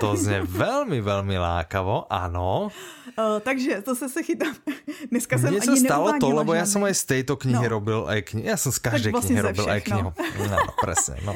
to 0.01 0.17
zní 0.17 0.35
velmi, 0.41 1.01
velmi 1.01 1.39
lákavo, 1.39 2.13
ano. 2.13 2.69
Uh, 3.19 3.41
takže 3.47 3.83
to 3.83 3.95
se 3.95 4.09
se 4.09 4.23
chytám. 4.23 4.55
Dneska 5.11 5.39
jsem 5.39 5.51
Mně 5.51 5.63
se 5.63 5.77
stalo 5.77 6.13
to, 6.21 6.31
lebo 6.31 6.55
já 6.55 6.67
jsem 6.67 6.85
aj 6.85 6.95
z 6.95 7.05
této 7.05 7.37
knihy 7.37 7.63
no. 7.63 7.69
robil 7.69 8.05
aj 8.09 8.23
knihu. 8.23 8.49
Já 8.49 8.57
jsem 8.57 8.73
z 8.73 8.79
každé 8.79 9.11
vlastně 9.11 9.35
knihy 9.35 9.43
robil 9.43 9.65
všech, 9.65 9.75
aj 9.75 9.81
knihu. 9.81 10.13
No, 10.39 10.45
no 10.51 10.59
presne, 10.81 11.17
no. 11.25 11.35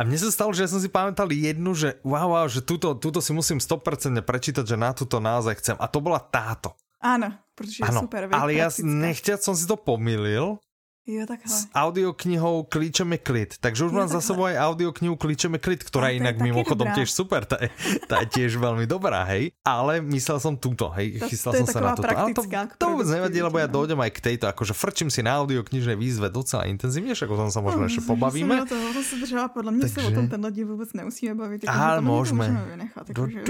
A 0.00 0.04
mne 0.04 0.16
sa 0.16 0.32
stalo, 0.32 0.56
že 0.56 0.64
ja 0.64 0.70
som 0.72 0.80
si 0.80 0.88
pamätal 0.88 1.28
jednu, 1.28 1.76
že 1.76 2.00
wow, 2.00 2.32
wow, 2.32 2.48
že 2.48 2.64
túto, 2.64 2.96
túto 2.96 3.20
si 3.20 3.36
musím 3.36 3.60
100% 3.60 4.16
prečítať, 4.24 4.64
že 4.64 4.72
na 4.72 4.96
túto 4.96 5.20
naozaj 5.20 5.60
chcem. 5.60 5.76
A 5.76 5.84
to 5.92 6.00
bola 6.00 6.16
táto. 6.16 6.72
Áno, 7.04 7.36
protože 7.52 7.84
je 7.84 7.88
ano, 7.88 8.08
super. 8.08 8.24
Ale 8.32 8.56
ja 8.56 8.72
nechťať 8.72 9.44
som 9.44 9.52
si 9.52 9.68
to 9.68 9.76
pomýlil 9.76 10.56
Jo, 11.10 11.26
takhle. 11.26 11.50
S 11.50 11.66
audioknihou 11.74 12.70
Klíčeme 12.70 13.18
klid. 13.18 13.58
Takže 13.58 13.84
už 13.84 13.92
jo, 13.92 13.98
mám 13.98 14.06
takhle. 14.06 14.22
za 14.22 14.26
sebou 14.26 14.44
aj 14.46 14.56
audioknihu 14.70 15.16
Klíčeme 15.18 15.58
klid, 15.58 15.82
ktorá 15.82 16.14
je 16.14 16.22
inak 16.22 16.38
mimochodom 16.38 16.86
tiež 16.94 17.10
super. 17.10 17.42
Tá 17.42 17.58
je, 17.58 17.70
tá 18.06 18.22
je 18.22 18.30
tiež 18.30 18.62
veľmi 18.62 18.86
dobrá, 18.86 19.26
hej. 19.26 19.50
Ale 19.66 19.98
myslel 20.06 20.38
som 20.38 20.54
túto, 20.54 20.86
hej. 20.94 21.18
To, 21.18 21.26
Chystal 21.26 21.52
to 21.58 21.64
som 21.64 21.66
sa 21.66 21.80
na 21.82 21.98
toto. 21.98 22.14
Ale 22.14 22.30
to, 22.30 22.46
to 22.78 22.86
vôbec 22.94 23.10
nevadí, 23.10 23.42
lebo 23.42 23.58
ja 23.58 23.66
no. 23.66 23.82
dojdem 23.82 23.98
aj 23.98 24.10
k 24.14 24.20
tejto, 24.30 24.46
akože 24.46 24.70
frčím 24.70 25.10
si 25.10 25.26
na 25.26 25.42
audioknižnej 25.42 25.98
výzve 25.98 26.30
docela 26.30 26.70
intenzívne, 26.70 27.18
však 27.18 27.26
o 27.26 27.36
tom 27.36 27.50
sa 27.50 27.58
možno 27.58 27.82
no, 27.82 27.90
ešte 27.90 28.06
pobavíme. 28.06 28.62
To, 28.70 28.76
to 28.94 29.02
se 29.02 29.18
držela, 29.18 29.50
podle 29.50 29.72
mě 29.72 29.80
Takže... 29.80 30.00
se 30.00 30.06
o 30.06 30.10
tom 30.14 30.28
tenhle 30.28 30.52
díl 30.52 30.66
vůbec 30.66 30.92
nemusíme 30.92 31.34
bavit. 31.34 31.66
Aha, 31.66 31.98
môžeme. 31.98 32.46
Môžeme 33.10 33.42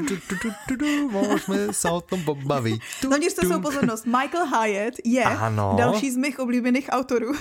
sa 1.73 1.92
o 1.92 2.01
tom 2.01 2.25
pobavit. 2.25 2.81
Zaměřte 3.11 3.46
svou 3.46 3.61
pozornost. 3.61 4.07
Michael 4.07 4.46
Hyatt 4.46 4.94
je 5.05 5.25
další 5.77 6.11
z 6.11 6.16
mých 6.16 6.38
oblíbených 6.38 6.88
autorů. 6.90 7.33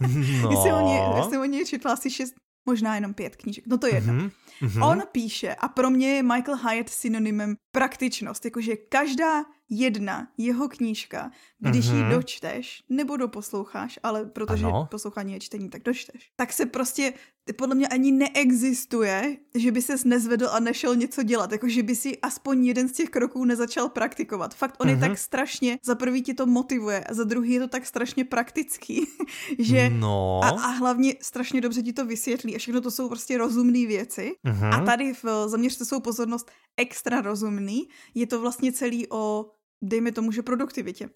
No. 0.42 0.50
jestli, 0.50 0.72
o 0.72 0.80
ně, 0.80 1.00
jestli 1.16 1.38
o 1.38 1.44
něj 1.44 1.66
četla 1.66 1.92
asi 1.92 2.10
šest, 2.10 2.34
možná 2.66 2.94
jenom 2.94 3.14
pět 3.14 3.36
knížek, 3.36 3.66
no 3.66 3.78
to 3.78 3.86
je 3.86 3.94
jedno. 3.94 4.12
Mm-hmm. 4.12 4.86
On 4.90 5.02
píše 5.12 5.54
a 5.54 5.68
pro 5.68 5.90
mě 5.90 6.14
je 6.14 6.22
Michael 6.22 6.56
Hyatt 6.56 6.88
synonymem 6.88 7.56
praktičnost, 7.72 8.44
jakože 8.44 8.76
každá 8.76 9.44
jedna 9.70 10.28
jeho 10.38 10.68
knížka, 10.68 11.30
když 11.60 11.86
mm-hmm. 11.86 11.96
ji 11.96 12.02
mhm. 12.02 12.12
dočteš, 12.12 12.82
nebo 12.88 13.16
doposloucháš, 13.16 13.98
ale 14.02 14.24
protože 14.24 14.64
ano. 14.64 14.88
poslouchání 14.90 15.32
je 15.32 15.40
čtení, 15.40 15.70
tak 15.70 15.82
dočteš, 15.82 16.30
tak 16.36 16.52
se 16.52 16.66
prostě 16.66 17.12
podle 17.56 17.74
mě 17.74 17.88
ani 17.88 18.12
neexistuje, 18.12 19.36
že 19.54 19.72
by 19.72 19.82
ses 19.82 20.04
nezvedl 20.04 20.48
a 20.50 20.60
nešel 20.60 20.96
něco 20.96 21.22
dělat, 21.22 21.52
jako 21.52 21.68
že 21.68 21.82
by 21.82 21.96
si 21.96 22.20
aspoň 22.20 22.66
jeden 22.66 22.88
z 22.88 22.92
těch 22.92 23.08
kroků 23.08 23.44
nezačal 23.44 23.88
praktikovat. 23.88 24.54
Fakt 24.54 24.76
on 24.78 24.86
mm-hmm. 24.86 24.90
je 24.90 24.96
tak 24.96 25.08
mhm. 25.08 25.16
strašně, 25.16 25.78
za 25.84 25.94
prvý 25.94 26.22
ti 26.22 26.34
to 26.34 26.46
motivuje 26.46 27.04
a 27.04 27.14
za 27.14 27.24
druhý 27.24 27.52
je 27.52 27.60
to 27.60 27.68
tak 27.68 27.86
strašně 27.86 28.24
praktický, 28.24 29.06
že 29.58 29.90
no. 29.90 30.40
a, 30.44 30.48
a 30.48 30.68
hlavně 30.68 31.14
strašně 31.22 31.60
dobře 31.60 31.82
ti 31.82 31.92
to 31.92 32.06
vysvětlí 32.06 32.54
a 32.54 32.58
všechno 32.58 32.80
to 32.80 32.90
jsou 32.90 33.08
prostě 33.08 33.38
rozumné 33.38 33.86
věci 33.86 34.32
mm-hmm. 34.46 34.74
a 34.74 34.84
tady 34.84 35.14
v 35.14 35.24
Zaměřte 35.46 35.84
svou 35.84 36.00
pozornost 36.00 36.50
extra 36.76 37.20
rozumný, 37.20 37.88
je 38.14 38.26
to 38.26 38.40
vlastně 38.40 38.72
celý 38.72 39.06
o 39.10 39.50
dejme 39.82 40.12
tomu, 40.12 40.32
že 40.32 40.42
produktivitě. 40.42 41.08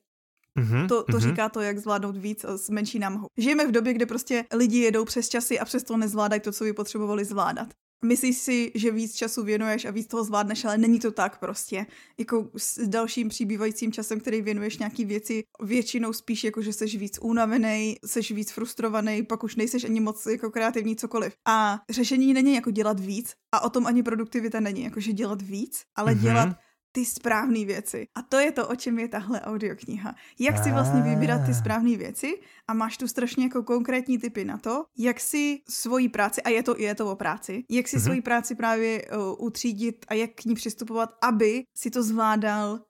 Mm-hmm, 0.59 0.89
to, 0.89 1.03
to 1.03 1.13
mm-hmm. 1.13 1.29
říká 1.29 1.49
to, 1.49 1.61
jak 1.61 1.79
zvládnout 1.79 2.17
víc 2.17 2.45
s 2.45 2.71
menší 2.71 2.99
námahou. 2.99 3.27
Žijeme 3.39 3.67
v 3.67 3.73
době, 3.73 3.93
kde 3.93 4.07
prostě 4.07 4.45
lidi 4.53 4.79
jedou 4.79 5.05
přes 5.05 5.29
časy 5.29 5.59
a 5.59 5.65
přesto 5.65 5.97
nezvládají 5.97 6.41
to, 6.41 6.53
co 6.53 6.65
by 6.65 6.73
potřebovali 6.73 7.25
zvládat. 7.25 7.69
Myslíš 8.05 8.37
si, 8.39 8.73
že 8.75 8.91
víc 8.91 9.15
času 9.15 9.45
věnuješ 9.45 9.85
a 9.85 9.91
víc 9.91 10.07
toho 10.07 10.25
zvládneš, 10.25 10.65
ale 10.65 10.79
není 10.79 11.01
to 11.01 11.11
tak 11.11 11.39
prostě. 11.39 11.87
Jako 12.19 12.51
s 12.57 12.89
dalším 12.89 13.29
přibývajícím 13.29 13.93
časem, 13.93 14.21
který 14.21 14.43
věnuješ 14.43 14.79
nějaký 14.79 15.05
věci, 15.05 15.45
většinou 15.63 16.13
spíš 16.13 16.45
jako, 16.45 16.63
že 16.63 16.73
seš 16.73 16.97
víc 16.97 17.19
unavený, 17.23 17.97
seš 18.07 18.31
víc 18.31 18.53
frustrovaný, 18.53 19.23
pak 19.23 19.45
už 19.45 19.57
nejseš 19.57 19.85
ani 19.85 20.01
moc 20.01 20.27
jako 20.27 20.51
kreativní 20.51 20.97
cokoliv. 20.97 21.35
A 21.49 21.81
řešení 21.91 22.35
není 22.35 22.55
jako 22.55 22.71
dělat 22.71 23.01
víc 23.01 23.35
a 23.55 23.61
o 23.61 23.71
tom 23.71 23.87
ani 23.87 24.03
produktivita 24.03 24.61
není, 24.61 24.83
jakože 24.83 25.13
dělat 25.13 25.43
víc, 25.43 25.83
ale 25.97 26.15
mm-hmm. 26.15 26.21
dělat 26.21 26.49
ty 26.95 27.05
správné 27.05 27.65
věci. 27.65 28.09
A 28.15 28.23
to 28.23 28.39
je 28.39 28.53
to, 28.53 28.69
o 28.69 28.77
čem 28.77 28.99
je 28.99 29.09
tahle 29.09 29.41
audiokniha. 29.41 30.15
Jak 30.39 30.65
si 30.65 30.71
vlastně 30.71 31.03
vybírat 31.03 31.39
ty 31.39 31.51
ah. 31.51 31.55
správné 31.55 31.97
věci 31.97 32.41
a 32.69 32.75
máš 32.75 32.97
tu 32.97 33.09
strašně 33.09 33.45
jako 33.45 33.63
konkrétní 33.63 34.19
typy 34.19 34.45
na 34.45 34.59
to, 34.59 34.85
jak 34.99 35.21
si 35.21 35.61
svoji 35.69 36.09
práci, 36.09 36.43
a 36.43 36.49
je 36.49 36.63
to, 36.63 36.79
je 36.79 36.95
to 36.95 37.11
o 37.11 37.17
práci, 37.17 37.65
jak 37.71 37.89
si 37.89 37.97
mm-hmm. 37.97 38.05
svoji 38.05 38.21
práci 38.21 38.55
právě 38.55 39.03
uh, 39.03 39.47
utřídit 39.47 40.07
a 40.09 40.15
jak 40.15 40.31
k 40.31 40.45
ní 40.45 40.55
přistupovat, 40.55 41.11
aby 41.23 41.65
si 41.77 41.91
to 41.91 42.03
zvládal 42.03 42.81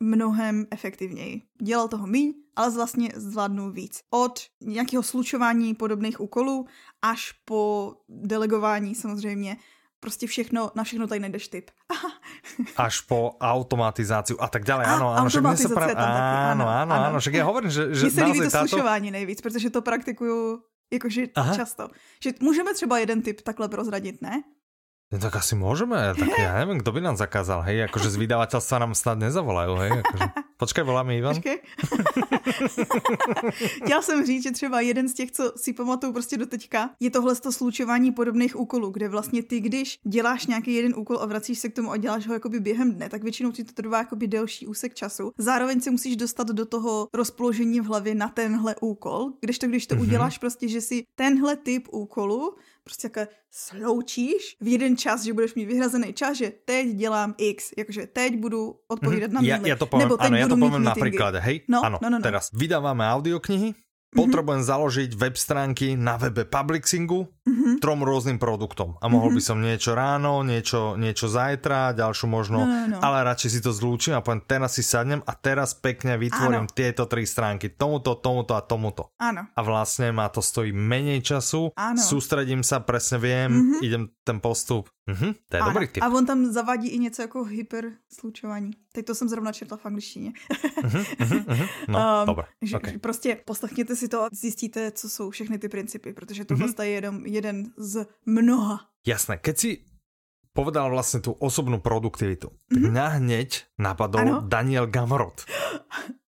mnohem 0.00 0.66
efektivněji. 0.70 1.42
Dělal 1.62 1.88
toho 1.88 2.06
míň, 2.06 2.34
ale 2.56 2.70
vlastně 2.70 3.12
zvládnul 3.14 3.72
víc. 3.72 4.00
Od 4.10 4.40
nějakého 4.60 5.02
slučování 5.02 5.74
podobných 5.74 6.20
úkolů 6.20 6.66
až 7.02 7.32
po 7.44 7.92
delegování 8.08 8.94
samozřejmě 8.94 9.56
prostě 10.06 10.26
všechno, 10.26 10.70
na 10.74 10.84
všechno 10.84 11.06
tady 11.06 11.20
najdeš 11.20 11.48
tip. 11.48 11.70
Až 12.76 13.00
po 13.10 13.34
automatizáciu 13.42 14.38
a 14.38 14.46
tak 14.46 14.62
ďalej. 14.62 14.86
Áno, 14.86 15.10
áno, 15.10 15.26
však 15.26 15.42
sa 15.58 15.68
pra... 15.74 15.86
áno, 15.90 16.62
áno, 16.62 16.64
áno, 16.70 16.92
áno, 17.10 17.16
však 17.18 17.34
ja 17.34 17.44
hovorím, 17.44 17.70
že, 17.74 17.90
že 17.90 18.06
Mně 18.06 18.12
se 18.14 18.22
líbí 18.24 18.40
to 18.46 18.50
táto... 18.50 18.68
slušování 18.70 19.10
nejvíc, 19.10 19.42
protože 19.42 19.70
to 19.70 19.82
praktikuju 19.82 20.62
jakože 20.92 21.34
Aha. 21.34 21.54
často. 21.54 21.90
Že 22.22 22.38
můžeme 22.40 22.74
třeba 22.74 22.98
jeden 22.98 23.22
tip 23.22 23.42
takhle 23.42 23.68
prozradit, 23.68 24.22
ne? 24.22 24.46
No 25.06 25.22
tak 25.22 25.38
asi 25.38 25.54
môžeme, 25.54 25.94
tak 26.18 26.34
ja 26.34 26.58
neviem, 26.58 26.82
kto 26.82 26.90
by 26.90 26.98
nám 26.98 27.14
zakázal, 27.14 27.62
hej, 27.62 27.86
akože 27.86 28.10
z 28.10 28.26
vydavateľstva 28.26 28.76
nám 28.82 28.90
snad 28.98 29.22
nezavolajú, 29.22 29.72
hej, 29.78 29.90
akože. 30.02 30.26
Počkej, 30.56 30.84
voláme 30.84 31.16
Ivan. 31.16 31.34
Počkej. 31.34 31.58
Chtěla 33.84 34.02
jsem 34.02 34.26
říct, 34.26 34.42
že 34.42 34.50
třeba 34.50 34.80
jeden 34.80 35.08
z 35.08 35.14
těch, 35.14 35.30
co 35.32 35.52
si 35.56 35.72
pamatuju 35.72 36.12
prostě 36.12 36.36
do 36.36 36.46
teďka, 36.46 36.90
je 37.00 37.10
tohle 37.10 37.36
to 37.36 37.52
slučování 37.52 38.12
podobných 38.12 38.56
úkolů, 38.56 38.90
kde 38.90 39.08
vlastně 39.08 39.42
ty, 39.42 39.60
když 39.60 39.98
děláš 40.04 40.46
nějaký 40.46 40.74
jeden 40.74 40.94
úkol 40.96 41.18
a 41.20 41.26
vracíš 41.26 41.58
se 41.58 41.68
k 41.68 41.74
tomu 41.74 41.90
a 41.90 41.96
děláš 41.96 42.26
ho 42.26 42.34
jakoby 42.34 42.60
během 42.60 42.92
dne, 42.92 43.08
tak 43.08 43.22
většinou 43.22 43.52
ti 43.52 43.64
to 43.64 43.72
trvá 43.72 43.98
jakoby 43.98 44.26
delší 44.26 44.66
úsek 44.66 44.94
času. 44.94 45.32
Zároveň 45.38 45.80
se 45.80 45.90
musíš 45.90 46.16
dostat 46.16 46.48
do 46.48 46.66
toho 46.66 47.08
rozpoložení 47.12 47.80
v 47.80 47.84
hlavě 47.84 48.14
na 48.14 48.28
tenhle 48.28 48.74
úkol, 48.80 49.32
když 49.40 49.58
to, 49.58 49.66
když 49.66 49.86
to 49.86 49.94
mm-hmm. 49.94 50.02
uděláš 50.02 50.38
prostě, 50.38 50.68
že 50.68 50.80
si 50.80 51.04
tenhle 51.14 51.56
typ 51.56 51.88
úkolu 51.90 52.54
prostě 52.86 53.10
jako 53.10 53.30
sloučíš 53.50 54.54
v 54.62 54.66
jeden 54.78 54.94
čas, 54.94 55.26
že 55.26 55.34
budeš 55.34 55.54
mít 55.58 55.66
vyhrazený 55.66 56.14
čas, 56.14 56.38
že 56.38 56.52
teď 56.64 56.86
dělám 56.94 57.34
X, 57.34 57.74
jakože 57.74 58.06
teď 58.06 58.38
budu 58.38 58.78
odpovídat 58.88 59.30
mm-hmm. 59.30 59.42
na 59.42 59.58
maily. 59.58 59.68
Ja, 59.68 59.74
ja 59.74 59.76
to 59.76 59.90
poviem, 59.90 60.06
nebo 60.06 60.16
teď 60.22 60.30
áno, 60.30 60.36
ja 60.38 60.46
to 60.46 60.56
poviem 60.56 60.84
na 60.86 60.94
príklade, 60.94 61.38
hej? 61.42 61.66
No, 61.66 61.82
áno, 61.82 61.98
no, 61.98 62.06
no, 62.06 62.22
no. 62.22 62.24
teraz 62.24 62.54
vydávame 62.54 63.02
audioknihy, 63.02 63.74
Potrebujem 64.16 64.62
mm-hmm. 64.62 64.72
založiť 64.72 65.10
web 65.18 65.36
stránky 65.36 65.98
na 65.98 66.16
webe 66.16 66.46
Publixingu 66.46 67.26
mm-hmm. 67.46 67.78
trom 67.78 68.02
rôznym 68.02 68.36
produktom. 68.42 68.98
A 68.98 69.06
mohol 69.06 69.30
mm-hmm. 69.30 69.38
by 69.38 69.48
som 69.48 69.58
niečo 69.62 69.94
ráno, 69.94 70.42
niečo, 70.42 70.98
niečo 70.98 71.30
zajtra, 71.30 71.94
ďalšiu 71.94 72.26
možno, 72.26 72.66
no, 72.66 72.66
no, 72.66 72.98
no. 72.98 72.98
ale 73.00 73.22
radšej 73.22 73.50
si 73.56 73.60
to 73.62 73.70
zlúčim 73.70 74.18
a 74.18 74.20
poviem, 74.20 74.42
teraz 74.42 74.76
si 74.76 74.82
sadnem 74.82 75.22
a 75.22 75.32
teraz 75.38 75.78
pekne 75.78 76.18
vytvorím 76.18 76.66
Áno. 76.66 76.74
tieto 76.74 77.06
tri 77.06 77.24
stránky. 77.24 77.70
Tomuto, 77.72 78.18
tomuto 78.18 78.58
a 78.58 78.62
tomuto. 78.66 79.14
Áno. 79.22 79.46
A 79.54 79.60
vlastne 79.62 80.10
ma 80.10 80.26
to 80.28 80.42
stojí 80.42 80.74
menej 80.74 81.22
času, 81.22 81.70
Áno. 81.78 82.02
sústredím 82.02 82.66
sa, 82.66 82.82
presne 82.82 83.22
viem, 83.22 83.50
mm-hmm. 83.54 83.80
idem 83.86 84.02
ten 84.26 84.42
postup. 84.42 84.90
Mhm, 85.06 85.34
to 85.48 85.56
je 85.56 85.62
ano. 85.62 85.70
dobrý 85.70 85.86
tip. 85.88 86.02
A 86.02 86.08
on 86.08 86.26
tam 86.26 86.46
zavádí 86.52 86.88
i 86.88 86.98
něco 86.98 87.22
jako 87.22 87.44
hyperslučování. 87.44 88.70
Teď 88.92 89.06
to 89.06 89.14
jsem 89.14 89.28
zrovna 89.28 89.52
četla 89.52 89.76
v 89.76 89.86
angličtině. 89.86 90.32
uh-huh, 90.82 91.04
uh-huh. 91.16 91.68
No, 91.88 91.98
um, 92.20 92.26
dobré. 92.26 92.46
Okay. 92.74 92.98
Prostě 92.98 93.40
poslechněte 93.44 93.96
si 93.96 94.08
to 94.08 94.22
a 94.22 94.28
zjistíte, 94.32 94.90
co 94.90 95.08
jsou 95.08 95.30
všechny 95.30 95.58
ty 95.58 95.68
principy, 95.68 96.12
protože 96.12 96.44
tohle 96.44 96.66
uh-huh. 96.66 96.82
je 96.82 96.90
jenom 96.90 97.26
jeden 97.36 97.70
z 97.76 98.08
mnoha. 98.26 98.88
Jasné, 99.06 99.38
keď 99.38 99.54
si 99.58 99.70
povedal 100.56 100.90
vlastně 100.90 101.20
tu 101.20 101.32
osobnou 101.32 101.78
produktivitu, 101.78 102.48
tak 102.48 102.80
uh-huh. 102.80 102.90
mňa 102.90 103.06
hneď 103.06 103.48
napadol 103.78 104.20
ano? 104.20 104.40
Daniel 104.40 104.86
Gamrot. 104.86 105.44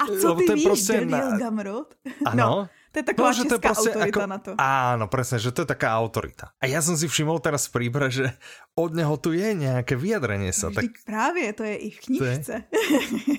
A 0.03 0.05
co 0.21 0.35
ty 0.35 0.53
víš, 0.55 0.65
prostě 0.65 0.93
Daniel 0.93 1.31
na... 1.31 1.39
Gamrot? 1.39 1.95
Ano, 2.27 2.37
no. 2.37 2.69
To 2.97 3.01
je 3.05 3.13
taková 3.13 3.29
no, 3.29 3.35
že 3.37 3.45
to 3.45 3.55
je 3.55 3.59
prostě 3.59 3.91
autorita 3.91 4.21
ako, 4.21 4.27
na 4.27 4.39
to. 4.39 4.51
Áno, 4.57 5.05
presne, 5.13 5.37
že 5.37 5.53
to 5.53 5.61
je 5.63 5.69
taká 5.69 5.93
autorita. 6.01 6.57
A 6.57 6.65
ja 6.65 6.81
som 6.81 6.97
si 6.97 7.05
všimol 7.05 7.45
teraz 7.45 7.69
v 7.69 7.77
príbere, 7.77 8.09
že 8.09 8.33
od 8.73 8.97
neho 8.97 9.21
tu 9.21 9.37
je 9.37 9.53
nejaké 9.53 10.01
vyjadrenie 10.01 10.49
sa. 10.49 10.73
tak... 10.73 11.05
Právě, 11.05 11.53
to 11.53 11.63
je 11.69 11.77
i 11.77 11.89
v 11.93 11.99
knižce. 12.01 12.55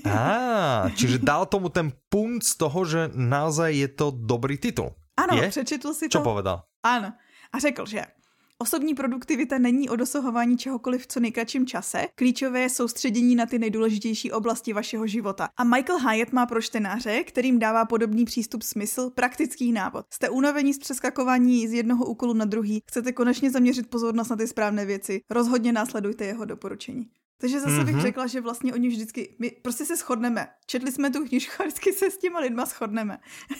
Á, 0.05 0.93
čiže 0.93 1.17
dal 1.25 1.49
tomu 1.49 1.73
ten 1.73 1.89
punt 1.89 2.45
z 2.45 2.53
toho, 2.53 2.85
že 2.85 3.09
naozaj 3.17 3.73
je 3.73 3.89
to 3.89 4.13
dobrý 4.13 4.61
titul. 4.61 4.93
Ano, 5.17 5.33
je? 5.41 5.49
přečetl 5.49 5.89
si 5.93 6.05
to. 6.05 6.21
Čo 6.21 6.21
povedal? 6.21 6.61
Ano. 6.85 7.17
A 7.53 7.59
řekl, 7.59 7.85
že 7.85 8.01
Osobní 8.59 8.93
produktivita 8.93 9.57
není 9.57 9.89
o 9.89 9.95
dosahování 9.95 10.57
čehokoliv 10.57 11.03
v 11.03 11.07
co 11.07 11.19
nejkratším 11.19 11.65
čase. 11.65 12.07
Klíčové 12.15 12.59
je 12.59 12.69
soustředění 12.69 13.35
na 13.35 13.45
ty 13.45 13.59
nejdůležitější 13.59 14.31
oblasti 14.31 14.73
vašeho 14.73 15.07
života. 15.07 15.49
A 15.57 15.63
Michael 15.63 15.99
Hyatt 15.99 16.33
má 16.33 16.45
pro 16.45 16.61
čtenáře, 16.61 17.23
kterým 17.23 17.59
dává 17.59 17.85
podobný 17.85 18.25
přístup 18.25 18.61
smysl, 18.63 19.09
praktický 19.09 19.71
návod. 19.71 20.05
Jste 20.13 20.29
unavení 20.29 20.73
z 20.73 20.79
přeskakování 20.79 21.67
z 21.67 21.73
jednoho 21.73 22.05
úkolu 22.05 22.33
na 22.33 22.45
druhý, 22.45 22.81
chcete 22.87 23.11
konečně 23.11 23.51
zaměřit 23.51 23.89
pozornost 23.89 24.29
na 24.29 24.35
ty 24.35 24.47
správné 24.47 24.85
věci, 24.85 25.21
rozhodně 25.29 25.71
následujte 25.71 26.25
jeho 26.25 26.45
doporučení. 26.45 27.09
Takže 27.41 27.59
zase 27.59 27.71
mm-hmm. 27.71 27.85
bych 27.85 27.95
mhm. 27.95 28.01
řekla, 28.01 28.27
že 28.27 28.41
vlastně 28.41 28.73
oni 28.73 28.87
vždycky, 28.87 29.35
my 29.39 29.51
prostě 29.61 29.85
se 29.85 29.95
shodneme. 29.95 30.47
Četli 30.65 30.91
jsme 30.91 31.11
tu 31.11 31.27
knižku 31.27 31.63
a 31.63 31.65
vždycky 31.65 31.93
se 31.93 32.11
s 32.11 32.17
těma 32.17 32.39
lidma 32.39 32.65
shodneme. 32.65 33.17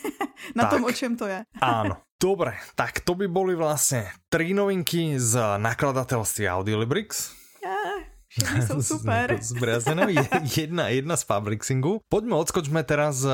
Na 0.56 0.64
tak, 0.64 0.70
tom, 0.72 0.84
o 0.84 0.92
čem 0.92 1.18
to 1.18 1.28
je. 1.28 1.44
Áno. 1.62 1.98
Dobre, 2.18 2.58
tak 2.74 3.06
to 3.06 3.14
by 3.14 3.30
boli 3.30 3.54
vlastne 3.54 4.10
tri 4.26 4.50
novinky 4.50 5.22
z 5.22 5.38
nakladatelství 5.62 6.50
Audiolibrix. 6.50 7.30
Yeah. 7.62 8.10
Všechny 8.28 8.62
jsou 8.68 8.82
super. 8.82 9.40
jedna, 10.58 10.88
jedna 10.88 11.18
z 11.18 11.24
Publixingu. 11.24 12.00
Poďme, 12.10 12.36
odskočme 12.36 12.84
teraz, 12.84 13.24
uh, 13.24 13.32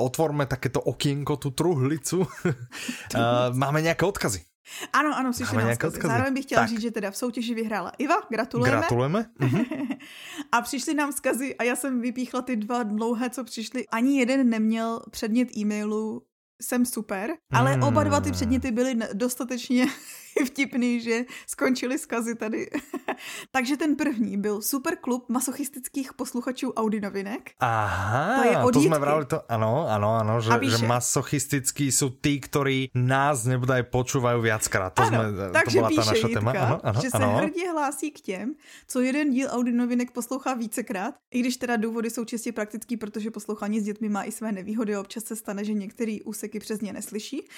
otvorme 0.00 0.46
takéto 0.46 0.80
okienko, 0.80 1.36
tú 1.36 1.50
truhlicu. 1.50 2.24
uh, 2.24 3.52
máme 3.52 3.82
nejaké 3.84 4.06
odkazy. 4.08 4.51
Ano, 4.92 5.16
ano, 5.16 5.22
nám 5.22 5.32
vzkazy. 5.70 5.98
Zároveň 6.02 6.34
bych 6.34 6.44
chtěla 6.44 6.62
tak. 6.62 6.68
říct, 6.68 6.80
že 6.80 6.90
teda 6.90 7.10
v 7.10 7.16
soutěži 7.16 7.54
vyhrála 7.54 7.92
Iva, 7.98 8.14
gratulujeme. 8.30 8.78
Gratulujeme. 8.78 9.26
Mhm. 9.38 9.64
a 10.52 10.60
přišli 10.60 10.94
nám 10.94 11.12
vzkazy 11.12 11.56
a 11.56 11.64
já 11.64 11.76
jsem 11.76 12.00
vypíchla 12.00 12.42
ty 12.42 12.56
dva 12.56 12.82
dlouhé, 12.82 13.30
co 13.30 13.44
přišli. 13.44 13.86
Ani 13.88 14.18
jeden 14.18 14.50
neměl 14.50 15.02
předmět 15.10 15.56
e-mailu 15.56 16.22
jsem 16.62 16.86
super, 16.86 17.30
ale 17.52 17.76
mm. 17.76 17.82
oba 17.82 18.04
dva 18.04 18.20
ty 18.20 18.32
předměty 18.32 18.70
byly 18.70 18.94
dostatečně 19.12 19.86
vtipný, 20.46 21.00
že 21.00 21.24
skončili 21.46 21.98
skazy 21.98 22.34
tady. 22.34 22.70
Takže 23.50 23.76
ten 23.76 23.96
první 23.96 24.36
byl 24.36 24.62
super 24.62 24.96
klub 24.96 25.28
masochistických 25.28 26.12
posluchačů 26.12 26.72
Audi 26.72 27.00
novinek. 27.00 27.50
Aha, 27.60 28.42
to, 28.42 28.48
je 28.48 28.72
to 28.72 28.80
jsme 28.80 28.98
vrali 28.98 29.24
to, 29.24 29.52
ano, 29.52 29.86
ano, 29.88 30.14
ano, 30.14 30.40
že, 30.40 30.50
že 30.62 30.86
masochistickí 30.86 31.92
jsou 31.92 32.10
ty, 32.10 32.40
kteří 32.40 32.90
nás 32.94 33.44
nebudaj 33.44 33.82
počúvají 33.82 34.42
viackrát. 34.42 34.94
To, 34.94 35.02
ano, 35.02 35.18
jsme, 35.18 35.50
takže 35.52 35.78
to 35.78 35.78
byla 35.78 35.88
píše 35.88 36.00
ta 36.02 36.10
naša 36.10 36.28
téma. 36.28 36.50
Ano, 36.50 36.80
ano, 36.82 37.00
že 37.02 37.08
ano. 37.12 37.26
se 37.26 37.46
hrdě 37.46 37.70
hlásí 37.70 38.10
k 38.10 38.20
těm, 38.20 38.54
co 38.88 39.00
jeden 39.00 39.30
díl 39.30 39.48
Audi 39.50 39.72
novinek 39.72 40.10
poslouchá 40.10 40.54
vícekrát, 40.54 41.14
i 41.30 41.40
když 41.40 41.56
teda 41.56 41.76
důvody 41.76 42.10
jsou 42.10 42.24
čistě 42.24 42.52
praktický, 42.52 42.96
protože 42.96 43.30
poslouchání 43.30 43.80
s 43.80 43.84
dětmi 43.84 44.08
má 44.08 44.24
i 44.24 44.32
své 44.32 44.52
nevýhody. 44.52 44.96
Občas 44.96 45.24
se 45.24 45.36
stane, 45.36 45.64
že 45.64 45.72
některý 45.72 46.22
úseky 46.22 46.58
přes 46.60 46.80
ně 46.80 46.92
neslyší. 46.92 47.48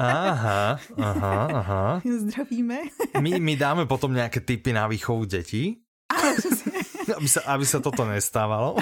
aha, 0.00 0.80
aha, 1.02 1.48
aha. 1.52 1.99
Zdravíme. 2.18 2.78
my, 3.20 3.40
my 3.40 3.56
dáme 3.56 3.86
potom 3.86 4.14
nějaké 4.14 4.40
typy 4.40 4.72
na 4.72 4.86
výchovu 4.86 5.24
dětí. 5.24 5.82
Aby, 7.16 7.28
se, 7.28 7.40
aby 7.40 7.66
se 7.66 7.80
toto 7.80 8.04
nestávalo. 8.04 8.76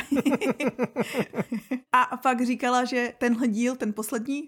a 1.93 2.17
pak 2.17 2.47
říkala, 2.47 2.85
že 2.85 3.13
tenhle 3.19 3.49
díl, 3.49 3.77
ten 3.77 3.93
poslední, 3.93 4.43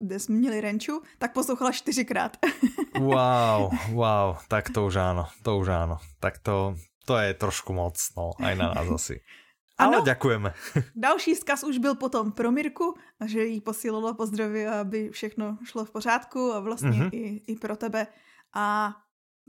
kde 0.00 0.18
jsme 0.18 0.34
měli 0.34 0.60
Renču, 0.60 1.02
tak 1.18 1.32
poslouchala 1.32 1.72
čtyřikrát. 1.72 2.36
wow, 2.98 3.70
wow, 3.92 4.36
tak 4.48 4.70
to 4.70 4.86
už 4.86 4.96
ano, 4.96 5.26
to 5.42 5.58
už 5.58 5.68
ano. 5.68 5.98
Tak 6.20 6.38
to, 6.38 6.76
to 7.04 7.18
je 7.18 7.34
trošku 7.34 7.72
moc, 7.72 7.96
no, 8.16 8.30
aj 8.40 8.56
na 8.56 8.74
nás 8.74 8.88
asi. 8.88 9.20
Ale 9.78 9.96
ano, 9.96 10.04
děkujeme. 10.04 10.54
další 10.96 11.34
vzkaz 11.34 11.64
už 11.64 11.78
byl 11.78 11.94
potom 11.94 12.32
pro 12.32 12.52
Mirku, 12.52 12.94
že 13.24 13.44
jí 13.44 13.60
posílala 13.60 14.14
pozdravy, 14.14 14.66
aby 14.66 15.10
všechno 15.10 15.58
šlo 15.64 15.84
v 15.84 15.90
pořádku 15.90 16.52
a 16.52 16.60
vlastně 16.60 16.90
mm-hmm. 16.90 17.10
i, 17.12 17.42
i 17.46 17.56
pro 17.56 17.76
tebe. 17.76 18.06
A 18.54 18.94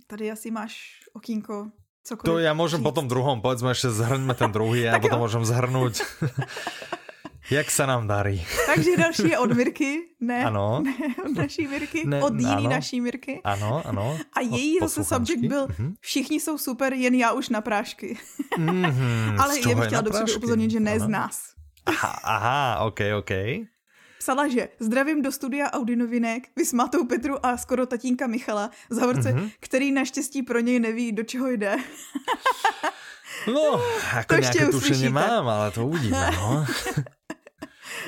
tady 0.07 0.31
asi 0.31 0.51
máš 0.51 0.99
okýnko 1.13 1.71
cokoliv. 2.03 2.33
To 2.33 2.39
já 2.39 2.53
můžem 2.53 2.83
potom 2.83 3.07
druhom, 3.07 3.41
povedzme 3.41 3.71
ještě 3.71 3.89
zhrňme 3.89 4.33
ten 4.33 4.51
druhý, 4.51 4.81
já 4.81 4.99
potom 5.01 5.19
můžem 5.19 5.45
zhrnout. 5.45 5.93
Jak 7.51 7.71
se 7.71 7.87
nám 7.87 8.07
darí? 8.07 8.45
Takže 8.65 8.97
další 8.97 9.29
je 9.29 9.37
od 9.37 9.53
Mirky, 9.53 9.99
ne, 10.19 10.45
ano. 10.45 10.83
ne 10.85 11.15
od 11.25 11.37
naší 11.37 11.67
Mirky, 11.67 12.07
ne, 12.07 12.23
od 12.23 12.33
jiný 12.33 12.51
ano. 12.51 12.69
naší 12.69 13.01
Mirky. 13.01 13.41
Ano, 13.43 13.81
ano. 13.85 14.19
A 14.33 14.41
její 14.41 14.79
zase 14.79 15.03
subject 15.03 15.45
byl, 15.45 15.67
mm-hmm. 15.67 15.93
všichni 15.99 16.39
jsou 16.39 16.57
super, 16.57 16.93
jen 16.93 17.15
já 17.15 17.31
už 17.31 17.49
na 17.49 17.61
prášky. 17.61 18.17
Mm-hmm. 18.57 19.41
Ale 19.43 19.59
je 19.59 19.75
bych 19.75 19.85
chtěla 19.85 20.01
dopředu 20.01 20.35
upozornit, 20.35 20.71
že 20.71 20.79
ne 20.79 20.91
ano. 20.91 21.05
z 21.05 21.07
nás. 21.07 21.41
Aha, 21.85 22.19
aha, 22.23 22.79
ok, 22.85 22.99
ok. 23.19 23.31
Psala, 24.19 24.47
že 24.47 24.69
zdravím 24.79 25.21
do 25.21 25.31
studia 25.31 25.71
Audi 25.73 25.95
novinek, 25.95 26.43
vysmatou 26.55 27.05
Petru 27.05 27.45
a 27.45 27.57
skoro 27.57 27.85
tatínka 27.85 28.27
Michala, 28.27 28.69
v 28.89 28.93
zavorce, 28.93 29.33
mm-hmm. 29.33 29.51
který 29.59 29.91
naštěstí 29.91 30.43
pro 30.43 30.59
něj 30.59 30.79
neví, 30.79 31.11
do 31.11 31.23
čeho 31.23 31.49
jde. 31.49 31.77
no, 33.47 33.81
jako 34.15 34.35
to 34.35 34.41
nějaké 34.41 34.67
tušení 34.67 35.09
mám, 35.09 35.47
ale 35.47 35.71
to 35.71 35.87
uvidíme, 35.87 36.31
no. 36.35 36.65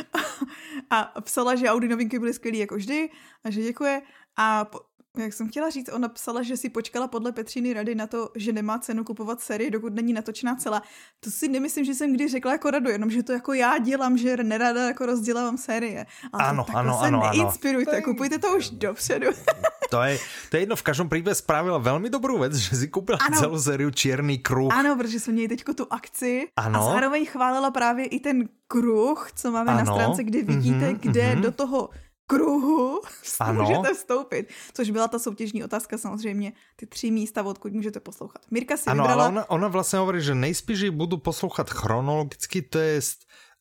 a 0.89 1.21
psala, 1.21 1.55
že 1.55 1.69
Audi 1.69 1.87
novinky 1.87 2.19
byly 2.19 2.33
skvělé 2.33 2.57
jako 2.57 2.75
vždy 2.75 3.09
a 3.43 3.49
že 3.49 3.61
děkuje. 3.61 4.01
A 4.37 4.65
po, 4.65 4.79
jak 5.17 5.33
jsem 5.33 5.49
chtěla 5.49 5.69
říct, 5.69 5.89
ona 5.93 6.09
psala, 6.09 6.43
že 6.43 6.57
si 6.57 6.69
počkala 6.69 7.07
podle 7.07 7.31
Petřiny 7.31 7.73
rady 7.73 7.95
na 7.95 8.07
to, 8.07 8.29
že 8.35 8.51
nemá 8.51 8.79
cenu 8.79 9.03
kupovat 9.03 9.41
sérii, 9.41 9.71
dokud 9.71 9.93
není 9.93 10.13
natočená 10.13 10.55
celá. 10.55 10.83
To 11.19 11.31
si 11.31 11.47
nemyslím, 11.47 11.85
že 11.85 11.95
jsem 11.95 12.13
kdy 12.13 12.27
řekla 12.27 12.51
jako 12.51 12.71
radu, 12.71 12.89
jenom 12.89 13.09
že 13.09 13.23
to 13.23 13.33
jako 13.33 13.53
já 13.53 13.77
dělám, 13.77 14.17
že 14.17 14.37
nerada 14.37 14.87
jako 14.87 15.05
rozdělávám 15.05 15.57
série. 15.57 16.05
A 16.33 16.43
ano, 16.43 16.63
to 16.63 16.77
ano, 16.77 16.97
se 16.99 17.05
ano, 17.05 17.21
neinspirujte, 17.31 17.91
ano. 17.91 18.01
kupujte 18.03 18.39
to 18.39 18.57
už 18.57 18.69
dopředu. 18.69 19.27
to 19.89 20.01
je, 20.01 20.19
to 20.49 20.57
je 20.57 20.61
jedno, 20.61 20.75
v 20.75 20.81
každém 20.81 21.09
případě 21.09 21.35
spravila 21.35 21.77
velmi 21.77 22.09
dobrou 22.09 22.39
věc, 22.39 22.55
že 22.55 22.75
si 22.75 22.87
koupila 22.87 23.17
ano. 23.21 23.39
celou 23.39 23.59
sériu 23.59 23.89
Černý 23.89 24.37
kruh. 24.37 24.73
Ano, 24.73 24.95
protože 24.95 25.19
jsme 25.19 25.33
měli 25.33 25.47
teďko 25.47 25.73
tu 25.73 25.87
akci 25.89 26.47
ano. 26.55 26.79
a 26.79 26.93
zároveň 26.93 27.25
chválila 27.25 27.71
právě 27.71 28.05
i 28.05 28.19
ten 28.19 28.49
kruh, 28.67 29.31
co 29.35 29.51
máme 29.51 29.71
ano. 29.71 29.79
na 29.79 29.93
stránce, 29.93 30.23
kde 30.23 30.43
vidíte, 30.43 30.91
mm-hmm, 30.91 30.99
kde 30.99 31.21
mm-hmm. 31.21 31.41
do 31.41 31.51
toho 31.51 31.89
kruhu 32.31 33.01
ano. 33.39 33.63
můžete 33.63 33.93
vstoupit. 33.93 34.43
Což 34.73 34.89
byla 34.89 35.07
ta 35.07 35.19
soutěžní 35.19 35.63
otázka 35.63 35.97
samozřejmě, 35.97 36.53
ty 36.75 36.87
tři 36.87 37.11
místa, 37.11 37.43
odkud 37.43 37.73
můžete 37.73 37.99
poslouchat. 37.99 38.41
Mirka 38.51 38.77
si 38.77 38.87
ano, 38.87 39.03
vybrala... 39.03 39.23
ale 39.23 39.31
ona, 39.31 39.43
ona 39.49 39.67
vlastně 39.67 39.99
hovorí, 39.99 40.23
že 40.23 40.35
nejspíš 40.35 40.89
budu 40.89 41.17
poslouchat 41.17 41.69
chronologicky, 41.69 42.61
to 42.61 42.79
je 42.79 43.01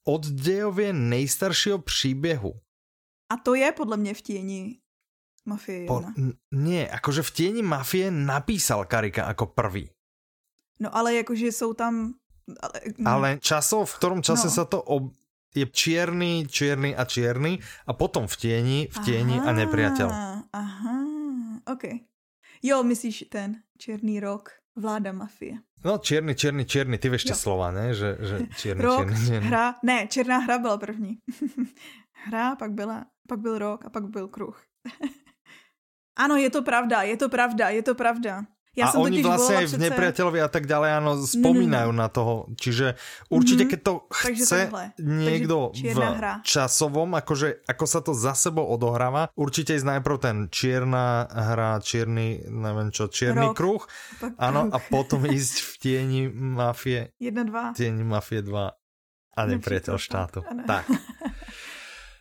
od 0.04 0.26
dějově 0.26 0.92
nejstaršího 0.92 1.78
příběhu. 1.78 2.54
A 3.30 3.36
to 3.36 3.54
je 3.54 3.72
podle 3.72 3.96
mě 3.96 4.14
v 4.14 4.22
těni 4.22 4.62
Mafie 5.46 5.78
1. 5.78 5.88
Po, 5.88 6.04
nie, 6.52 6.84
akože 6.84 7.22
v 7.22 7.30
tieni 7.30 7.62
Mafie 7.62 8.10
napísal 8.10 8.84
Karika 8.84 9.28
jako 9.28 9.46
prvý. 9.46 9.90
No 10.80 10.96
ale 10.96 11.14
jakože 11.14 11.46
jsou 11.46 11.74
tam... 11.74 12.14
Ale, 12.60 12.78
ale 13.06 13.28
časov, 13.38 13.86
v 13.86 13.96
ktorom 14.02 14.20
čase 14.26 14.50
no. 14.50 14.54
sa 14.58 14.64
to 14.66 14.82
ob, 14.82 15.14
je 15.54 15.66
čierny, 15.66 16.46
čierny 16.46 16.96
a 16.96 17.04
čierny 17.04 17.58
a 17.86 17.92
potom 17.92 18.26
v 18.30 18.36
tieni, 18.36 18.78
v 18.86 18.98
tieni 19.02 19.36
aha, 19.42 19.50
a 19.50 19.50
nepriateľ. 19.52 20.08
Aha, 20.52 20.98
ok. 21.66 21.84
Jo, 22.62 22.82
myslíš 22.82 23.32
ten 23.32 23.62
černý 23.78 24.20
rok, 24.20 24.52
vláda 24.76 25.12
mafie. 25.12 25.58
No, 25.84 25.98
černý, 25.98 26.34
černý, 26.34 26.64
černý, 26.64 26.98
ty 26.98 27.08
ještě 27.08 27.34
slova, 27.34 27.70
ne? 27.70 27.94
Že, 27.94 28.16
že 28.20 28.36
černý, 28.56 28.82
rok, 28.84 28.98
černý, 28.98 29.26
černý. 29.26 29.48
hra, 29.48 29.74
ne, 29.82 30.06
černá 30.06 30.38
hra 30.38 30.58
byla 30.58 30.78
první. 30.78 31.18
hra, 32.12 32.56
pak, 32.56 32.72
byla, 32.72 33.06
pak 33.28 33.38
byl 33.38 33.58
rok 33.58 33.84
a 33.84 33.90
pak 33.90 34.04
byl 34.04 34.28
kruh. 34.28 34.62
ano, 36.16 36.36
je 36.36 36.50
to 36.50 36.62
pravda, 36.62 37.02
je 37.02 37.16
to 37.16 37.28
pravda, 37.28 37.68
je 37.68 37.82
to 37.82 37.94
pravda. 37.94 38.44
Ja 38.78 38.94
a 38.94 39.02
oni 39.02 39.18
vlastne 39.18 39.66
aj 39.66 39.74
v 39.74 39.82
nepriateľovi 39.82 40.38
a 40.38 40.46
tak 40.46 40.70
ďalej, 40.70 40.90
áno, 41.02 41.10
spomínajú 41.18 41.90
no, 41.90 41.94
no, 41.94 41.98
no. 41.98 42.02
na 42.02 42.08
toho. 42.08 42.34
Čiže 42.54 42.94
určite, 43.26 43.66
keď 43.66 43.80
to 43.82 43.92
chce 44.14 44.70
niekto 45.02 45.74
v 45.74 45.90
hra. 45.98 46.38
časovom, 46.46 47.18
akože, 47.18 47.66
ako 47.66 47.84
sa 47.90 47.98
to 47.98 48.14
za 48.14 48.38
sebou 48.38 48.62
odohráva, 48.70 49.34
určite 49.34 49.74
ísť 49.74 49.98
najprv 49.98 50.16
ten 50.22 50.36
čierna 50.54 51.26
hra, 51.26 51.82
čierny, 51.82 52.46
neviem 52.46 52.94
čo, 52.94 53.10
čierny 53.10 53.50
Rok. 53.50 53.56
kruh, 53.58 53.82
áno, 54.38 54.70
a 54.70 54.78
potom 54.78 55.26
ísť 55.26 55.56
v 55.66 55.72
tieni 55.82 56.22
mafie. 56.30 57.10
1, 57.18 57.50
2. 57.50 57.74
Tieni 57.74 58.06
mafie 58.06 58.38
2 58.38 58.54
a 59.34 59.40
nepriateľ 59.50 59.96
štátu. 59.98 60.46
Tak. 60.46 60.86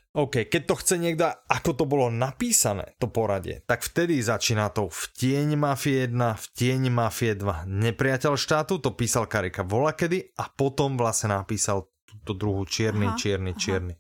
OK, 0.10 0.50
keď 0.50 0.62
to 0.66 0.76
chce 0.76 0.96
niekto, 0.98 1.30
ako 1.30 1.72
to 1.78 1.86
bolo 1.86 2.10
napísané, 2.10 2.98
to 2.98 3.14
poradie, 3.14 3.62
tak 3.70 3.86
vtedy 3.86 4.18
začína 4.18 4.74
to 4.74 4.90
v 4.90 5.02
tieň 5.14 5.54
Mafie 5.54 6.10
1, 6.10 6.18
v 6.18 6.46
tieň 6.58 6.82
Mafie 6.90 7.38
2. 7.38 7.70
Nepriateľ 7.70 8.34
štátu, 8.34 8.82
to 8.82 8.98
písal 8.98 9.30
Karika 9.30 9.62
volakedy 9.62 10.34
a 10.38 10.50
potom 10.50 10.98
vlastně 10.98 11.30
napísal 11.30 11.84
tu 12.24 12.34
druhou 12.34 12.66
čierny, 12.66 13.06
aha, 13.06 13.18
čierny, 13.18 13.52
aha. 13.52 13.60
čierny. 13.60 13.96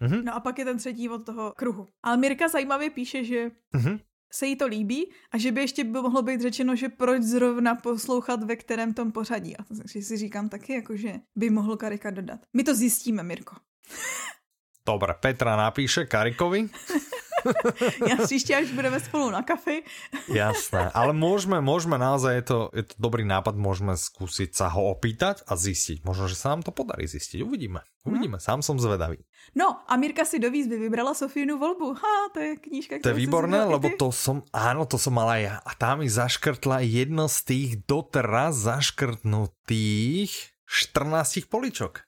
Mhm. 0.00 0.24
No 0.24 0.34
a 0.34 0.40
pak 0.40 0.58
je 0.58 0.64
ten 0.64 0.78
třetí 0.78 1.08
od 1.08 1.26
toho 1.26 1.52
kruhu. 1.56 1.86
Ale 2.02 2.16
Mirka 2.16 2.48
zajímavě 2.48 2.90
píše, 2.90 3.24
že 3.24 3.50
mhm. 3.72 3.98
se 4.32 4.46
jí 4.46 4.56
to 4.56 4.66
líbí 4.66 5.12
a 5.30 5.38
že 5.38 5.52
by 5.52 5.60
ještě 5.60 5.84
by 5.84 5.90
mohlo 5.90 6.22
být 6.22 6.40
řečeno, 6.40 6.76
že 6.76 6.88
proč 6.88 7.22
zrovna 7.22 7.74
poslouchat 7.74 8.42
ve 8.42 8.56
kterém 8.56 8.94
tom 8.94 9.12
pořadí. 9.12 9.56
A 9.56 9.64
to 9.64 9.74
si 9.86 10.16
říkám 10.16 10.48
taky, 10.48 10.72
jako 10.72 10.96
že 10.96 11.12
by 11.36 11.50
mohl 11.50 11.76
Karika 11.76 12.10
dodat. 12.10 12.40
My 12.56 12.64
to 12.64 12.74
zjistíme, 12.74 13.22
Mirko. 13.22 13.56
Dobre, 14.86 15.14
Petra 15.14 15.56
napíše 15.56 16.04
Karikovi. 16.04 16.68
ja 18.08 18.16
příště, 18.16 18.56
až 18.56 18.70
budeme 18.70 19.00
spolu 19.00 19.30
na 19.30 19.42
kafe. 19.42 19.82
Jasné, 20.28 20.90
ale 20.94 21.12
môžeme, 21.12 21.58
môžeme 21.58 21.98
naozaj, 21.98 22.34
je 22.34 22.44
to, 22.46 22.58
je 22.70 22.84
to 22.86 22.94
dobrý 22.98 23.26
nápad, 23.26 23.58
môžeme 23.58 23.98
skúsiť 23.98 24.54
sa 24.54 24.70
ho 24.70 24.90
opýtať 24.94 25.42
a 25.46 25.58
zistiť. 25.58 26.06
Možno, 26.06 26.30
že 26.30 26.38
sa 26.38 26.54
nám 26.54 26.62
to 26.62 26.70
podarí 26.70 27.06
zistiť. 27.06 27.42
Uvidíme. 27.42 27.82
Uvidíme, 28.02 28.38
hmm. 28.38 28.46
sám 28.46 28.60
som 28.66 28.78
zvedavý. 28.78 29.22
No 29.54 29.82
a 29.86 29.94
Mirka 29.98 30.26
si 30.26 30.38
do 30.42 30.50
výzvy 30.50 30.78
vybrala 30.78 31.14
Sofínu 31.14 31.58
volbu. 31.58 31.94
Ha, 31.94 32.14
to 32.34 32.38
je 32.42 32.52
knížka, 32.58 33.02
To 33.02 33.14
je 33.14 33.20
výborné, 33.26 33.62
lebo 33.66 33.90
to 33.94 34.10
som, 34.10 34.42
áno, 34.50 34.86
to 34.86 34.98
som 34.98 35.14
mala 35.14 35.38
ja. 35.38 35.54
A 35.62 35.74
tam 35.74 36.02
mi 36.02 36.10
zaškrtla 36.10 36.82
jedno 36.82 37.30
z 37.30 37.38
tých 37.46 37.70
doteraz 37.86 38.58
zaškrtnutých 38.66 40.30
14 40.66 41.46
poličok. 41.46 42.06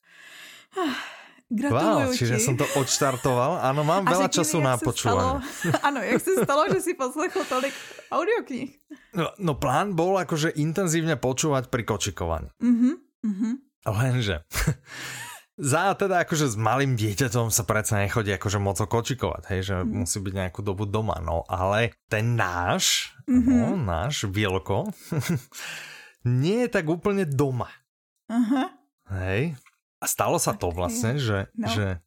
Gratuluju 1.53 2.09
wow, 2.09 2.17
čiže 2.17 2.41
som 2.41 2.57
to 2.57 2.65
odštartoval. 2.73 3.61
Áno, 3.61 3.85
mám 3.85 4.09
a 4.09 4.17
veľa 4.17 4.33
času 4.33 4.65
na 4.65 4.81
počúvanie. 4.81 5.45
Áno, 5.85 6.01
jak 6.09 6.17
se 6.25 6.41
stalo, 6.41 6.65
že 6.73 6.81
si 6.81 6.97
poslechl 6.97 7.45
tolik 7.45 7.77
audioknih? 8.09 8.73
No, 9.13 9.29
no 9.37 9.53
plán 9.53 9.93
bol 9.93 10.17
akože 10.17 10.57
intenzívne 10.57 11.21
počúvať 11.21 11.69
pri 11.69 11.85
kočikovaní. 11.85 12.49
Uh-huh, 12.65 12.97
uh-huh. 13.29 13.55
Lenže 13.85 14.49
za 15.73 15.93
teda 15.93 16.25
akože 16.25 16.49
s 16.49 16.57
malým 16.57 16.97
dieťatom 16.97 17.53
sa 17.53 17.69
predsa 17.69 18.01
nechodí 18.01 18.33
akože 18.33 18.57
moc 18.57 18.81
kočikovať, 18.81 19.43
hej, 19.53 19.61
že 19.69 19.75
uh-huh. 19.85 20.01
musí 20.01 20.25
byť 20.25 20.33
nejakú 20.33 20.65
dobu 20.65 20.89
doma, 20.89 21.21
no 21.21 21.45
ale 21.45 21.93
ten 22.09 22.41
náš, 22.41 23.13
uh-huh. 23.29 23.77
no, 23.77 23.77
náš 23.77 24.25
Vielko, 24.33 24.89
nie 26.41 26.65
je 26.65 26.73
tak 26.73 26.89
úplne 26.89 27.29
doma. 27.29 27.69
Uh-huh. 28.33 28.73
Hej, 29.13 29.61
a 30.05 30.07
stalo 30.07 30.37
sa 30.37 30.53
to 30.53 30.69
vlastne, 30.69 31.17
že, 31.17 31.49
no. 31.57 31.73
že 31.73 32.05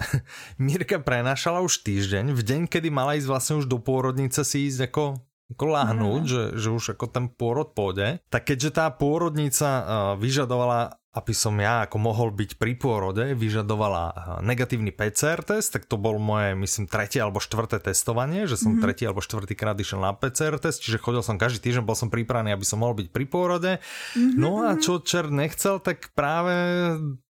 Mirka 0.56 0.96
prenášala 0.96 1.60
už 1.60 1.84
týždeň, 1.84 2.32
v 2.32 2.40
deň, 2.40 2.60
kedy 2.72 2.88
mala 2.88 3.20
ísť 3.20 3.28
vlastne 3.28 3.54
už 3.60 3.68
do 3.68 3.76
pôrodnice 3.76 4.40
si 4.48 4.72
ísť 4.72 4.88
ako 4.88 5.04
ako 5.48 5.64
láhnuť, 5.64 6.22
že, 6.28 6.44
že 6.60 6.68
už 6.68 6.92
ako 6.92 7.08
ten 7.08 7.24
pôrod 7.32 7.72
pôjde, 7.72 8.20
tak 8.28 8.52
keďže 8.52 8.76
tá 8.76 8.92
pôrodnica 8.92 9.64
uh, 9.64 9.82
vyžadovala 10.20 10.97
aby 11.18 11.34
som 11.34 11.58
ja 11.58 11.82
ako 11.82 11.98
mohol 11.98 12.30
byť 12.30 12.54
pri 12.54 12.78
pôrode, 12.78 13.34
vyžadovala 13.34 14.04
eh, 14.06 14.14
negatívny 14.46 14.94
PCR 14.94 15.42
test, 15.42 15.74
tak 15.74 15.90
to 15.90 15.98
bol 15.98 16.22
moje, 16.22 16.54
myslím, 16.54 16.86
tretie 16.86 17.18
alebo 17.18 17.42
štvrté 17.42 17.82
testovanie, 17.82 18.46
že 18.46 18.54
som 18.54 18.78
mm-hmm. 18.78 18.84
tretí 18.86 19.02
alebo 19.02 19.18
štvrtý 19.18 19.58
krát 19.58 19.74
išiel 19.74 19.98
na 19.98 20.14
PCR 20.14 20.62
test, 20.62 20.86
čiže 20.86 21.02
chodil 21.02 21.26
som 21.26 21.34
každý 21.34 21.58
týždeň, 21.58 21.82
bol 21.82 21.98
som 21.98 22.08
pripravený, 22.08 22.54
aby 22.54 22.62
som 22.62 22.78
mohol 22.78 22.94
byť 23.02 23.08
pri 23.10 23.24
pôrode. 23.26 23.72
Mm-hmm. 23.82 24.38
No 24.38 24.62
a 24.62 24.78
čo 24.78 25.02
čer 25.02 25.26
nechcel, 25.34 25.82
tak 25.82 26.14
práve 26.14 26.54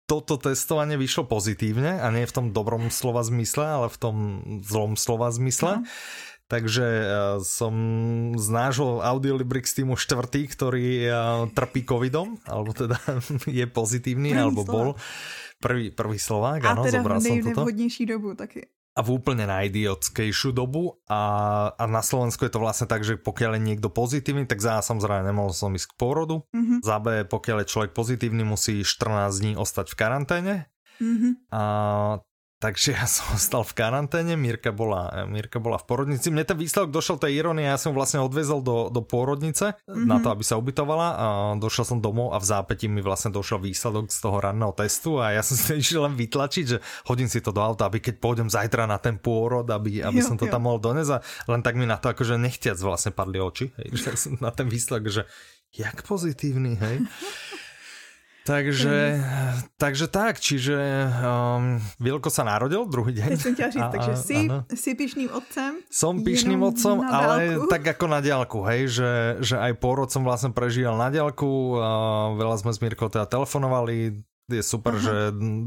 toto 0.08 0.40
testovanie 0.40 0.96
vyšlo 0.96 1.28
pozitívne 1.28 2.00
a 2.00 2.08
nie 2.08 2.24
v 2.24 2.32
tom 2.32 2.46
dobrom 2.56 2.88
slova 2.88 3.20
zmysle, 3.20 3.60
ale 3.60 3.86
v 3.92 3.98
tom 4.00 4.16
zlom 4.64 4.96
slova 4.96 5.28
zmysle. 5.28 5.84
No. 5.84 5.88
Takže 6.48 6.86
uh, 6.88 7.08
som 7.44 7.74
z 8.32 8.48
nášho 8.48 9.04
Audiolibrix 9.04 9.76
týmu 9.76 10.00
štvrtý, 10.00 10.48
ktorý 10.48 10.88
uh, 11.04 11.12
trpí 11.52 11.84
covidom, 11.84 12.40
alebo 12.48 12.72
teda 12.72 12.96
je 13.60 13.68
pozitívny, 13.68 14.32
prvý 14.32 14.40
alebo 14.40 14.64
Slovák. 14.64 14.72
bol 14.72 14.88
prvý, 15.60 15.92
prvý 15.92 16.16
Slovák. 16.16 16.64
A 16.64 16.72
ano, 16.72 16.88
teda 16.88 17.04
v 17.04 17.20
nejvhodnější 17.20 18.08
dobu 18.08 18.32
taky. 18.32 18.64
A 18.96 19.04
v 19.04 19.14
úplne 19.14 19.46
najidiotskejšiu 19.46 20.50
dobu 20.56 20.98
a, 21.06 21.22
a 21.70 21.84
na 21.86 22.02
Slovensku 22.02 22.42
je 22.48 22.50
to 22.50 22.64
vlastne 22.64 22.90
tak, 22.90 23.06
že 23.06 23.14
pokiaľ 23.14 23.60
je 23.60 23.62
niekto 23.62 23.92
pozitívny, 23.92 24.48
tak 24.48 24.58
za 24.58 24.80
A 24.80 24.82
samozrejme 24.82 25.28
nemohol 25.28 25.54
som 25.54 25.70
ísť 25.70 25.94
k 25.94 25.98
pôrodu. 26.00 26.42
Mm-hmm. 26.50 26.78
Za 26.82 26.96
B, 26.98 27.06
pokiaľ 27.28 27.62
je 27.62 27.70
človek 27.70 27.92
pozitívny, 27.94 28.42
musí 28.42 28.82
14 28.82 29.30
dní 29.36 29.52
ostať 29.54 29.94
v 29.94 29.98
karanténe. 30.00 30.54
Mm-hmm. 30.98 31.32
A 31.54 31.62
takže 32.58 32.90
ja 32.90 33.06
som 33.06 33.38
ostal 33.38 33.62
v 33.62 33.70
karanténe, 33.78 34.34
Mirka 34.34 34.74
bola, 34.74 35.26
Mirka 35.30 35.62
bola 35.62 35.78
v 35.78 35.86
porodnici. 35.86 36.34
Mne 36.34 36.42
ten 36.42 36.58
výsledok 36.58 36.90
došel 36.90 37.22
tej 37.22 37.38
ironie, 37.38 37.62
ja 37.62 37.78
som 37.78 37.94
vlastne 37.94 38.18
odvezol 38.18 38.66
do, 38.66 38.90
do 38.90 38.98
porodnice 38.98 39.78
mm-hmm. 39.78 40.06
na 40.10 40.18
to, 40.18 40.34
aby 40.34 40.42
sa 40.42 40.58
ubytovala 40.58 41.08
a 41.14 41.26
došiel 41.54 41.86
som 41.86 41.98
domov 42.02 42.34
a 42.34 42.42
v 42.42 42.46
zápäti 42.50 42.90
mi 42.90 42.98
vlastne 42.98 43.30
došiel 43.30 43.62
výsledok 43.62 44.10
z 44.10 44.18
toho 44.18 44.42
ranného 44.42 44.74
testu 44.74 45.22
a 45.22 45.38
ja 45.38 45.42
som 45.46 45.54
si 45.54 45.78
išiel 45.78 46.10
len 46.10 46.18
vytlačiť, 46.18 46.64
že 46.66 46.82
hodím 47.06 47.30
si 47.30 47.38
to 47.38 47.54
do 47.54 47.62
auta, 47.62 47.86
aby 47.86 48.02
keď 48.02 48.18
pôjdem 48.18 48.50
zajtra 48.50 48.90
na 48.90 48.98
ten 48.98 49.22
pôrod, 49.22 49.64
aby, 49.70 50.02
aby 50.02 50.18
jo, 50.18 50.26
som 50.26 50.34
to 50.34 50.50
jo. 50.50 50.52
tam 50.52 50.66
mohol 50.66 50.82
doniesť 50.82 51.12
a 51.14 51.22
len 51.54 51.62
tak 51.62 51.78
mi 51.78 51.86
na 51.86 52.02
to 52.02 52.10
akože 52.10 52.34
nechtiac 52.42 52.76
vlastne 52.82 53.14
padli 53.14 53.38
oči, 53.38 53.70
hej, 53.78 53.88
že 54.02 54.34
na 54.42 54.50
ten 54.50 54.66
výsledok, 54.66 55.06
že 55.06 55.22
jak 55.70 56.02
pozitívny, 56.02 56.74
hej. 56.74 56.96
Takže, 58.48 59.20
takže 59.76 60.08
tak, 60.08 60.40
čiže 60.40 60.80
um, 61.20 61.76
Vilko 62.00 62.32
sa 62.32 62.48
narodil 62.48 62.88
druhý 62.88 63.12
deň. 63.12 63.28
Teď 63.36 63.40
jsem 63.40 63.52
chtěla 63.52 63.70
říct, 63.70 63.84
a, 63.84 63.92
takže 63.92 64.12
si, 64.16 64.38
si 64.72 64.90
pišným 64.96 65.28
otcem. 65.36 65.84
Som 65.92 66.24
pišným 66.24 66.56
otcom, 66.64 67.04
ale 67.04 67.60
tak 67.68 67.84
ako 67.92 68.08
na 68.08 68.24
diálku, 68.24 68.64
hej, 68.64 68.88
že, 68.88 69.12
že 69.44 69.60
aj 69.60 69.76
pôrod 69.76 70.08
som 70.08 70.24
vlastne 70.24 70.48
prežíval 70.56 70.96
na 70.96 71.12
diálku, 71.12 71.76
a 71.76 71.92
veľa 72.40 72.56
sme 72.64 72.72
s 72.72 72.80
Mirkou 72.80 73.12
teda 73.12 73.28
telefonovali, 73.28 74.16
je 74.48 74.64
super, 74.64 74.96
Aha. 74.96 75.04
že 75.04 75.14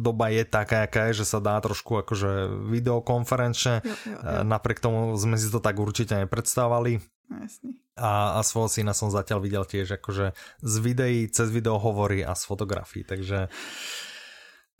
doba 0.02 0.34
je 0.34 0.42
taká, 0.42 0.90
aká 0.90 1.14
je, 1.14 1.22
že 1.22 1.30
sa 1.30 1.38
dá 1.38 1.62
trošku 1.62 2.02
akože 2.02 2.50
videokonferenčne. 2.66 3.86
Jo, 3.86 3.94
jo, 3.94 4.18
jo. 4.18 4.42
Napriek 4.42 4.82
tomu 4.82 5.14
sme 5.22 5.38
si 5.38 5.54
to 5.54 5.62
tak 5.62 5.78
určite 5.78 6.18
nepredstavovali. 6.18 6.98
No, 7.30 7.46
jasný. 7.46 7.78
A, 8.02 8.36
a 8.36 8.40
svojho 8.42 8.82
syna 8.82 8.98
som 8.98 9.14
zatiaľ 9.14 9.46
videl 9.46 9.62
tiež 9.62 10.02
akože 10.02 10.34
z 10.66 10.76
videí, 10.82 11.30
cez 11.30 11.54
video 11.54 11.78
hovory 11.78 12.26
a 12.26 12.34
z 12.34 12.44
fotografií, 12.50 13.06
takže 13.06 13.54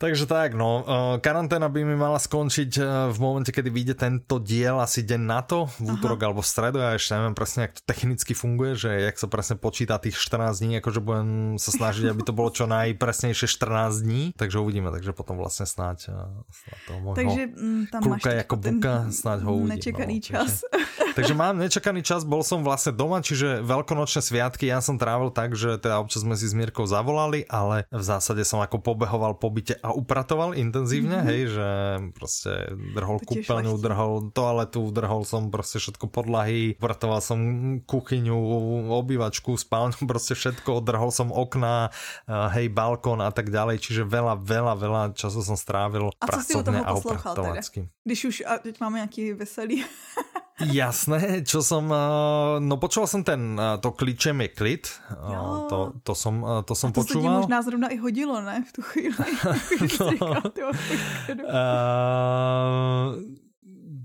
Takže 0.02 0.26
tak, 0.26 0.58
no, 0.58 0.82
eh, 0.82 1.22
karanténa 1.22 1.70
by 1.70 1.86
mi 1.86 1.94
mala 1.94 2.18
skončiť 2.18 2.70
eh, 2.74 2.84
v 3.14 3.18
momente, 3.22 3.54
kedy 3.54 3.70
vyjde 3.70 3.94
tento 3.94 4.42
diel 4.42 4.82
asi 4.82 5.06
deň 5.06 5.22
na 5.22 5.46
to, 5.46 5.70
v 5.78 5.94
útorok 5.94 6.18
Aha. 6.18 6.26
alebo 6.26 6.42
v 6.42 6.50
stredu, 6.50 6.82
ja 6.82 6.98
ešte 6.98 7.14
neviem 7.14 7.38
presne, 7.38 7.70
jak 7.70 7.78
to 7.78 7.82
technicky 7.86 8.34
funguje, 8.34 8.74
že 8.74 8.90
jak 8.90 9.14
sa 9.14 9.30
presne 9.30 9.54
počíta 9.62 10.02
tých 10.02 10.18
14 10.18 10.58
dní, 10.58 10.82
akože 10.82 10.98
budem 10.98 11.54
sa 11.54 11.70
snažiť, 11.70 12.10
aby 12.10 12.26
to 12.26 12.34
bolo 12.34 12.50
čo 12.50 12.66
najpresnejšie 12.66 13.46
14 13.46 14.02
dní, 14.02 14.22
takže 14.34 14.58
uvidíme, 14.58 14.90
takže 14.90 15.14
potom 15.14 15.38
vlastne 15.38 15.70
snáď, 15.70 16.10
eh, 16.10 16.26
snáď 16.50 16.78
to 16.82 16.92
možno 16.98 17.18
takže, 17.22 17.42
mm, 17.54 17.82
tam 17.94 18.00
kľúka 18.02 18.30
ako 18.42 18.54
buka, 18.58 18.94
snáď 19.14 19.38
ho 19.46 19.50
uvidím. 19.54 19.78
Nečekaný 19.78 20.16
no, 20.18 20.24
čas. 20.26 20.50
Takže, 20.66 21.14
takže 21.14 21.34
mám 21.38 21.54
nečakaný 21.62 22.02
čas, 22.02 22.26
bol 22.26 22.42
som 22.42 22.66
vlastne 22.66 22.90
doma, 22.90 23.22
čiže 23.22 23.62
veľkonočné 23.62 24.18
sviatky 24.18 24.66
ja 24.66 24.82
som 24.82 24.98
trávil 24.98 25.30
tak, 25.30 25.54
že 25.54 25.78
teda 25.78 26.02
občas 26.02 26.26
sme 26.26 26.34
si 26.34 26.50
s 26.50 26.58
Mírkou 26.58 26.90
zavolali, 26.90 27.46
ale 27.46 27.86
v 27.94 28.02
zásade 28.02 28.42
som 28.42 28.58
ako 28.58 28.82
pobehoval 28.82 29.38
po 29.38 29.46
byte 29.46 29.78
a 29.78 29.91
upratoval 29.94 30.56
intenzívne, 30.56 31.22
mm-hmm. 31.22 31.30
hej, 31.30 31.40
že 31.52 31.68
proste 32.16 32.52
drhol 32.96 33.18
kúpeľňu, 33.22 33.74
drhol 33.78 34.14
toaletu, 34.32 34.88
drhol 34.90 35.22
som 35.22 35.48
proste 35.48 35.78
všetko 35.78 36.08
podlahy, 36.08 36.76
upratoval 36.76 37.20
som 37.20 37.38
kuchyňu, 37.84 38.36
obývačku, 38.90 39.54
spálňu, 39.56 40.04
proste 40.10 40.34
všetko, 40.34 40.82
drhol 40.82 41.10
som 41.14 41.30
okna, 41.30 41.92
hej, 42.28 42.68
balkón 42.72 43.20
a 43.20 43.30
tak 43.30 43.52
ďalej, 43.52 43.80
čiže 43.80 44.02
veľa, 44.08 44.40
veľa, 44.40 44.74
veľa 44.76 45.02
času 45.14 45.40
som 45.44 45.56
strávil 45.56 46.10
a 46.18 46.24
pracovne 46.26 46.82
a 46.82 46.90
upratovacky. 46.96 47.88
Když 48.04 48.20
už, 48.24 48.36
a 48.46 48.58
teď 48.58 48.80
máme 48.80 48.98
nějaký 48.98 49.32
veselý 49.32 49.84
Jasné, 50.70 51.42
čo 51.42 51.58
som, 51.64 51.90
no 52.62 52.74
počúval 52.78 53.08
som 53.10 53.26
ten, 53.26 53.58
to 53.82 53.90
kličem 53.90 54.38
je 54.46 54.48
klid, 54.54 54.84
jo. 55.10 55.66
to, 55.66 55.78
to 56.06 56.12
som, 56.14 56.62
to 56.62 56.74
som 56.78 56.90
a 56.90 56.94
to 56.94 57.02
počúval. 57.02 57.42
to 57.42 57.48
možná 57.48 57.58
zrovna 57.66 57.88
i 57.90 57.98
hodilo, 57.98 58.38
ne, 58.44 58.62
v 58.62 58.70
tu 58.70 58.80
chvíli. 58.84 59.16
no. 60.22 60.38
uh, 61.50 63.18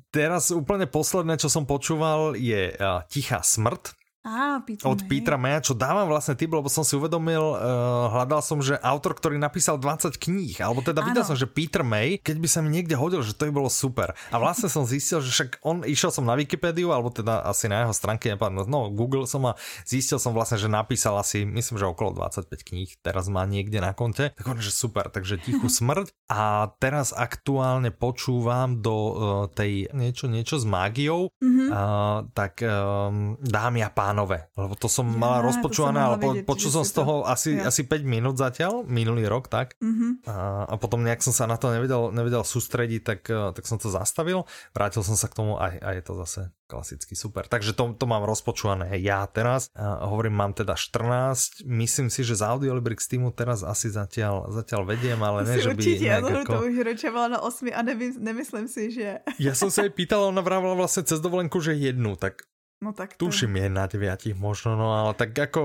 teraz 0.10 0.50
úplne 0.50 0.89
posledné, 0.89 1.38
čo 1.38 1.52
som 1.52 1.70
počúval 1.70 2.34
je 2.34 2.74
Tichá 3.12 3.46
smrt 3.46 3.93
Á, 4.28 4.60
Peter 4.60 4.84
od 4.84 5.00
May. 5.00 5.08
Petra 5.08 5.40
Maya, 5.40 5.63
čo 5.63 5.72
dávam 5.72 6.04
vlastne 6.12 6.36
typ, 6.36 6.52
lebo 6.52 6.68
som 6.68 6.84
si 6.84 7.00
uvedomil, 7.00 7.56
uh, 7.56 8.12
hľadal 8.12 8.44
som, 8.44 8.60
že 8.60 8.76
autor, 8.84 9.16
ktorý 9.16 9.40
napísal 9.40 9.80
20 9.80 10.20
kníh, 10.20 10.60
alebo 10.60 10.84
teda 10.84 11.00
videl 11.00 11.24
som, 11.24 11.40
že 11.40 11.48
Peter 11.48 11.80
May, 11.80 12.20
keď 12.20 12.36
by 12.44 12.48
sa 12.52 12.60
mi 12.60 12.76
niekde 12.76 13.00
hodil, 13.00 13.24
že 13.24 13.32
to 13.32 13.48
by 13.48 13.63
bolo 13.63 13.72
super. 13.72 14.12
A 14.28 14.36
vlastne 14.36 14.68
som 14.68 14.84
zistil, 14.84 15.24
že 15.24 15.32
však 15.32 15.63
on, 15.63 15.88
išiel 15.88 16.12
som 16.12 16.28
na 16.28 16.36
Wikipédiu, 16.36 16.92
alebo 16.92 17.08
teda 17.08 17.48
asi 17.48 17.72
na 17.72 17.88
jeho 17.88 17.96
stránke, 17.96 18.28
no 18.68 18.92
Google 18.92 19.24
som 19.24 19.48
a 19.48 19.56
zistil 19.88 20.20
som 20.20 20.36
vlastne, 20.36 20.60
že 20.60 20.68
napísal 20.68 21.16
asi, 21.16 21.48
myslím, 21.48 21.80
že 21.80 21.88
okolo 21.88 22.20
25 22.20 22.52
kníh, 22.68 22.92
teraz 23.00 23.32
má 23.32 23.48
niekde 23.48 23.80
na 23.80 23.96
konte. 23.96 24.36
Tak 24.36 24.44
on, 24.44 24.60
že 24.60 24.76
super, 24.76 25.08
takže 25.08 25.40
tichú 25.40 25.72
smrť. 25.80 26.12
A 26.28 26.68
teraz 26.84 27.16
aktuálne 27.16 27.96
počúvam 27.96 28.84
do 28.84 28.96
uh, 28.98 29.13
tej 29.48 29.88
niečo, 29.96 30.28
niečo 30.28 30.60
s 30.60 30.68
mágiou, 30.68 31.32
mm-hmm. 31.40 31.68
uh, 31.72 32.28
tak 32.36 32.60
um, 32.60 33.40
dámy 33.40 33.88
a 33.88 33.90
pán 33.94 34.16
pánové, 34.17 34.49
lebo 34.58 34.73
to 34.73 34.89
som 34.89 35.06
ja, 35.06 35.13
mala 35.13 35.45
rozpočúvané, 35.45 35.99
ale 36.01 36.17
po, 36.17 36.34
počul 36.41 36.73
som 36.73 36.82
z 36.82 36.97
toho 36.97 37.21
to... 37.21 37.30
asi, 37.30 37.62
ja. 37.62 37.69
asi 37.69 37.86
5 37.86 38.01
minút 38.01 38.41
zatiaľ, 38.41 38.82
minulý 38.89 39.30
rok, 39.30 39.45
tak. 39.45 39.77
Mm-hmm. 39.77 40.25
A, 40.25 40.65
a 40.65 40.73
potom 40.82 41.06
nejak 41.06 41.21
som 41.21 41.30
sa 41.30 41.45
na 41.45 41.62
to 41.62 41.69
nevedel, 41.69 42.10
nevedel 42.10 42.41
sústrediť, 42.41 43.01
tak, 43.06 43.21
eh, 43.30 43.53
tak 43.53 43.63
som 43.69 43.77
to 43.77 43.93
zastavil, 43.93 44.49
vrátil 44.73 45.06
som 45.06 45.13
sa 45.13 45.30
k 45.30 45.38
tomu 45.38 45.62
a, 45.62 45.69
a 45.69 45.93
je 45.93 46.01
to 46.01 46.17
zase 46.25 46.49
klasicky 46.65 47.15
super. 47.15 47.47
Takže 47.47 47.77
to, 47.77 47.95
to 47.95 48.06
mám 48.10 48.27
rozpočúvané 48.27 48.91
ja 48.99 49.23
teraz. 49.30 49.71
A 49.71 50.03
hovorím, 50.03 50.36
mám 50.36 50.51
teda 50.51 50.75
14. 50.75 51.63
Myslím 51.63 52.12
si, 52.12 52.27
že 52.27 52.36
z 52.36 52.43
Audiolibrix 52.43 53.08
týmu 53.08 53.32
teraz 53.32 53.63
asi 53.63 53.88
zatiaľ, 53.88 54.51
zatiaľ 54.51 54.84
vediem, 54.84 55.15
ale 55.23 55.47
ne, 55.47 55.63
že 55.63 55.71
by... 55.71 55.80
Určite, 55.80 56.03
ja 56.03 56.19
ako... 56.19 56.43
to 56.43 56.60
už 56.67 56.75
ročovala 56.84 57.27
na 57.32 57.39
8 57.39 57.71
a 57.71 57.82
nevy, 57.88 58.19
nemyslím 58.19 58.67
si, 58.67 58.91
že... 58.91 59.23
Ja 59.39 59.56
som 59.56 59.71
sa 59.71 59.88
jej 59.88 59.93
pýtal, 59.95 60.27
ona 60.27 60.43
vravila 60.43 60.75
vlastne 60.75 61.08
cez 61.08 61.23
dovolenku, 61.23 61.63
že 61.63 61.71
jednu, 61.71 62.19
tak 62.19 62.43
No 62.78 62.94
tak 62.94 63.18
to... 63.18 63.26
Tuším 63.26 63.58
je 63.58 63.68
na 63.74 63.90
deviatich 63.90 64.38
možno, 64.38 64.78
no 64.78 64.94
ale 64.94 65.18
tak 65.18 65.34
ako 65.34 65.62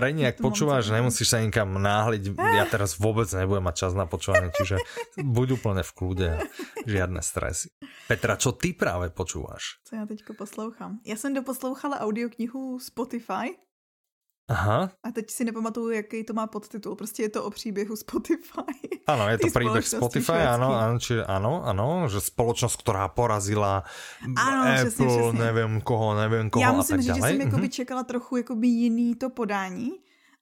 Reni, 0.00 0.24
ak 0.24 0.40
počúvaš, 0.40 0.88
nemusíš 0.88 1.36
sa 1.36 1.44
nikam 1.44 1.76
náhliť, 1.76 2.32
ja 2.40 2.64
teraz 2.64 2.96
vôbec 2.96 3.28
nebudem 3.36 3.68
mať 3.68 3.76
čas 3.84 3.92
na 3.92 4.08
počúvanie, 4.08 4.48
čiže 4.56 4.80
buď 5.20 5.60
úplne 5.60 5.84
v 5.84 5.92
kľude, 5.92 6.28
žiadne 6.88 7.20
stresy. 7.20 7.68
Petra, 8.08 8.40
čo 8.40 8.56
ty 8.56 8.72
práve 8.72 9.12
počúvaš? 9.12 9.84
Co 9.84 9.96
já 9.96 10.06
teďko 10.06 10.34
poslouchám? 10.34 11.00
Já 11.04 11.16
jsem 11.16 11.34
doposlouchala 11.34 12.00
audioknihu 12.00 12.80
Spotify, 12.80 13.52
Aha. 14.48 14.90
A 15.02 15.10
teď 15.10 15.30
si 15.30 15.44
nepamatuju, 15.44 15.90
jaký 15.90 16.24
to 16.24 16.32
má 16.32 16.46
podtitul. 16.46 16.96
Prostě 16.96 17.22
je 17.22 17.28
to 17.28 17.44
o 17.44 17.50
příběhu 17.50 17.96
Spotify. 17.96 19.00
Ano, 19.06 19.28
je 19.28 19.38
to 19.38 19.46
příběh 19.46 19.88
Spotify, 19.88 20.32
ano, 20.32 20.74
ano, 20.74 20.98
či, 20.98 21.20
ano, 21.20 21.64
ano, 21.64 22.08
že 22.08 22.20
společnost, 22.20 22.76
která 22.76 23.08
porazila 23.08 23.84
ano, 24.36 24.60
Apple, 24.60 24.74
přesně, 24.74 25.06
přesně. 25.06 25.32
nevím 25.32 25.80
koho, 25.80 26.14
nevím 26.14 26.50
koho 26.50 26.62
Já 26.62 26.72
musím 26.72 26.94
a 26.94 26.96
tak 26.96 27.00
říct, 27.00 27.16
dále. 27.16 27.32
že 27.32 27.38
jsem 27.38 27.50
mm-hmm. 27.50 27.68
čekala 27.68 28.04
trochu 28.04 28.36
jakoby 28.36 28.66
jiný 28.66 29.14
to 29.14 29.30
podání, 29.30 29.90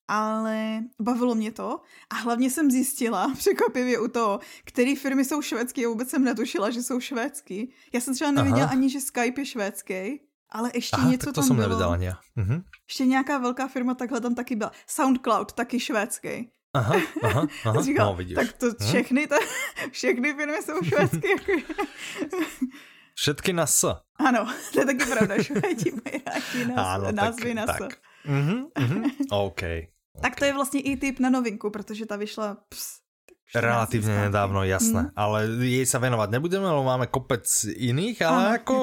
ale 0.09 0.81
bavilo 1.01 1.35
mě 1.35 1.53
to 1.53 1.81
a 2.11 2.15
hlavně 2.15 2.51
jsem 2.51 2.71
zjistila 2.71 3.33
překvapivě 3.39 3.99
u 3.99 4.09
toho, 4.09 4.41
které 4.65 4.95
firmy 4.97 5.25
jsou 5.25 5.43
švédské 5.43 5.85
a 5.85 5.89
vůbec 5.89 6.11
jsem 6.11 6.25
netušila, 6.25 6.71
že 6.71 6.83
jsou 6.83 7.01
švédský. 7.01 7.73
Já 7.93 8.01
jsem 8.01 8.15
třeba 8.15 8.31
nevěděla 8.31 8.65
Aha. 8.65 8.73
ani, 8.73 8.91
že 8.91 9.01
Skype 9.01 9.41
je 9.41 9.47
švédský 9.47 10.21
ale 10.53 10.71
ještě 10.75 10.97
Aha, 10.97 11.11
něco 11.11 11.27
tak 11.27 11.35
to 11.35 11.41
tam 11.41 11.49
jsem 11.49 11.57
bylo. 11.57 11.69
nevěděla, 11.69 12.21
Mhm. 12.37 12.63
Ještě 12.89 13.05
nějaká 13.07 13.39
velká 13.39 13.69
firma 13.69 13.95
takhle 13.95 14.21
tam 14.21 14.35
taky 14.35 14.57
byla. 14.57 14.73
SoundCloud, 14.87 15.53
taky 15.53 15.81
švédský. 15.81 16.51
Aha, 16.75 16.95
aha, 17.23 17.47
aha. 17.65 17.83
Říkal, 17.83 18.07
no, 18.07 18.15
vidíš. 18.17 18.35
Tak 18.35 18.53
to 18.53 18.67
hm? 18.67 18.75
všechny, 18.89 19.27
to, 19.27 19.37
všechny 19.91 20.35
filmy 20.35 20.63
jsou 20.63 20.83
švédsky. 20.83 21.29
Jako... 21.31 21.73
Všetky 23.15 23.53
na 23.53 23.67
S. 23.67 23.85
Ano, 24.17 24.47
to 24.73 24.81
je 24.81 24.87
taky 24.87 25.05
pravda, 25.11 25.43
švédi 25.43 25.93
mají 25.93 26.23
rádi 26.27 26.73
ano, 26.77 27.13
názvy 27.13 27.55
tak, 27.55 27.67
na 27.67 27.75
S. 27.75 27.79
Tak. 27.79 27.99
Mm-hmm, 28.27 28.65
mm-hmm, 28.79 29.11
OK. 29.31 29.61
Tak 30.23 30.37
to 30.37 30.45
je 30.45 30.53
vlastně 30.53 30.81
i 30.81 30.97
typ 30.97 31.19
na 31.19 31.31
novinku, 31.31 31.71
protože 31.71 32.07
ta 32.07 32.17
vyšla 32.17 32.57
ps, 32.69 33.02
Relatívne 33.53 34.33
nedávno, 34.33 34.65
jasné. 34.65 35.13
Mm. 35.13 35.13
Ale 35.13 35.39
jej 35.61 35.85
sa 35.85 36.01
venovať 36.01 36.29
nebudeme, 36.33 36.65
lebo 36.65 36.81
máme 36.89 37.07
kopec 37.13 37.45
iných, 37.69 38.19
ale 38.25 38.41
ano, 38.41 38.57
ako 38.57 38.77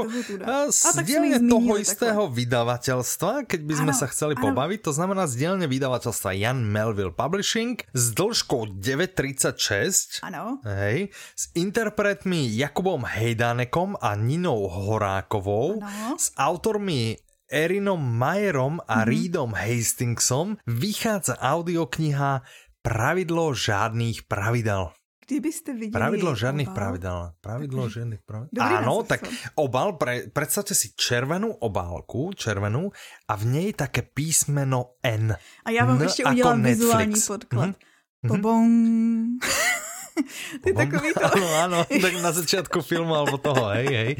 toho 1.42 1.72
istého 1.82 2.24
takhle. 2.30 2.38
vydavateľstva, 2.38 3.32
keď 3.50 3.62
by 3.66 3.74
sme 3.74 3.92
ano, 3.94 4.00
sa 4.00 4.08
chceli 4.14 4.38
ano. 4.38 4.44
pobaviť, 4.52 4.80
to 4.86 4.92
znamená 4.94 5.26
zdieľne 5.26 5.66
vydavateľstva 5.66 6.30
Jan 6.38 6.62
Melville 6.62 7.14
Publishing 7.14 7.82
s 7.98 8.14
dĺžkou 8.14 8.78
936. 8.78 10.22
Ano. 10.22 10.62
Hej, 10.62 11.10
s 11.34 11.50
interpretmi 11.58 12.54
Jakubom 12.54 13.10
Hejdánekom 13.10 13.98
a 13.98 14.14
Ninou 14.14 14.70
Horákovou, 14.70 15.82
ano. 15.82 16.14
s 16.14 16.30
autormi 16.38 17.18
Erinom 17.50 17.98
Majerom 17.98 18.78
a 18.86 19.02
mm. 19.02 19.06
Reedom 19.10 19.52
Hastingsom 19.58 20.62
vychádza 20.70 21.34
audiokniha 21.42 22.46
pravidlo 22.82 23.54
žádných 23.54 24.24
pravidel. 24.24 24.92
Kdybyste 25.30 25.74
viděli 25.74 25.94
Pravidlo 25.94 26.36
žádných 26.36 26.68
obal. 26.68 26.76
pravidel. 26.76 27.18
Pravidlo 27.42 27.82
Takový... 27.86 27.94
žádných 27.94 28.22
pravidel. 28.26 28.50
Dobrý 28.50 28.76
Áno, 28.82 28.94
tak 29.06 29.20
obal, 29.62 29.94
pre, 29.94 30.26
predstavte 30.34 30.74
si 30.74 30.98
červenú 30.98 31.54
obálku, 31.54 32.34
červenú, 32.34 32.90
a 33.30 33.34
v 33.38 33.44
nej 33.46 33.70
také 33.78 34.02
písmeno 34.02 34.98
N. 35.06 35.38
A 35.38 35.70
já 35.70 35.86
vám 35.86 36.02
N 36.02 36.04
ještě 36.10 36.26
udělám 36.26 36.62
Netflix. 36.62 36.80
vizuální 36.80 37.22
podklad. 37.28 37.70
Mm-hmm. 37.70 38.28
Pobong. 38.28 39.46
Ty 40.64 40.74
takový 40.74 41.10
to... 41.14 41.26
Áno, 41.32 41.48
áno, 41.64 41.78
tak 41.88 42.14
na 42.20 42.32
začiatku 42.36 42.82
filmu 42.82 43.16
alebo 43.16 43.38
toho, 43.40 43.72
hej, 43.72 43.88
hej. 43.88 44.12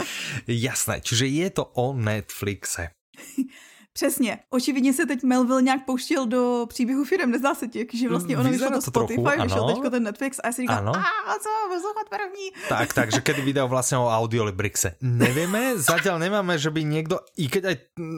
Jasné, 0.48 1.02
čiže 1.04 1.26
je 1.28 1.48
to 1.50 1.66
o 1.74 1.92
Netflixe. 1.92 2.94
Přesně. 4.00 4.40
Očividně 4.50 4.94
se 4.94 5.06
teď 5.06 5.24
Melville 5.24 5.62
nějak 5.62 5.86
pouštěl 5.86 6.28
do 6.28 6.66
příběhu 6.70 7.04
firm, 7.04 7.32
nezdá 7.32 7.56
se 7.56 7.68
ti, 7.68 7.88
že 7.94 8.10
vlastně 8.10 8.38
ono 8.38 8.50
vyšlo 8.50 8.70
do 8.70 8.82
Spotify, 8.82 9.24
trochu, 9.24 9.44
vyšel 9.44 9.64
teď 9.68 9.92
ten 9.92 10.04
Netflix 10.04 10.40
a 10.40 10.48
já 10.48 10.54
si 10.54 10.62
říkám, 10.62 10.88
a 10.88 11.36
co, 11.44 11.50
poslouchat 11.76 12.10
první. 12.10 12.48
Tak, 12.70 12.94
takže 12.94 13.22
kedy 13.22 13.42
vydal 13.42 13.68
vlastně 13.68 13.98
o 13.98 14.08
Audiolibrixe. 14.08 14.96
Nevíme, 15.02 15.78
zatím 15.78 16.20
nemáme, 16.20 16.58
že 16.58 16.70
by 16.70 16.84
někdo, 16.84 17.20
i 17.38 17.50
keď 17.50 17.64
aj 17.66 17.76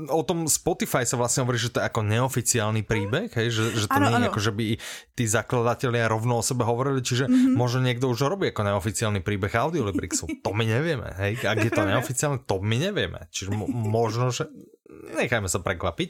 o 0.09 0.23
tom 0.23 0.49
Spotify 0.49 1.05
se 1.05 1.15
vlastně 1.15 1.41
hovorí, 1.41 1.57
že 1.57 1.69
to 1.69 1.79
je 1.79 1.83
jako 1.83 2.01
neoficiální 2.01 2.83
příběh, 2.83 3.35
hej, 3.35 3.51
že, 3.51 3.71
že 3.71 3.87
to 3.87 3.93
ano, 3.97 4.09
není 4.09 4.23
jako, 4.23 4.39
že 4.39 4.51
by 4.51 4.77
ty 5.15 5.27
zakladatelia 5.27 6.07
rovno 6.07 6.37
o 6.37 6.43
sebe 6.43 6.63
hovorili, 6.63 7.01
čiže 7.01 7.27
mm 7.27 7.33
-hmm. 7.33 7.57
možno 7.57 7.81
někdo 7.81 8.09
už 8.09 8.21
robí 8.21 8.45
jako 8.45 8.63
neoficiální 8.63 9.21
příběh 9.21 9.51
Audiolibrixu. 9.55 10.27
To 10.41 10.53
my 10.53 10.65
nevíme, 10.65 11.09
hej, 11.17 11.37
ak 11.49 11.57
je 11.63 11.71
to 11.71 11.85
neoficiálne, 11.85 12.39
to 12.45 12.59
my 12.61 12.77
nevíme. 12.77 13.19
Čiže 13.31 13.51
možno, 13.69 14.31
že 14.31 14.45
nechajme 14.91 15.47
sa 15.47 15.59
prekvapiť. 15.63 16.09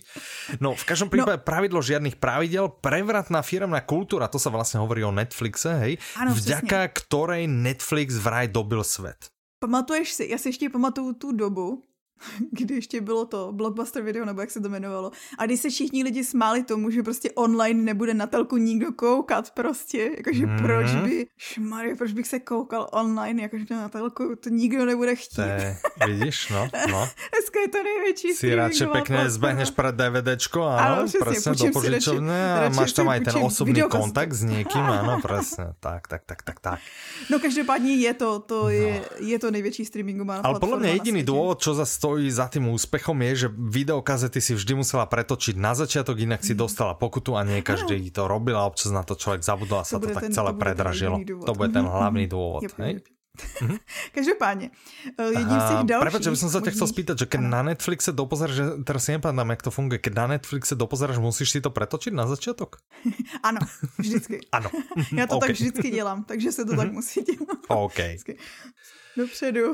No, 0.59 0.73
v 0.73 0.83
každom 0.83 1.09
prípade 1.13 1.39
no. 1.39 1.45
pravidlo 1.45 1.79
žiadnych 1.81 2.17
pravidel, 2.17 2.69
prevratná 2.69 3.41
firmná 3.45 3.81
kultúra, 3.81 4.27
to 4.27 4.41
sa 4.41 4.49
vlastne 4.49 4.81
hovorí 4.81 5.05
o 5.05 5.13
Netflixe, 5.13 5.69
hej, 5.87 5.93
ano, 6.17 6.33
vďaka 6.33 6.77
přesně. 6.87 6.93
ktorej 6.93 7.43
Netflix 7.47 8.17
vraj 8.17 8.47
dobil 8.47 8.83
svet. 8.83 9.29
Pamatuješ 9.59 10.11
si, 10.11 10.23
já 10.31 10.37
si 10.37 10.49
ještě 10.49 10.69
pamatuju 10.69 11.13
tu 11.13 11.31
dobu, 11.31 11.83
kdy 12.51 12.75
ještě 12.75 13.01
bylo 13.01 13.25
to 13.25 13.51
blockbuster 13.51 14.03
video, 14.03 14.25
nebo 14.25 14.41
jak 14.41 14.51
se 14.51 14.61
to 14.61 14.67
jmenovalo. 14.67 15.11
A 15.37 15.45
když 15.45 15.59
se 15.59 15.69
všichni 15.69 16.03
lidi 16.03 16.23
smáli 16.23 16.63
tomu, 16.63 16.89
že 16.89 17.03
prostě 17.03 17.31
online 17.31 17.83
nebude 17.83 18.13
na 18.13 18.27
telku 18.27 18.57
nikdo 18.57 18.91
koukat 18.91 19.51
prostě, 19.51 20.11
jakože 20.17 20.45
mm. 20.45 20.57
proč 20.57 20.95
by, 20.95 21.27
šmary, 21.37 21.95
proč 21.95 22.11
bych 22.13 22.27
se 22.27 22.39
koukal 22.39 22.87
online, 22.91 23.41
jakože 23.41 23.65
na 23.69 23.89
telku, 23.89 24.35
to 24.39 24.49
nikdo 24.49 24.85
nebude 24.85 25.15
chtít. 25.15 25.35
Te, 25.35 25.77
vidíš, 26.07 26.49
no, 26.49 26.69
no. 26.91 27.09
Dneska 27.31 27.59
je 27.61 27.67
to 27.67 27.83
největší 27.83 28.33
Si 28.33 28.55
radši 28.55 28.85
pěkně 28.85 29.29
zbehneš 29.29 29.69
pro 29.69 29.91
DVDčko, 29.91 30.63
ano, 30.63 31.05
přesně, 31.25 31.51
do 31.51 31.71
požičovny 31.73 32.43
a 32.43 32.69
máš 32.69 32.93
tam 32.93 33.09
aj 33.09 33.19
ten 33.19 33.35
osobný 33.37 33.81
kontakt 33.81 34.33
s 34.33 34.43
někým, 34.43 34.81
ano, 34.99 35.21
přesně, 35.27 35.65
tak, 35.79 36.07
tak, 36.07 36.21
tak, 36.25 36.43
tak, 36.43 36.59
tak. 36.59 36.79
No 37.29 37.39
každopádně 37.39 37.95
je 37.95 38.13
to, 38.13 38.39
to 38.39 38.69
je, 38.69 38.93
no. 38.93 39.27
je 39.27 39.39
to 39.39 39.51
největší 39.51 39.85
streamingová 39.85 40.41
Ale 40.43 40.59
podle 40.59 40.79
mě 40.79 40.89
jediný 40.89 41.23
důvod, 41.23 41.59
čo 41.59 41.73
za 41.73 41.85
to 42.01 42.10
stojí 42.11 42.27
za 42.27 42.51
tým 42.51 42.67
úspechom 42.75 43.15
je, 43.23 43.31
že 43.35 43.47
videokazety 43.55 44.43
si 44.43 44.51
vždy 44.51 44.83
musela 44.83 45.07
pretočiť 45.07 45.55
na 45.55 45.71
začiatok, 45.71 46.19
inak 46.19 46.43
si 46.43 46.51
mhm. 46.51 46.59
dostala 46.59 46.91
pokutu 46.91 47.39
a 47.39 47.47
nie 47.47 47.63
každý 47.63 48.03
to 48.11 48.27
robil 48.27 48.59
a 48.59 48.67
občas 48.67 48.91
na 48.91 49.07
to 49.07 49.15
člověk 49.15 49.47
zabudol 49.47 49.79
a 49.79 49.87
sa 49.87 49.95
to, 49.95 50.11
to 50.11 50.19
tak 50.19 50.27
ten, 50.27 50.35
celé 50.35 50.51
to 50.51 50.59
predražilo. 50.59 51.15
To 51.23 51.55
bude 51.55 51.71
ten 51.71 51.87
hlavný 51.87 52.27
dôvod. 52.27 52.67
Jep, 52.67 52.75
hej? 52.83 52.99
Mm-hmm. 53.31 53.79
Každopádně, 54.11 54.71
eh, 55.17 55.23
jedním 55.23 55.59
z 55.59 55.69
těch 55.69 55.83
dalších... 55.87 56.03
Prepač, 56.03 56.27
by 56.27 56.37
som 56.37 56.49
sa 56.51 56.59
ťa 56.59 56.71
chcel 56.75 56.87
spýtať, 56.91 57.15
že 57.15 57.25
keď 57.31 57.39
ano. 57.47 57.49
na 57.49 57.61
Netflixe 57.71 58.11
dopozeráš, 58.11 58.55
že 58.59 58.65
teraz 58.83 59.07
si 59.07 59.15
nepamätám, 59.15 59.55
jak 59.55 59.61
to 59.63 59.71
funguje, 59.71 60.03
keď 60.03 60.13
na 60.19 60.25
Netflixe 60.35 60.75
dopozeráš, 60.75 61.23
musíš 61.23 61.55
si 61.55 61.59
to 61.63 61.71
pretočiť 61.71 62.11
na 62.11 62.27
začiatok? 62.27 62.83
ano, 63.47 63.63
vždycky. 63.95 64.43
ano. 64.51 64.67
Já 65.15 65.31
to 65.31 65.39
okay. 65.39 65.47
tak 65.47 65.55
vždycky 65.55 65.87
dělám, 65.95 66.27
takže 66.27 66.51
se 66.51 66.65
to 66.67 66.75
tak 66.75 66.91
mhm. 66.91 66.95
musí 66.99 67.23
dělat. 67.23 67.59
OK. 67.71 67.97
Vždycky. 67.97 68.35
Dopředu. 69.17 69.73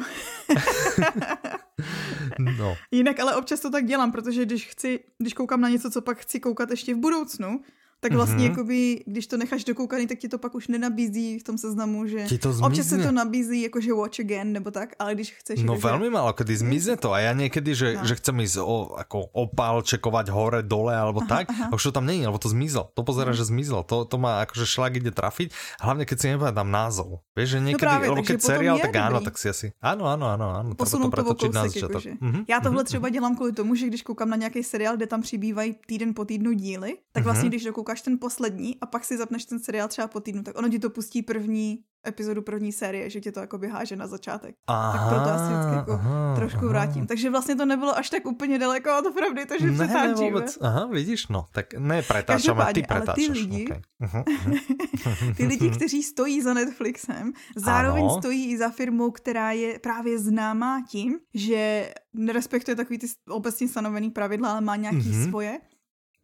no. 2.58 2.78
Jinak 2.92 3.20
ale 3.20 3.36
občas 3.36 3.60
to 3.60 3.70
tak 3.70 3.86
dělám, 3.86 4.12
protože 4.12 4.46
když 4.46 4.68
chci, 4.68 5.00
když 5.18 5.34
koukám 5.34 5.62
na 5.62 5.70
něco, 5.70 5.92
co 5.92 6.02
pak 6.02 6.18
chci 6.18 6.40
koukat 6.40 6.72
ještě 6.72 6.96
v 6.96 6.98
budoucnu, 6.98 7.62
tak 8.10 8.16
vlastně 8.16 8.47
mm-hmm. 8.47 8.49
jakoby, 8.49 9.03
když 9.05 9.28
to 9.28 9.38
necháš 9.38 9.64
dokoukaný, 9.64 10.08
tak 10.08 10.18
ti 10.18 10.28
to 10.32 10.38
pak 10.38 10.55
už 10.55 10.68
nenabízí 10.68 11.39
v 11.39 11.43
tom 11.43 11.58
seznamu, 11.58 12.08
že 12.08 12.24
ti 12.26 12.38
to 12.38 12.55
občas 12.64 12.88
se 12.88 12.97
to 12.97 13.12
nabízí 13.12 13.62
jakože 13.62 13.93
watch 13.93 14.20
again 14.20 14.53
nebo 14.53 14.72
tak, 14.72 14.95
ale 14.99 15.16
když 15.16 15.34
chceš... 15.34 15.64
No 15.64 15.76
jakože... 15.76 15.88
veľmi 15.88 16.10
málo, 16.10 16.32
kedy 16.32 16.53
zmizne 16.55 16.95
to 16.95 17.12
a 17.12 17.20
ja 17.20 17.36
niekedy, 17.36 17.76
že, 17.76 17.99
no. 17.99 18.08
že 18.08 18.16
chcem 18.16 18.36
ísť 18.39 18.64
o, 18.64 18.95
ako 18.95 19.28
opálčekovať 19.36 20.32
hore, 20.32 20.60
dole 20.64 20.95
alebo 20.95 21.20
aha, 21.26 21.30
tak, 21.30 21.45
aha. 21.51 21.68
a 21.70 21.74
už 21.76 21.91
to 21.91 21.91
tam 21.91 22.08
není, 22.08 22.24
alebo 22.24 22.39
to 22.39 22.47
zmizlo. 22.47 22.89
To 22.95 23.01
pozera, 23.03 23.36
mm. 23.36 23.38
že 23.38 23.43
zmizlo. 23.51 23.84
To, 23.84 24.08
to 24.08 24.16
má 24.16 24.47
akože 24.47 24.66
šlak 24.66 25.03
ide 25.03 25.12
trafiť, 25.12 25.51
hlavne 25.84 26.08
keď 26.08 26.18
si 26.18 26.26
nepamätám 26.32 26.70
názov. 26.70 27.20
Vieš, 27.36 27.58
že 27.58 27.60
niekedy, 27.60 27.86
no 27.86 27.91
právě, 27.91 28.08
lebo 28.10 28.24
keď 28.24 28.38
seriál, 28.41 28.78
tak 28.80 28.95
áno, 28.95 29.20
tak 29.22 29.36
si 29.38 29.45
asi... 29.49 29.68
Áno, 29.82 30.08
áno, 30.08 30.26
áno, 30.32 30.45
áno. 30.53 30.70
Posunout 30.74 31.12
to 31.14 31.36
kousek, 31.36 31.53
na 31.53 31.68
začiatok. 31.68 32.03
Mm-hmm. 32.03 32.43
Já 32.47 32.60
tohle 32.60 32.82
mhm. 32.82 32.86
třeba 32.86 33.10
dělám 33.10 33.36
kvůli 33.36 33.51
tomu, 33.51 33.76
že 33.76 33.88
když 33.88 34.01
koukám 34.01 34.30
na 34.30 34.36
nějaký 34.36 34.64
seriál, 34.64 34.97
kde 34.97 35.08
tam 35.08 35.22
přibývají 35.22 35.76
týden 35.86 36.14
po 36.14 36.26
týdnu 36.26 36.51
díly, 36.53 36.97
tak 37.12 37.24
vlastně, 37.24 37.43
mm-hmm. 37.43 37.49
když 37.49 37.64
dokoukáš 37.64 37.97
ten 38.02 38.20
poslední, 38.20 38.78
a 38.82 38.86
pak 38.86 39.06
si 39.06 39.18
zapneš 39.18 39.45
ten 39.45 39.60
seriál 39.60 39.88
třeba 39.88 40.08
po 40.08 40.20
týdnu, 40.20 40.43
tak 40.43 40.58
ono 40.58 40.70
ti 40.70 40.80
to 40.80 40.89
pustí 40.89 41.22
první 41.22 41.84
epizodu 42.08 42.41
první 42.41 42.72
série, 42.72 43.10
že 43.10 43.22
tě 43.22 43.32
to 43.32 43.39
jako 43.39 43.58
běháže 43.58 43.95
na 43.95 44.08
začátek. 44.08 44.56
Aha, 44.68 44.98
tak 44.98 45.10
proto 45.10 45.30
asi 45.30 45.54
vždycky 45.54 45.76
jako 45.76 45.91
aha, 45.91 46.36
trošku 46.36 46.60
aha. 46.60 46.68
vrátím. 46.68 47.08
Takže 47.08 47.30
vlastně 47.30 47.56
to 47.56 47.66
nebylo 47.66 47.98
až 47.98 48.10
tak 48.10 48.26
úplně 48.26 48.60
daleko 48.60 48.89
od 49.00 49.14
pravdy, 49.14 49.45
takže 49.45 49.72
ne, 49.72 49.86
přetáčíme. 49.86 50.30
vůbec. 50.30 50.58
Aha, 50.62 50.86
vidíš, 50.86 51.28
no, 51.28 51.45
tak 51.52 51.74
ne 51.74 52.02
pretáčame, 52.02 52.74
ty 52.74 52.82
pretáčaš. 52.84 53.06
Ale 53.08 53.16
ty 53.16 53.32
lidi, 53.32 53.66
okay. 53.66 53.82
uh-huh, 54.02 54.24
uh-huh. 54.24 55.36
ty 55.36 55.45
lidi, 55.45 55.70
kteří 55.70 56.04
stojí 56.04 56.41
za 56.41 56.54
Netflixem, 56.54 57.34
zároveň 57.56 58.04
ano. 58.04 58.18
stojí 58.18 58.52
i 58.52 58.58
za 58.58 58.70
firmou, 58.70 59.12
která 59.12 59.52
je 59.52 59.80
právě 59.80 60.20
známá 60.20 60.84
tím, 60.89 61.20
že 61.34 61.91
nerespektuje 62.14 62.76
takový 62.76 63.00
ty 63.00 63.08
obecně 63.30 63.68
stanovený 63.68 64.10
pravidla, 64.10 64.52
ale 64.52 64.62
má 64.62 64.76
nějaký 64.76 64.98
uh-huh. 64.98 65.30
svoje 65.30 65.60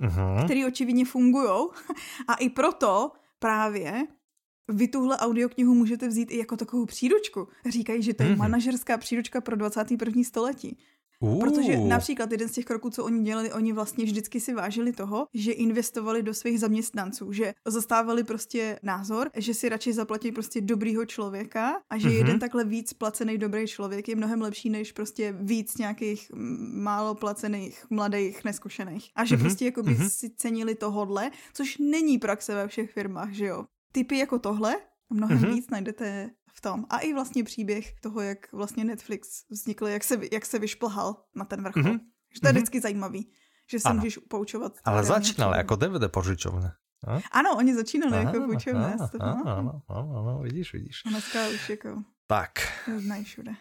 uh-huh. 0.04 0.46
který 0.46 0.66
očividně 0.66 1.06
fungují. 1.06 1.68
A 2.28 2.34
i 2.34 2.50
proto 2.50 3.12
právě 3.40 4.08
vy 4.68 4.88
tuhle 4.88 5.18
audioknihu 5.18 5.74
můžete 5.74 6.08
vzít 6.08 6.32
i 6.32 6.38
jako 6.38 6.58
takovou 6.58 6.86
příručku. 6.86 7.48
Říkají, 7.70 8.04
že 8.04 8.14
to 8.14 8.24
je 8.24 8.30
uh-huh. 8.30 8.38
manažerská 8.38 8.98
příručka 8.98 9.42
pro 9.42 9.56
21. 9.56 10.24
století. 10.24 10.78
Uh. 11.24 11.40
Protože 11.40 11.78
například 11.78 12.32
jeden 12.32 12.50
z 12.50 12.52
těch 12.52 12.66
kroků, 12.66 12.90
co 12.90 13.06
oni 13.06 13.24
dělali, 13.24 13.52
oni 13.52 13.74
vlastně 13.74 14.06
vždycky 14.06 14.40
si 14.40 14.54
vážili 14.54 14.92
toho, 14.94 15.28
že 15.34 15.52
investovali 15.52 16.24
do 16.24 16.34
svých 16.34 16.60
zaměstnanců, 16.60 17.32
že 17.32 17.54
zastávali 17.68 18.24
prostě 18.24 18.80
názor, 18.84 19.30
že 19.36 19.54
si 19.54 19.70
radši 19.70 19.94
zaplatí 19.94 20.32
prostě 20.32 20.62
dobrýho 20.62 21.06
člověka 21.06 21.82
a 21.90 21.98
že 21.98 22.10
uh-huh. 22.10 22.18
jeden 22.18 22.40
takhle 22.40 22.64
víc 22.64 22.94
placený 22.94 23.38
dobrý 23.38 23.68
člověk 23.68 24.08
je 24.08 24.16
mnohem 24.16 24.42
lepší 24.42 24.70
než 24.70 24.92
prostě 24.92 25.36
víc 25.40 25.78
nějakých 25.78 26.32
málo 26.74 27.16
placených 27.16 27.86
mladých 27.90 28.44
neskušených. 28.44 29.10
A 29.16 29.26
že 29.26 29.36
uh-huh. 29.36 29.40
prostě 29.40 29.66
jako 29.66 29.84
by 29.84 29.92
uh-huh. 29.92 30.10
si 30.10 30.30
cenili 30.30 30.76
tohodle, 30.76 31.32
což 31.54 31.78
není 31.78 32.18
praxe 32.18 32.56
ve 32.56 32.68
všech 32.68 32.92
firmách, 32.92 33.32
že 33.32 33.46
jo. 33.46 33.66
Typy 33.92 34.18
jako 34.18 34.40
tohle 34.40 34.76
mnohem 35.10 35.38
uh-huh. 35.38 35.54
víc 35.54 35.70
najdete 35.70 36.30
v 36.54 36.62
tom. 36.62 36.86
A 36.90 36.98
i 37.00 37.14
vlastně 37.14 37.44
příběh 37.44 38.00
toho, 38.00 38.22
jak 38.22 38.52
vlastně 38.52 38.84
Netflix 38.86 39.30
vznikl, 39.50 39.88
jak 39.88 40.04
se, 40.04 40.20
jak 40.32 40.46
se 40.46 40.60
vyšplhal 40.60 41.16
na 41.36 41.46
ten 41.46 41.64
vrchol. 41.64 41.84
Mm-hmm. 41.84 42.00
Že 42.34 42.42
to 42.42 42.48
je 42.48 42.52
mm-hmm. 42.52 42.56
vždycky 42.56 42.82
zajímavý, 42.82 43.32
že 43.72 43.80
se 43.80 43.90
ano. 43.90 44.00
můžeš 44.00 44.18
poučovat. 44.18 44.74
Ale 44.86 45.04
začínali 45.04 45.58
jako 45.58 45.76
DVD 45.76 46.12
požičovné. 46.12 46.74
A? 47.08 47.20
Ano, 47.32 47.58
oni 47.58 47.76
začínali 47.76 48.18
aha, 48.18 48.32
jako 48.32 48.46
půjčovné. 48.46 48.98
Ano, 49.20 49.44
ano, 49.46 49.82
ano, 49.88 50.14
ano, 50.18 50.40
vidíš, 50.44 50.74
vidíš. 50.74 51.02
A 51.06 51.10
dneska 51.10 51.48
už 51.48 51.70
jako... 51.70 52.04
Tak. 52.28 52.52
Znají 52.98 53.24
všude. 53.24 53.52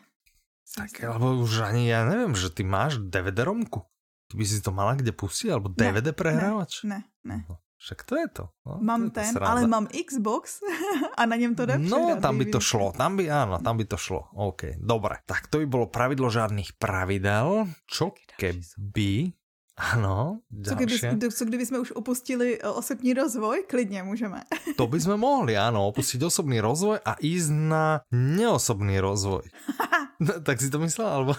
Tak, 0.77 1.05
alebo 1.05 1.37
už 1.37 1.59
ani 1.59 1.91
já 1.91 2.05
nevím, 2.05 2.37
že 2.37 2.51
ty 2.51 2.65
máš 2.65 2.97
DVD 2.97 3.39
romku. 3.39 3.83
Ty 4.31 4.39
by 4.39 4.47
si 4.47 4.61
to 4.61 4.73
mala 4.73 4.95
kde 4.95 5.13
pustit, 5.13 5.53
alebo 5.53 5.69
DVD 5.69 6.05
ne, 6.05 6.13
prehrávač? 6.13 6.83
Ne, 6.89 7.05
ne. 7.25 7.45
No. 7.49 7.57
Však 7.83 8.07
to 8.07 8.15
je 8.15 8.27
to. 8.31 8.45
No, 8.63 8.79
mám 8.79 9.11
to 9.11 9.19
ten, 9.19 9.35
ale 9.43 9.67
mám 9.67 9.91
Xbox 9.91 10.63
a 11.19 11.27
na 11.27 11.37
něm 11.37 11.55
to 11.55 11.67
jde 11.67 11.79
No, 11.83 12.15
tam 12.23 12.39
by 12.39 12.47
to 12.47 12.61
šlo, 12.63 12.95
tam 12.95 13.19
by, 13.19 13.27
áno, 13.27 13.59
tam 13.59 13.75
by 13.75 13.85
to 13.91 13.99
šlo. 13.99 14.31
OK, 14.39 14.79
dobre. 14.79 15.19
Tak 15.27 15.51
to 15.51 15.59
by 15.59 15.67
bylo 15.67 15.87
pravidlo 15.91 16.31
žádných 16.31 16.79
pravidel. 16.79 17.67
Čo 17.91 18.15
keby... 18.39 19.35
Ano, 19.73 20.45
co 20.69 20.75
kdyby, 20.75 20.99
co 21.33 21.45
kdyby 21.45 21.67
jsme 21.67 21.79
už 21.79 21.91
opustili 21.97 22.61
e, 22.61 22.69
osobní 22.69 23.15
rozvoj? 23.15 23.65
Klidně 23.69 24.03
můžeme. 24.03 24.45
to 24.77 24.87
by 24.87 25.01
jsme 25.01 25.17
mohli, 25.17 25.57
ano, 25.57 25.89
opustit 25.89 26.23
osobný 26.23 26.61
rozvoj 26.61 27.01
a 27.05 27.17
ísť 27.19 27.51
na 27.51 28.05
neosobný 28.13 29.01
rozvoj. 29.01 29.43
No, 30.21 30.41
tak 30.47 30.61
si 30.61 30.69
to 30.71 30.79
myslel, 30.79 31.09
alebo? 31.09 31.33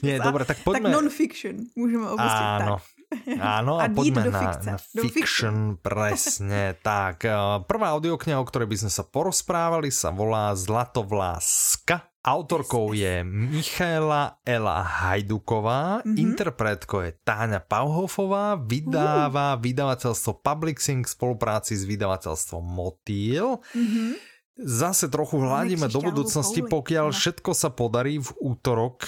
Nie, 0.00 0.22
dobre, 0.22 0.46
tak 0.46 0.62
poďme. 0.62 0.88
Tak 0.88 0.94
non-fiction 0.94 1.56
můžeme 1.76 2.06
opustit. 2.06 2.46
Áno, 2.62 2.78
tak. 2.78 2.97
Áno, 3.40 3.80
a, 3.80 3.88
a 3.88 3.92
poďme 3.92 4.28
na, 4.28 4.52
na 4.60 4.76
fiction, 4.76 5.80
presne 5.80 6.76
tak. 6.84 7.24
Eh, 7.24 7.32
prvá 7.64 7.96
audiokniha, 7.96 8.36
o 8.36 8.44
ktorej 8.44 8.68
by 8.68 8.76
sme 8.84 8.92
sa 8.92 9.04
porozprávali, 9.04 9.88
sa 9.88 10.12
volá 10.12 10.52
Zlatovláska. 10.52 12.04
Autorkou 12.18 12.92
je 12.92 13.24
Michaela 13.24 14.36
Ela 14.44 14.84
Hajduková, 14.84 16.04
mm-hmm. 16.04 16.16
interpretkou 16.20 17.00
je 17.08 17.16
Táňa 17.24 17.64
Pauhofová, 17.64 18.60
vydáva 18.60 19.56
uh. 19.56 19.60
vydavateľstvo 19.62 20.44
Publixing 20.44 21.08
v 21.08 21.08
spolupráci 21.08 21.72
s 21.72 21.88
vydavateľstvom 21.88 22.60
Motýl. 22.60 23.64
Mm-hmm. 23.72 24.10
Zase 24.58 25.06
trochu 25.06 25.38
hľadíme 25.38 25.86
do 25.86 26.02
budúcnosti, 26.02 26.66
pokiaľ 26.66 27.14
všetko 27.14 27.54
sa 27.54 27.70
podarí 27.70 28.18
v 28.18 28.30
útorok 28.42 29.06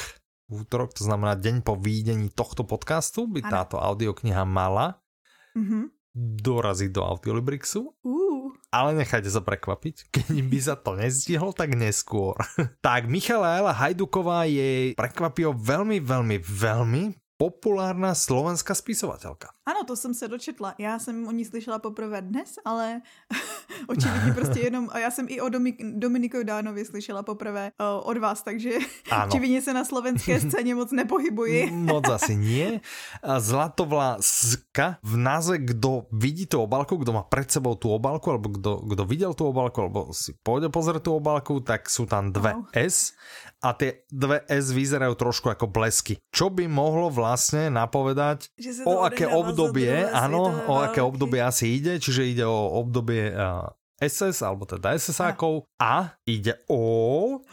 v 0.50 0.66
útorok, 0.66 0.90
to 0.98 1.06
znamená 1.06 1.38
deň 1.38 1.62
po 1.62 1.78
výdení 1.78 2.26
tohto 2.34 2.66
podcastu, 2.66 3.30
by 3.30 3.46
ano. 3.46 3.50
táto 3.54 3.76
audiokniha 3.78 4.42
mala 4.42 4.98
mm-hmm. 5.54 5.94
doraziť 6.42 6.90
do 6.90 7.06
Audiolibrixu. 7.06 7.94
Uh. 8.02 8.50
Ale 8.74 8.98
nechajte 8.98 9.30
sa 9.30 9.46
prekvapiť, 9.46 10.10
keď 10.10 10.34
by 10.42 10.58
sa 10.58 10.74
to 10.74 10.98
nezdihlo, 10.98 11.54
tak 11.54 11.78
neskôr. 11.78 12.34
tak 12.86 13.06
Michala 13.06 13.70
Hajduková 13.70 14.50
je 14.50 14.98
prekvapivo 14.98 15.54
veľmi, 15.54 16.02
veľmi, 16.02 16.36
veľmi 16.42 17.02
populárna 17.40 18.12
slovenská 18.12 18.76
spisovateľka. 18.76 19.56
Ano, 19.64 19.80
to 19.88 19.96
jsem 19.96 20.14
se 20.14 20.28
dočetla. 20.28 20.74
Já 20.78 20.98
jsem 20.98 21.28
o 21.28 21.32
ní 21.32 21.44
slyšela 21.44 21.78
poprvé 21.78 22.22
dnes, 22.22 22.60
ale 22.64 23.00
očividně 23.88 24.32
prostě 24.32 24.60
jenom, 24.68 24.88
a 24.92 24.98
já 24.98 25.10
jsem 25.10 25.26
i 25.28 25.40
o 25.40 25.48
Domik, 25.48 25.80
Dominiku 25.80 26.42
Dánovi 26.42 26.84
slyšela 26.84 27.22
poprvé 27.22 27.72
uh, 27.80 28.08
od 28.08 28.18
vás, 28.18 28.42
takže 28.42 28.70
ano. 29.10 29.26
očividně 29.26 29.62
se 29.62 29.72
na 29.72 29.84
slovenské 29.84 30.40
scéně 30.50 30.74
moc 30.74 30.92
nepohybuji. 30.92 31.70
moc 31.70 32.08
asi 32.08 32.36
nie. 32.36 32.80
Zlatovláska 33.38 34.98
v 35.02 35.16
názve, 35.16 35.58
kdo 35.58 36.06
vidí 36.12 36.46
tu 36.46 36.60
obalku, 36.60 36.96
kdo 36.96 37.12
má 37.12 37.22
před 37.22 37.50
sebou 37.50 37.74
tu 37.74 37.90
obalku, 37.90 38.30
alebo 38.30 38.48
kdo, 38.48 38.76
kdo 38.76 39.04
viděl 39.04 39.34
tu 39.34 39.46
obalku, 39.46 39.80
alebo 39.80 40.12
si 40.12 40.36
pôjde 40.42 40.68
pozrieť 40.68 41.02
tu 41.02 41.14
obalku, 41.16 41.60
tak 41.60 41.88
jsou 41.88 42.06
tam 42.06 42.32
dve 42.32 42.52
wow. 42.52 42.64
S 42.74 43.12
a 43.60 43.76
tie 43.76 44.08
dve 44.08 44.40
S 44.48 44.72
vyzerajú 44.72 45.14
trošku 45.16 45.52
ako 45.52 45.68
blesky. 45.68 46.16
Čo 46.32 46.48
by 46.48 46.64
mohlo 46.64 47.12
vlastne 47.12 47.68
napovedať, 47.68 48.48
o 48.88 49.04
aké 49.04 49.28
obdobie, 49.28 50.08
áno, 50.08 50.48
o 50.64 50.80
aké 50.80 51.04
obdobie 51.04 51.44
asi 51.44 51.76
ide, 51.76 52.00
čiže 52.00 52.24
ide 52.24 52.44
o 52.48 52.80
obdobie 52.80 53.36
uh, 53.36 53.68
SS, 54.00 54.40
alebo 54.40 54.64
teda 54.64 54.96
SSákov 54.96 55.68
a 55.76 56.16
ide 56.24 56.56
o... 56.72 57.44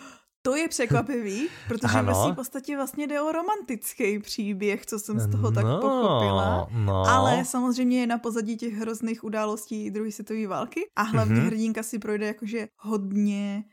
To 0.48 0.56
je 0.56 0.68
překvapivý, 0.68 1.48
protože 1.68 1.98
ano. 1.98 2.32
v 2.32 2.36
podstatě 2.36 2.76
vlastně 2.76 3.08
jde 3.08 3.22
o 3.22 3.32
romantický 3.32 4.20
příběh, 4.20 4.86
co 4.86 5.00
jsem 5.00 5.20
z 5.20 5.32
toho 5.32 5.52
tak 5.52 5.66
no, 5.66 5.82
pochopila. 5.82 6.68
No. 6.72 7.04
Ale 7.04 7.46
samozřejmě 7.46 8.00
je 8.00 8.08
na 8.08 8.18
pozadí 8.18 8.58
těch 8.58 8.74
hrozných 8.74 9.24
událostí 9.24 9.92
druhé 9.92 10.12
světové 10.12 10.48
války 10.48 10.88
a 10.96 11.02
hlavně 11.02 11.36
mm-hmm. 11.36 11.46
hrdinka 11.46 11.84
si 11.84 12.00
projde 12.00 12.26
jakože 12.28 12.68
hodně 12.80 13.64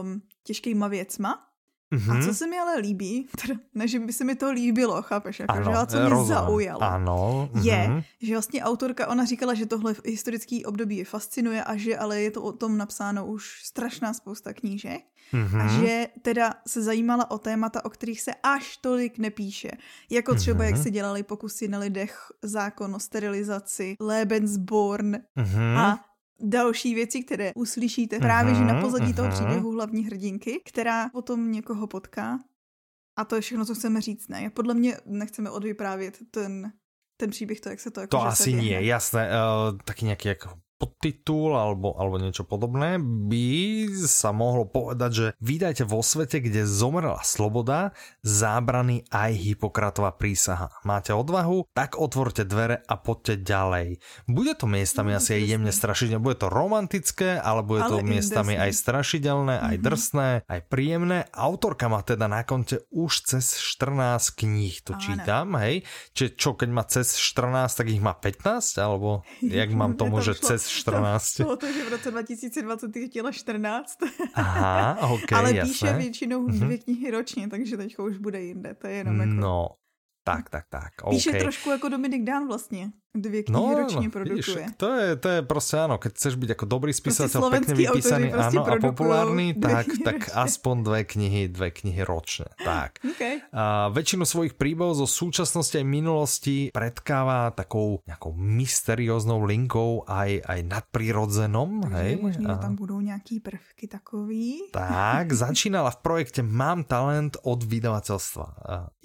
um, 0.00 0.22
těžkýma 0.46 0.88
věcma. 0.88 1.42
Mm-hmm. 1.94 2.10
A 2.10 2.20
co 2.20 2.26
mhm. 2.26 2.34
se 2.34 2.46
mi 2.46 2.58
ale 2.58 2.78
líbí, 2.78 3.28
teda, 3.42 3.60
ne, 3.74 3.88
že 3.88 3.98
by 3.98 4.12
se 4.12 4.24
mi 4.24 4.34
to 4.34 4.50
líbilo, 4.50 5.02
chápeš, 5.02 5.40
jako, 5.40 5.52
ano, 5.52 5.72
že, 5.80 5.86
co 5.86 6.00
mě 6.00 6.08
rozum. 6.08 6.28
zaujalo, 6.28 6.82
ano, 6.82 7.48
mm-hmm. 7.52 7.62
je, 7.62 8.04
že 8.22 8.34
vlastně 8.34 8.62
autorka, 8.62 9.06
ona 9.06 9.24
říkala, 9.24 9.54
že 9.54 9.66
tohle 9.66 9.94
historický 10.04 10.64
období 10.64 10.96
je 10.96 11.04
fascinuje 11.04 11.64
a 11.64 11.76
že 11.76 11.98
ale 11.98 12.20
je 12.20 12.30
to 12.30 12.42
o 12.42 12.52
tom 12.52 12.78
napsáno 12.78 13.26
už 13.26 13.60
strašná 13.64 14.14
spousta 14.14 14.52
knížek 14.52 15.02
mm-hmm. 15.32 15.60
a 15.60 15.80
že 15.80 16.08
teda 16.22 16.54
se 16.66 16.82
zajímala 16.82 17.30
o 17.30 17.38
témata, 17.38 17.84
o 17.84 17.90
kterých 17.90 18.20
se 18.20 18.34
až 18.42 18.76
tolik 18.76 19.18
nepíše. 19.18 19.70
Jako 20.10 20.34
třeba, 20.34 20.64
mm-hmm. 20.64 20.66
jak 20.66 20.76
se 20.76 20.90
dělali 20.90 21.22
pokusy 21.22 21.68
na 21.68 21.78
lidech, 21.78 22.18
zákon 22.42 22.94
o 22.94 23.00
sterilizaci, 23.00 23.96
Lebensborn 24.00 25.14
mm-hmm. 25.14 25.78
a 25.78 26.04
další 26.40 26.94
věci, 26.94 27.22
které 27.22 27.52
uslyšíte 27.54 28.18
právě, 28.18 28.54
že 28.54 28.64
na 28.64 28.72
mhm, 28.72 28.82
pozadí 28.82 29.14
toho 29.14 29.28
mhm. 29.28 29.36
příběhu 29.36 29.70
hlavní 29.70 30.04
hrdinky, 30.04 30.60
která 30.64 31.08
potom 31.08 31.52
někoho 31.52 31.86
potká. 31.86 32.38
A 33.18 33.24
to 33.24 33.34
je 33.34 33.40
všechno, 33.40 33.64
co 33.64 33.74
chceme 33.74 34.00
říct, 34.00 34.28
ne? 34.28 34.50
Podle 34.50 34.74
mě 34.74 34.96
nechceme 35.06 35.50
odvyprávět 35.50 36.18
ten, 36.30 36.72
ten 37.16 37.30
příběh, 37.30 37.60
to, 37.60 37.68
jak 37.68 37.80
se 37.80 37.90
to 37.90 38.00
jako, 38.00 38.16
To 38.16 38.22
asi 38.22 38.52
nie, 38.52 38.84
jasné. 38.84 39.30
Uh, 39.30 39.78
taky 39.84 40.04
nějaký 40.04 40.28
jako 40.28 40.50
podtitul 40.76 41.56
alebo, 41.56 41.96
alebo 41.96 42.20
niečo 42.20 42.44
podobné, 42.44 43.00
by 43.00 43.48
sa 44.04 44.30
mohlo 44.36 44.68
povedať, 44.68 45.10
že 45.12 45.26
vydajte 45.40 45.88
vo 45.88 46.04
svete, 46.04 46.44
kde 46.44 46.68
zomrela 46.68 47.24
sloboda, 47.24 47.96
zábrany 48.20 49.08
aj 49.08 49.32
Hipokratová 49.32 50.12
prísaha. 50.14 50.68
Máte 50.84 51.16
odvahu? 51.16 51.64
Tak 51.72 51.96
otvorte 51.96 52.44
dvere 52.44 52.84
a 52.84 52.94
poďte 53.00 53.40
ďalej. 53.40 53.86
Bude 54.28 54.52
to 54.52 54.68
miestami 54.68 55.16
no, 55.16 55.18
asi 55.18 55.40
aj 55.40 55.42
jemne 55.48 55.72
strašidelné, 55.72 56.20
bude 56.20 56.36
to 56.36 56.52
romantické, 56.52 57.40
ale 57.40 57.64
bude 57.64 57.80
to 57.88 58.00
ale 58.00 58.04
miestami 58.04 58.60
aj 58.60 58.70
strašidelné, 58.76 59.56
aj 59.56 59.76
mhm. 59.80 59.82
drsné, 59.82 60.28
aj 60.44 60.60
príjemné. 60.68 61.18
Autorka 61.32 61.88
má 61.88 62.04
teda 62.04 62.28
na 62.28 62.44
konte 62.44 62.84
už 62.92 63.24
cez 63.24 63.56
14 63.56 64.36
kníh, 64.36 64.76
to 64.84 64.92
čítam, 65.00 65.56
hej? 65.56 65.88
Čiže 66.12 66.30
čo, 66.36 66.50
keď 66.52 66.68
má 66.68 66.84
cez 66.84 67.16
14, 67.16 67.72
tak 67.72 67.86
ich 67.88 68.02
má 68.02 68.12
15? 68.12 68.76
Alebo 68.76 69.24
jak 69.40 69.70
mám 69.72 69.96
tomu, 70.00 70.20
že 70.20 70.36
cez 70.36 70.65
14. 70.68 71.40
Bylo 71.40 71.56
to, 71.56 71.72
že 71.72 71.84
v 71.84 71.88
roce 71.88 72.10
2020 72.10 72.90
chtěla 73.06 73.32
14. 73.32 73.98
Aha, 74.34 74.98
ok, 75.10 75.32
Ale 75.32 75.54
jasné. 75.54 75.72
píše 75.72 75.92
většinou 75.92 76.46
dvě 76.46 76.68
mhm. 76.68 76.78
knihy 76.78 77.10
ročně, 77.10 77.48
takže 77.48 77.76
teďka 77.76 78.02
už 78.02 78.18
bude 78.18 78.40
jinde. 78.40 78.74
To 78.74 78.86
je 78.86 78.94
jenom 78.94 79.20
jako... 79.20 79.32
No, 79.32 79.68
tak, 80.26 80.50
tak, 80.50 80.64
tak. 80.70 80.90
Píše 81.10 81.30
okay. 81.30 81.40
trošku 81.40 81.70
jako 81.70 81.88
Dominik 81.88 82.24
Dán 82.24 82.46
vlastně. 82.46 82.90
Dvě 83.16 83.42
knihy 83.42 83.62
no, 83.62 83.78
ročně 83.78 84.06
no, 84.06 84.10
produkuje. 84.10 84.56
Vidíš, 84.56 84.76
to 84.76 84.94
je, 84.94 85.16
to 85.16 85.28
je 85.28 85.42
prostě 85.42 85.76
ano, 85.78 85.98
keď 85.98 86.12
chceš 86.12 86.34
být 86.34 86.48
jako 86.48 86.64
dobrý 86.64 86.92
spisatel, 86.92 87.40
prostě 87.40 87.58
pekne 87.60 87.74
vypísaný 87.74 88.30
prostě 88.30 88.58
ano, 88.58 88.72
a 88.72 88.76
populárny, 88.80 89.54
tak, 89.54 89.86
tak 90.04 90.16
aspoň 90.34 90.82
dve 90.82 91.04
knihy, 91.04 91.48
dve 91.48 91.70
knihy 91.70 92.04
ročně. 92.04 92.44
Tak. 92.64 92.92
Okay. 93.10 93.40
A 93.52 93.88
väčšinu 93.88 94.28
svojich 94.28 94.60
príbehov 94.60 95.00
zo 95.00 95.08
súčasnosti 95.08 95.80
aj 95.80 95.86
minulosti 95.86 96.56
predkáva 96.76 97.56
takou 97.56 98.04
nejakou 98.04 98.36
mysterióznou 98.36 99.48
linkou 99.48 100.04
aj, 100.04 100.44
aj 100.44 100.60
nadprirodzenom. 100.68 101.88
Takže 101.88 101.96
hej? 101.96 102.12
možná, 102.20 102.60
tam 102.60 102.76
budou 102.76 103.00
nějaký 103.00 103.40
prvky 103.40 103.88
takový. 103.88 104.68
Tak, 104.76 105.32
začínala 105.46 105.90
v 105.90 105.98
projekte 106.04 106.44
Mám 106.44 106.84
talent 106.84 107.40
od 107.48 107.64
vydavateľstva 107.64 108.44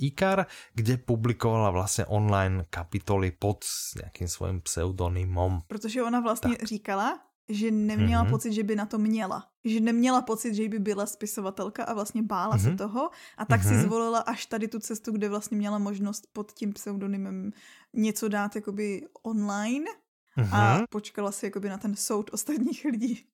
IKAR, 0.02 0.52
kde 0.76 0.98
publikovala 1.12 1.70
vlastně 1.70 2.06
online 2.06 2.64
kapitoly 2.70 3.32
pod 3.32 3.66
nějakým 3.96 4.28
svým 4.28 4.62
pseudonymom. 4.62 5.60
Protože 5.68 6.04
ona 6.04 6.20
vlastně 6.20 6.56
tak. 6.56 6.68
říkala, 6.68 7.20
že 7.50 7.72
neměla 7.72 8.26
mm-hmm. 8.26 8.30
pocit, 8.30 8.54
že 8.54 8.64
by 8.64 8.76
na 8.76 8.86
to 8.86 8.98
měla. 8.98 9.48
Že 9.66 9.80
neměla 9.80 10.22
pocit, 10.22 10.56
že 10.56 10.70
by 10.70 10.80
byla 10.80 11.06
spisovatelka 11.06 11.84
a 11.84 11.94
vlastně 11.94 12.24
bála 12.24 12.56
mm-hmm. 12.56 12.64
se 12.64 12.68
mhm. 12.68 12.78
toho 12.78 13.10
a 13.38 13.46
tak 13.46 13.62
mm-hmm. 13.62 13.68
si 13.68 13.74
mhm. 13.74 13.84
zvolila 13.84 14.20
až 14.20 14.46
tady 14.46 14.68
tu 14.68 14.80
cestu, 14.80 15.12
kde 15.12 15.30
vlastně 15.30 15.58
měla 15.58 15.80
možnost 15.80 16.28
pod 16.34 16.52
tím 16.52 16.74
pseudonymem 16.74 17.52
něco 17.94 18.28
dát 18.28 18.56
jakoby 18.56 19.02
online 19.24 19.92
mm-hmm. 20.38 20.50
a 20.52 20.76
mhm. 20.76 20.84
počkala 20.90 21.32
si 21.32 21.46
jakoby 21.46 21.70
na 21.70 21.78
ten 21.78 21.96
soud 21.96 22.30
ostatních 22.34 22.86
lidí. 22.86 23.26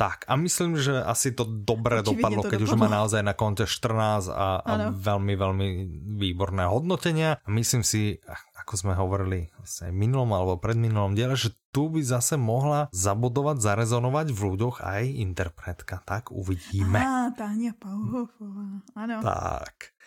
Tak 0.00 0.24
a 0.24 0.34
myslím, 0.40 0.80
že 0.80 0.96
asi 0.96 1.36
to 1.36 1.44
dobre 1.44 2.00
Očividne 2.00 2.16
dopadlo, 2.16 2.40
to 2.40 2.48
keď 2.48 2.60
dopadlo. 2.64 2.72
už 2.72 2.80
má 2.80 2.88
naozaj 2.88 3.20
na 3.20 3.36
konte 3.36 3.68
14 3.68 4.32
a, 4.32 4.48
a 4.64 4.72
veľmi, 4.96 5.36
veľmi 5.36 5.68
výborné 6.16 6.64
hodnotenia. 6.64 7.36
Myslím 7.44 7.84
si, 7.84 8.16
ako 8.64 8.72
sme 8.80 8.92
hovorili 8.96 9.52
v 9.52 9.92
minulom 9.92 10.32
alebo 10.32 10.56
predminulom 10.56 11.12
diele, 11.12 11.36
že 11.36 11.52
tu 11.68 11.92
by 11.92 12.00
zase 12.00 12.40
mohla 12.40 12.88
zabodovať, 12.96 13.60
zarezonovať 13.60 14.32
v 14.32 14.40
ľuďoch 14.40 14.80
aj 14.80 15.04
interpretka. 15.04 16.00
Tak 16.00 16.32
uvidíme. 16.32 16.96
Á, 16.96 17.36
Táňa 17.36 17.76
Pauhofová, 17.76 18.80
áno. 18.96 19.20
Tak. 19.20 20.00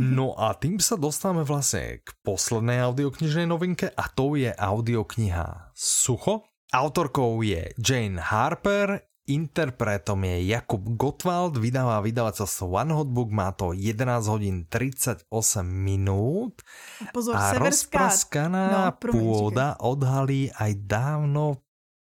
No 0.00 0.32
a 0.38 0.56
tým 0.56 0.80
sa 0.80 0.96
dostávame 0.96 1.44
vlastne 1.44 2.00
k 2.00 2.08
poslednej 2.24 2.80
audioknižnej 2.88 3.44
novinke 3.44 3.92
a 3.92 4.08
to 4.08 4.38
je 4.38 4.48
audiokniha 4.48 5.74
Sucho. 5.76 6.48
Autorkou 6.72 7.44
je 7.44 7.76
Jane 7.76 8.16
Harper, 8.16 9.11
interpretom 9.28 10.26
je 10.26 10.50
Jakub 10.50 10.82
Gottwald, 10.98 11.58
vydává 11.58 12.02
vydavateľstvo 12.02 12.64
One 12.66 12.92
Hotbook, 12.94 13.30
má 13.30 13.54
to 13.54 13.70
11 13.70 14.26
hodín 14.26 14.56
38 14.66 15.30
minút. 15.62 16.66
Pozor, 17.14 17.38
a 17.38 17.54
rozpraskaná 17.54 18.90
no, 18.90 18.98
pôda 18.98 19.78
odhalí 19.78 20.50
aj 20.58 20.72
dávno 20.86 21.62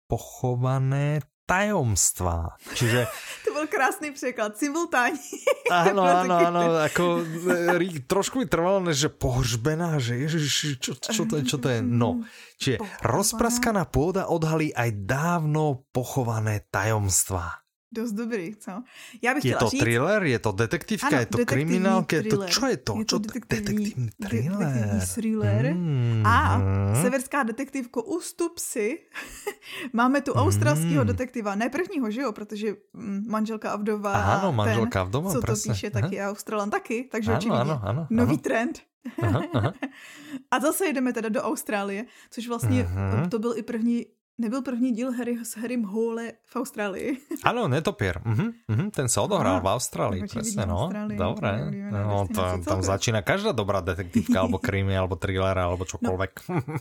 pochované 0.06 1.24
tajomstva. 1.46 2.56
Čiže... 2.74 3.06
to 3.44 3.52
byl 3.52 3.66
krásný 3.66 4.10
překlad, 4.10 4.58
simultánní. 4.58 5.18
Áno, 5.70 6.02
áno, 6.04 6.34
áno, 6.36 6.60
ako 6.82 7.24
e, 7.80 8.02
trošku 8.04 8.42
mi 8.42 8.46
trvalo, 8.46 8.80
než 8.84 9.08
že 9.08 9.10
pohřbená, 9.10 9.96
že 10.02 10.20
ježiš, 10.20 10.76
čo, 10.82 10.92
čo, 10.98 11.22
to 11.24 11.40
je, 11.40 11.42
čo 11.48 11.56
to 11.56 11.68
je? 11.72 11.80
No, 11.80 12.20
čiže 12.60 12.82
rozpraskaná 13.00 13.88
pôda 13.88 14.28
odhalí 14.28 14.74
aj 14.74 14.90
dávno 15.08 15.88
pochované 15.94 16.66
tajomstva. 16.68 17.61
Dost 17.92 18.12
dobrý, 18.12 18.56
co? 18.56 18.82
Já 19.22 19.34
bych 19.34 19.44
je 19.44 19.56
to 19.56 19.68
říct... 19.68 19.80
thriller, 19.80 20.22
je 20.22 20.38
to 20.38 20.52
detektivka, 20.52 21.06
ano, 21.06 21.18
je 21.18 21.26
to 21.26 21.38
kriminálka, 21.46 22.16
je 22.16 22.22
to, 22.22 22.46
čo 22.46 22.66
je 22.66 22.76
to? 22.76 22.98
Je 22.98 23.04
to 23.04 23.18
detektivní, 23.18 23.84
detektivní 23.84 24.10
thriller. 24.22 24.58
Detektivní 24.58 25.00
thriller. 25.14 25.74
Mm, 25.74 26.22
a 26.26 26.60
severská 27.02 27.42
detektivko, 27.42 28.02
ustup 28.02 28.58
si. 28.58 28.98
Máme 29.92 30.20
tu 30.20 30.32
australského 30.32 31.04
mm. 31.04 31.06
detektiva, 31.06 31.54
ne 31.54 31.68
prvního, 31.68 32.10
že 32.10 32.20
jo, 32.20 32.32
protože 32.32 32.76
mm, 32.92 33.24
manželka 33.28 33.72
a 33.72 33.76
vdova 33.76 34.12
ano, 34.12 34.52
manželka 34.52 35.00
a 35.00 35.04
vdova, 35.04 35.32
co 35.32 35.40
presne. 35.40 35.68
to 35.68 35.74
píše, 35.74 35.90
taky 35.90 36.14
je 36.14 36.26
Australan 36.26 36.70
taky, 36.70 37.08
takže 37.12 37.30
ano, 37.30 37.38
očividně 37.38 37.60
ano, 37.60 37.80
ano, 37.84 38.06
nový 38.10 38.34
ano. 38.34 38.42
trend. 38.42 38.80
Aha, 39.22 39.42
aha. 39.54 39.72
a 40.50 40.60
zase 40.60 40.88
jdeme 40.88 41.12
teda 41.12 41.28
do 41.28 41.42
Austrálie, 41.42 42.06
což 42.30 42.48
vlastně 42.48 42.84
uh-huh. 42.84 43.28
to 43.28 43.38
byl 43.38 43.54
i 43.56 43.62
první 43.62 44.06
Nebyl 44.42 44.62
první 44.62 44.92
díl 44.92 45.12
Harry 45.12 45.38
s 45.44 45.56
Harrym 45.56 45.82
Hole 45.82 46.32
v 46.46 46.56
Austrálii. 46.56 47.18
Ano, 47.44 47.68
Netopier. 47.68 48.22
Uh-huh, 48.26 48.50
uh-huh, 48.70 48.90
ten 48.90 49.08
se 49.08 49.20
odohrál 49.20 49.60
v 49.60 49.66
Austrálii, 49.66 50.22
přesně, 50.26 50.66
no. 50.66 50.90
Dobré. 51.16 51.70
No, 51.90 52.28
to, 52.34 52.42
tam 52.66 52.82
začíná 52.82 53.22
každá 53.22 53.52
dobrá 53.52 53.80
detektivka, 53.80 54.40
alebo 54.42 54.58
krimi, 54.58 54.98
alebo 54.98 55.14
thriller, 55.16 55.58
alebo 55.58 55.84
čokoľvek. 55.84 56.32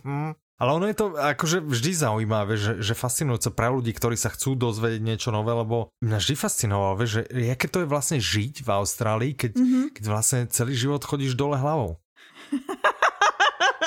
No. 0.05 0.33
Ale 0.61 0.77
ono 0.77 0.85
je 0.85 0.93
to 0.93 1.17
akože 1.17 1.65
vždy 1.65 1.91
zaujímavé, 1.93 2.53
že, 2.53 2.77
že 2.85 2.93
fascinujúce 2.93 3.49
pre 3.49 3.73
ľudí, 3.73 3.93
ktorí 3.97 4.13
sa 4.13 4.29
chcú 4.29 4.53
dozvedieť 4.53 5.01
niečo 5.01 5.29
nové, 5.33 5.53
lebo 5.57 5.89
mňa 6.05 6.17
vždy 6.21 6.35
fascinovalo, 6.37 7.01
že 7.01 7.25
jaké 7.29 7.65
to 7.65 7.81
je 7.81 7.89
vlastne 7.89 8.21
žiť 8.21 8.61
v 8.61 8.69
Austrálii, 8.69 9.33
keď, 9.33 9.57
mm-hmm. 9.57 9.85
keď 9.97 10.03
vlastne 10.05 10.39
celý 10.53 10.77
život 10.77 11.01
chodíš 11.01 11.33
dole 11.33 11.57
hlavou. 11.57 11.97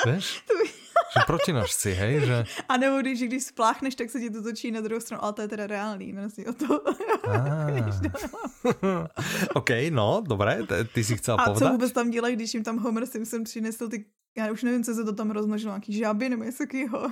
Vieš? 0.03 0.43
Že 1.15 1.23
protinožci, 1.27 1.91
hej? 1.93 2.25
Že... 2.25 2.43
A 2.69 2.77
nebo 2.77 2.97
když, 3.01 3.23
když 3.23 3.43
spláchneš, 3.43 3.95
tak 3.95 4.09
se 4.09 4.19
ti 4.19 4.29
to 4.29 4.43
točí 4.43 4.71
na 4.71 4.81
druhou 4.81 4.99
stranu, 4.99 5.23
ale 5.23 5.33
to 5.33 5.41
je 5.41 5.47
teda 5.47 5.67
reálný, 5.67 6.13
vlastně 6.13 6.45
o 6.45 6.53
to. 6.53 6.81
OK, 9.53 9.69
no, 9.89 10.23
dobré, 10.27 10.59
ty 10.93 11.03
si 11.03 11.17
chcel 11.17 11.35
A 11.39 11.45
povedat. 11.45 11.67
co 11.67 11.71
vůbec 11.71 11.91
tam 11.91 12.11
dělají, 12.11 12.35
když 12.35 12.53
jim 12.53 12.63
tam 12.63 12.77
Homer 12.77 13.05
Simpson 13.05 13.43
přinesl 13.43 13.89
ty 13.89 14.05
já 14.37 14.51
už 14.51 14.63
nevím, 14.63 14.83
co 14.83 14.93
se 14.93 15.03
to 15.03 15.13
tam 15.13 15.31
rozmnožilo, 15.31 15.71
nějaký 15.71 15.93
žáby 15.93 16.29
nebo 16.29 16.43
něco 16.43 16.57
takového. 16.57 17.11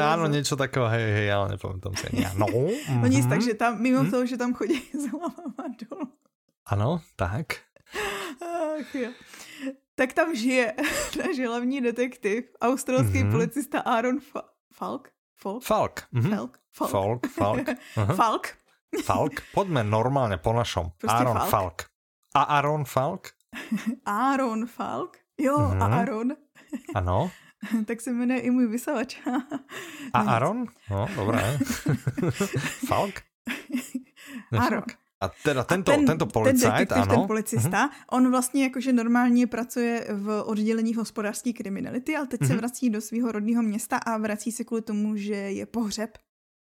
Áno, 0.12 0.26
něco 0.26 0.56
takového, 0.56 0.90
hej, 0.92 1.12
hej, 1.12 1.32
ale 1.32 1.48
nepamätám 1.48 1.96
si. 1.96 2.06
Ja, 2.12 2.36
no, 2.36 2.46
mm-hmm. 2.46 3.00
no 3.00 3.06
nic, 3.08 3.26
takže 3.26 3.54
tam, 3.54 3.80
mimo 3.80 4.04
mm-hmm. 4.04 4.10
toho, 4.10 4.26
že 4.26 4.36
tam 4.36 4.52
chodí 4.52 4.82
za 4.92 5.08
lavama 5.16 5.64
dolů. 5.80 6.08
Ano, 6.66 7.00
tak. 7.16 7.46
Ach, 8.44 8.94
jo 8.94 9.10
tak 9.94 10.12
tam 10.12 10.34
žije 10.36 10.74
náš 11.18 11.38
hlavní 11.46 11.80
detektiv, 11.80 12.44
australský 12.60 13.18
mm-hmm. 13.18 13.32
policista 13.32 13.80
Aaron 13.80 14.18
Fa- 14.18 14.48
Falk? 14.74 15.08
Falk? 15.40 15.64
Falk. 15.64 16.02
Mm-hmm. 16.14 16.30
Falk? 16.30 16.58
Falk. 16.72 16.90
Falk. 16.90 17.26
Falk. 17.26 17.68
Uh-huh. 17.96 18.14
Falk. 18.16 18.46
Falk. 19.04 19.32
Pojďme 19.54 19.84
normálně 19.84 20.36
po 20.36 20.52
našom. 20.52 20.90
Prostě 20.98 21.16
Aaron 21.16 21.38
Falk. 21.38 21.50
Falk. 21.50 21.82
A 22.34 22.42
Aaron 22.42 22.84
Falk? 22.84 23.28
Aaron 24.06 24.66
Falk? 24.66 25.16
Jo, 25.38 25.58
mm-hmm. 25.58 25.82
a 25.82 25.88
mhm. 25.88 25.98
Aaron. 25.98 26.32
Ano. 26.94 27.30
tak 27.86 28.00
se 28.00 28.12
jmenuje 28.12 28.40
i 28.40 28.50
můj 28.50 28.66
vysavač. 28.66 29.20
a 30.12 30.20
Aaron? 30.20 30.66
No, 30.90 31.08
dobré. 31.16 31.58
Falk? 32.88 33.14
Aaron. 34.58 34.82
A 35.22 35.30
teda 35.42 35.64
tento, 35.64 35.92
a 35.92 35.96
ten, 35.96 36.06
tento 36.06 36.26
policajt, 36.26 36.88
ten 36.88 36.98
ano. 36.98 37.14
ten 37.14 37.26
policista, 37.26 37.88
uh-huh. 37.88 38.16
on 38.16 38.30
vlastně 38.30 38.62
jakože 38.62 38.92
normálně 38.92 39.46
pracuje 39.46 40.06
v 40.10 40.42
oddělení 40.42 40.94
hospodářské 40.94 41.52
kriminality, 41.52 42.16
ale 42.16 42.26
teď 42.26 42.40
uh-huh. 42.40 42.46
se 42.46 42.52
mhm. 42.52 42.58
vrací 42.58 42.90
do 42.90 43.00
svého 43.00 43.32
rodného 43.32 43.62
města 43.62 43.96
a 43.96 44.18
vrací 44.18 44.52
se 44.52 44.64
kvůli 44.64 44.82
tomu, 44.82 45.16
že 45.16 45.34
je 45.34 45.66
pohřeb 45.66 46.18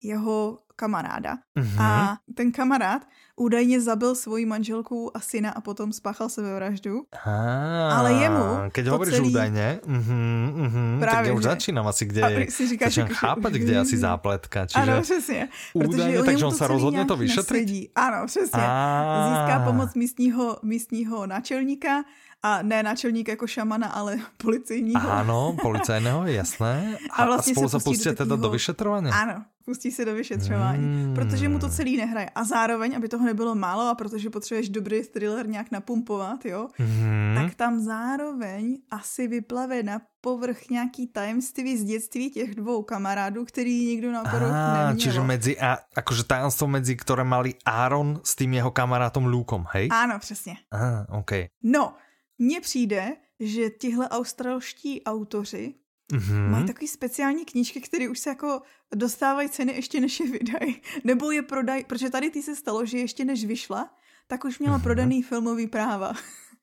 jeho 0.03 0.59
kamaráda. 0.75 1.37
Uh-huh. 1.57 1.81
A 1.81 2.17
ten 2.35 2.51
kamarád 2.51 3.01
údajně 3.35 3.81
zabil 3.81 4.15
svoji 4.15 4.45
manželku 4.45 5.17
a 5.17 5.19
syna 5.19 5.51
a 5.51 5.61
potom 5.61 5.93
spáchal 5.93 6.29
sebevraždu. 6.29 7.03
Ah, 7.25 7.99
ale 7.99 8.13
jemu 8.13 8.43
Keď 8.71 8.87
hovoríš 8.87 9.15
celý... 9.15 9.29
údajně, 9.29 9.79
uh-huh, 9.83 10.53
uh-huh, 10.55 10.99
Právě, 10.99 11.15
tak 11.15 11.25
já 11.25 11.33
už 11.33 11.43
že? 11.43 11.49
začínám 11.49 11.87
asi, 11.87 12.05
kde 12.05 12.21
je, 12.31 12.51
si 12.51 12.67
říkáš, 12.67 12.87
začínám 12.87 13.07
že... 13.07 13.13
chápat, 13.13 13.53
kde 13.53 13.71
je 13.71 13.79
asi 13.79 13.97
zápletka. 13.97 14.65
Čiže 14.65 14.91
ano, 14.91 15.01
přesně. 15.01 15.49
Údajně, 15.73 16.23
takže 16.23 16.45
on 16.45 16.53
se 16.53 16.67
rozhodne 16.67 17.05
to 17.05 17.15
vyšetřit? 17.15 17.91
Ano, 17.95 18.25
přesně. 18.27 18.63
Ah. 18.63 19.29
Získá 19.29 19.59
pomoc 19.65 19.93
místního, 19.93 20.57
místního 20.63 21.27
náčelníka 21.27 22.03
a 22.43 22.61
ne 22.61 22.83
náčelník 22.83 23.27
jako 23.27 23.47
šamana, 23.47 23.87
ale 23.87 24.17
policejního. 24.37 25.11
Ano, 25.11 25.55
policejného, 25.61 26.27
jasné. 26.27 26.97
A, 27.11 27.23
a 27.23 27.25
vlastně 27.25 27.51
a 27.51 27.55
spolu 27.55 27.69
se 27.69 27.79
pustí 27.79 28.09
do 28.09 28.15
teda 28.15 28.35
do 28.35 28.49
vyšetrování? 28.49 29.09
Ano, 29.11 29.45
pustí 29.65 29.91
se 29.91 30.05
do 30.05 30.13
vyšetřování, 30.13 31.03
hmm. 31.03 31.15
protože 31.15 31.49
mu 31.49 31.59
to 31.59 31.69
celý 31.69 31.97
nehraje. 31.97 32.29
A 32.29 32.43
zároveň, 32.43 32.95
aby 32.95 33.07
toho 33.09 33.25
nebylo 33.25 33.55
málo 33.55 33.81
a 33.81 33.95
protože 33.95 34.29
potřebuješ 34.29 34.69
dobrý 34.69 35.03
thriller 35.03 35.47
nějak 35.47 35.71
napumpovat, 35.71 36.45
jo, 36.45 36.67
hmm. 36.77 37.35
tak 37.35 37.55
tam 37.55 37.79
zároveň 37.79 38.77
asi 38.91 39.27
vyplave 39.27 39.83
na 39.83 40.01
povrch 40.21 40.69
nějaký 40.69 41.07
tajemství 41.07 41.77
z 41.77 41.83
dětství 41.83 42.29
těch 42.29 42.55
dvou 42.55 42.83
kamarádů, 42.83 43.45
který 43.45 43.85
nikdo 43.85 44.11
na 44.11 44.23
neměl. 44.23 44.95
Čiže 44.97 45.21
mezi, 45.21 45.59
a, 45.59 45.77
akože 45.95 46.23
tajemstvo 46.23 46.67
mezi, 46.67 46.95
které 46.95 47.23
mali 47.23 47.53
Aaron 47.65 48.21
s 48.23 48.35
tím 48.35 48.53
jeho 48.53 48.71
kamarátom 48.71 49.25
Lukom, 49.25 49.65
hej? 49.71 49.89
Ano, 49.91 50.19
přesně. 50.19 50.57
Aha, 50.71 51.07
OK. 51.09 51.31
No, 51.63 51.93
mně 52.37 52.61
přijde, 52.61 53.15
že 53.39 53.69
tihle 53.69 54.09
australští 54.09 55.03
autoři 55.03 55.73
Mm-hmm. 56.13 56.49
Mají 56.49 56.65
takový 56.65 56.87
speciální 56.87 57.45
knížky, 57.45 57.81
které 57.81 58.09
už 58.09 58.19
se 58.19 58.29
jako 58.29 58.61
dostávají 58.95 59.49
ceny 59.49 59.73
ještě 59.75 59.99
než 59.99 60.19
je 60.19 60.31
vydají. 60.31 60.81
Nebo 61.03 61.31
je 61.31 61.41
prodají, 61.41 61.83
protože 61.83 62.09
tady 62.09 62.29
ty 62.29 62.43
se 62.43 62.55
stalo, 62.55 62.85
že 62.85 62.97
ještě 62.97 63.25
než 63.25 63.45
vyšla, 63.45 63.89
tak 64.27 64.45
už 64.45 64.59
měla 64.59 64.77
mm-hmm. 64.77 64.83
prodaný 64.83 65.23
filmový 65.23 65.67
práva. 65.67 66.13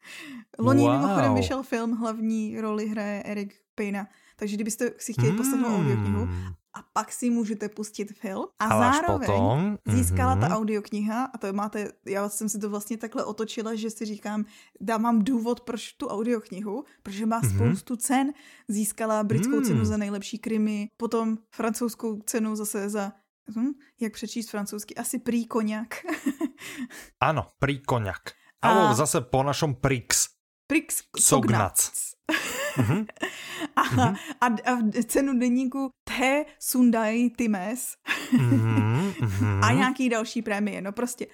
Loni 0.58 0.82
wow. 0.82 0.92
mimochodem 0.92 1.34
vyšel 1.34 1.62
film, 1.62 1.92
hlavní 1.96 2.60
roli 2.60 2.88
hraje 2.88 3.22
Eric 3.22 3.52
Payna. 3.74 4.06
Takže 4.36 4.56
kdybyste 4.56 4.90
si 4.98 5.12
chtěli 5.12 5.32
poslechnout 5.32 5.68
mm. 5.68 5.76
audioknihu 5.76 6.28
a 6.74 6.82
pak 6.92 7.12
si 7.12 7.30
můžete 7.30 7.68
pustit 7.68 8.12
film 8.18 8.46
a 8.58 8.64
Ale 8.64 8.92
zároveň 8.92 9.26
potom, 9.26 9.78
získala 9.86 10.36
mm-hmm. 10.36 10.40
ta 10.40 10.46
mhm. 10.48 10.56
audiokniha 10.56 11.24
a 11.24 11.38
to 11.38 11.52
máte, 11.52 11.92
já 12.06 12.28
jsem 12.28 12.48
si 12.48 12.58
to 12.58 12.70
vlastně 12.70 12.96
takhle 12.96 13.24
otočila, 13.24 13.74
že 13.74 13.90
si 13.90 14.04
říkám, 14.04 14.44
dám 14.80 15.02
vám 15.02 15.24
důvod, 15.24 15.60
proč 15.60 15.92
tu 15.92 16.08
audioknihu, 16.08 16.84
protože 17.02 17.26
má 17.26 17.40
mm-hmm. 17.40 17.56
spoustu 17.56 17.96
cen, 17.96 18.32
získala 18.68 19.24
britskou 19.24 19.56
mm. 19.56 19.64
cenu 19.64 19.84
za 19.84 19.96
nejlepší 19.96 20.38
krimi, 20.38 20.88
potom 20.96 21.38
francouzskou 21.54 22.20
cenu 22.26 22.56
zase 22.56 22.88
za 22.88 23.12
hm, 23.56 23.72
jak 24.00 24.12
přečíst 24.12 24.50
francouzsky, 24.50 24.94
asi 24.94 25.18
prý 25.18 25.46
koněk. 25.46 26.06
ano, 27.20 27.46
prý 27.58 27.82
koněk. 27.82 28.32
Alebo 28.62 28.94
zase 28.94 29.20
po 29.20 29.42
našom 29.42 29.74
Prix. 29.74 30.06
Prix 30.66 31.02
Cognac. 31.18 31.90
Mm-hmm. 32.76 33.06
a, 33.76 33.82
mm-hmm. 33.82 34.16
a, 34.40 34.46
a 34.46 35.02
cenu 35.06 35.38
deníku 35.38 35.90
T 36.04 36.44
Sundai 36.58 37.30
Times 37.30 37.96
mm-hmm. 38.32 39.60
a 39.64 39.72
nějaký 39.72 40.08
další 40.08 40.42
prémie, 40.42 40.80
no 40.80 40.92
prostě 40.92 41.26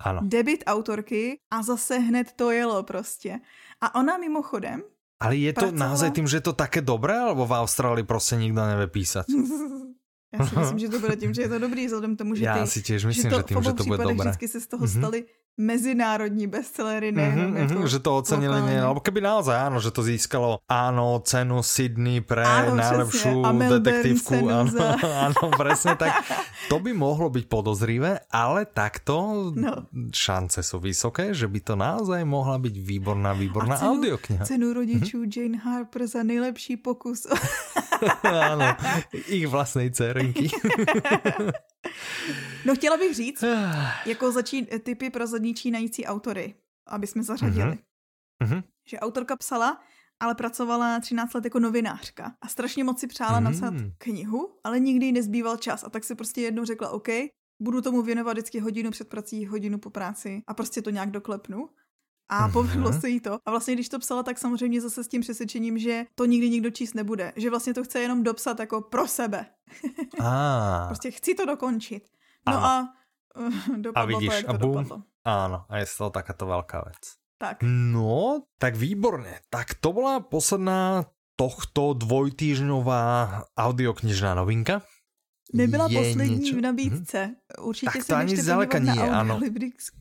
ano. 0.00 0.20
debit 0.24 0.64
autorky 0.66 1.36
a 1.52 1.62
zase 1.62 1.98
hned 1.98 2.32
to 2.32 2.50
jelo 2.50 2.82
prostě. 2.82 3.40
A 3.80 3.94
ona 3.94 4.18
mimochodem 4.18 4.82
ale 5.20 5.36
je 5.36 5.52
to 5.52 5.60
pracovala... 5.60 5.86
naozaj 5.88 6.10
tím, 6.10 6.26
že 6.26 6.36
je 6.36 6.44
to 6.44 6.52
také 6.52 6.80
dobré, 6.84 7.16
alebo 7.16 7.46
v 7.46 7.52
Austrálii 7.52 8.04
prostě 8.04 8.36
nikdo 8.36 8.66
nevie 8.66 8.86
písať? 8.86 9.26
Já 10.34 10.46
si 10.46 10.58
myslím, 10.58 10.78
že 10.78 10.88
to 10.88 10.98
bude 10.98 11.16
tím, 11.16 11.34
že 11.34 11.42
je 11.42 11.48
to 11.48 11.58
dobrý, 11.58 11.86
vzhledem 11.86 12.16
tomu, 12.16 12.34
že 12.34 12.40
ty, 12.40 12.46
Já 12.46 12.66
si 12.66 12.82
těž 12.82 13.04
myslím, 13.04 13.30
že, 13.30 13.30
to, 13.30 13.36
že 13.36 13.42
tím, 13.42 13.62
že 13.62 13.72
to 13.72 13.84
bude 13.84 13.98
dobré. 14.04 14.14
vždycky 14.14 14.48
se 14.48 14.60
z 14.60 14.66
toho 14.66 14.86
mm-hmm. 14.86 14.98
staly 14.98 15.24
mezinárodní 15.56 16.46
bestsellery, 16.46 17.12
nejenom 17.12 17.54
mm-hmm, 17.54 17.74
jako 17.74 17.86
Že 17.86 17.98
to 17.98 18.16
ocenili, 18.16 18.58
nie, 18.62 18.80
alebo 18.80 19.00
keby 19.00 19.20
naozaj 19.22 19.54
áno, 19.54 19.78
že 19.78 19.94
to 19.94 20.02
získalo 20.02 20.58
áno, 20.66 21.22
cenu 21.22 21.62
Sydney 21.62 22.18
pre 22.20 22.42
áno, 22.42 22.74
najlepšiu 22.74 23.42
detektívku. 23.62 24.50
Áno, 24.50 24.70
za... 24.70 24.98
áno, 25.30 25.54
presne 25.54 25.94
tak. 25.94 26.26
To 26.68 26.82
by 26.82 26.90
mohlo 26.90 27.30
byť 27.30 27.44
podozrivé, 27.46 28.26
ale 28.34 28.66
takto 28.66 29.50
no. 29.54 29.86
šance 30.10 30.58
sú 30.66 30.82
vysoké, 30.82 31.30
že 31.30 31.46
by 31.46 31.60
to 31.62 31.74
naozaj 31.78 32.22
mohla 32.26 32.58
byť 32.58 32.74
výborná, 32.74 33.30
výborná 33.36 33.78
cenu, 33.78 33.90
audiokniha. 33.94 34.42
Cenu 34.42 34.72
rodičů 34.72 35.22
mm-hmm. 35.22 35.32
Jane 35.38 35.58
Harper 35.58 36.02
za 36.06 36.22
nejlepší 36.22 36.76
pokus. 36.76 37.30
áno, 38.26 38.74
ich 39.38 39.46
vlastnej 39.46 39.94
dcerenky. 39.94 40.50
No 42.64 42.74
chtěla 42.74 42.96
bych 42.96 43.14
říct, 43.14 43.44
jako 44.06 44.32
začín, 44.32 44.66
typy 44.82 45.10
pro 45.10 45.26
začínající 45.26 46.06
autory, 46.06 46.54
aby 46.86 47.06
jsme 47.06 47.22
zařadili. 47.22 47.78
Mm-hmm. 48.44 48.62
Že 48.88 48.98
autorka 48.98 49.36
psala, 49.36 49.80
ale 50.20 50.34
pracovala 50.34 51.00
13 51.00 51.34
let 51.34 51.44
jako 51.44 51.60
novinářka 51.60 52.36
a 52.40 52.48
strašně 52.48 52.84
moc 52.84 53.00
si 53.00 53.06
přála 53.06 53.40
mm. 53.40 53.44
napsat 53.44 53.74
knihu, 53.98 54.58
ale 54.64 54.80
nikdy 54.80 55.06
jí 55.06 55.12
nezbýval 55.12 55.56
čas 55.56 55.84
a 55.84 55.90
tak 55.90 56.04
si 56.04 56.14
prostě 56.14 56.40
jednou 56.40 56.64
řekla, 56.64 56.90
OK, 56.90 57.08
budu 57.60 57.80
tomu 57.80 58.02
věnovat 58.02 58.32
vždycky 58.32 58.60
hodinu 58.60 58.90
před 58.90 59.08
prací, 59.08 59.46
hodinu 59.46 59.78
po 59.78 59.90
práci 59.90 60.42
a 60.46 60.54
prostě 60.54 60.82
to 60.82 60.90
nějak 60.90 61.10
doklepnu. 61.10 61.68
A 62.28 62.48
povedlo 62.48 62.92
se 62.92 63.08
jí 63.08 63.20
to. 63.20 63.38
A 63.46 63.50
vlastně, 63.50 63.74
když 63.74 63.88
to 63.88 63.98
psala, 63.98 64.22
tak 64.22 64.38
samozřejmě 64.38 64.80
zase 64.80 65.04
s 65.04 65.08
tím 65.08 65.20
přesvědčením, 65.20 65.78
že 65.78 66.04
to 66.14 66.24
nikdy 66.24 66.50
nikdo 66.50 66.70
číst 66.70 66.94
nebude. 66.94 67.32
Že 67.36 67.50
vlastně 67.50 67.74
to 67.74 67.84
chce 67.84 68.00
jenom 68.00 68.22
dopsat 68.22 68.60
jako 68.60 68.80
pro 68.80 69.08
sebe. 69.08 69.46
Ah. 70.20 70.86
prostě 70.86 71.10
chci 71.10 71.34
to 71.34 71.46
dokončit. 71.46 72.08
No 72.48 72.64
a 72.64 72.94
uh, 73.36 73.76
dopadlo 73.76 73.92
a 73.94 74.04
vidíš, 74.04 74.28
to, 74.28 74.34
jak 74.34 74.46
to 74.46 74.52
a 74.52 74.58
boom. 74.58 74.72
dopadlo. 74.72 75.02
Áno, 75.24 75.64
a 75.68 75.80
je 75.80 75.88
to 75.88 76.12
takáto 76.12 76.44
veľká 76.44 76.84
vec. 76.84 77.16
Tak. 77.40 77.64
No, 77.64 78.44
tak 78.60 78.76
výborne. 78.76 79.40
Tak 79.48 79.80
to 79.80 79.96
bola 79.96 80.20
posledná 80.20 81.08
tohto 81.34 81.96
dvojtýždňová 81.96 83.02
audioknižná 83.56 84.36
novinka. 84.36 84.84
Nebyla 85.52 85.88
je 85.90 85.96
poslední 85.98 86.44
niečo... 86.44 86.56
v 86.56 86.60
nabídce. 86.60 87.20
Určitě 87.60 87.92
tak 87.92 88.06
to 88.06 88.14
ani 88.16 88.36
zdaleka 88.36 88.78
nie, 88.78 88.98
áno. 88.98 89.40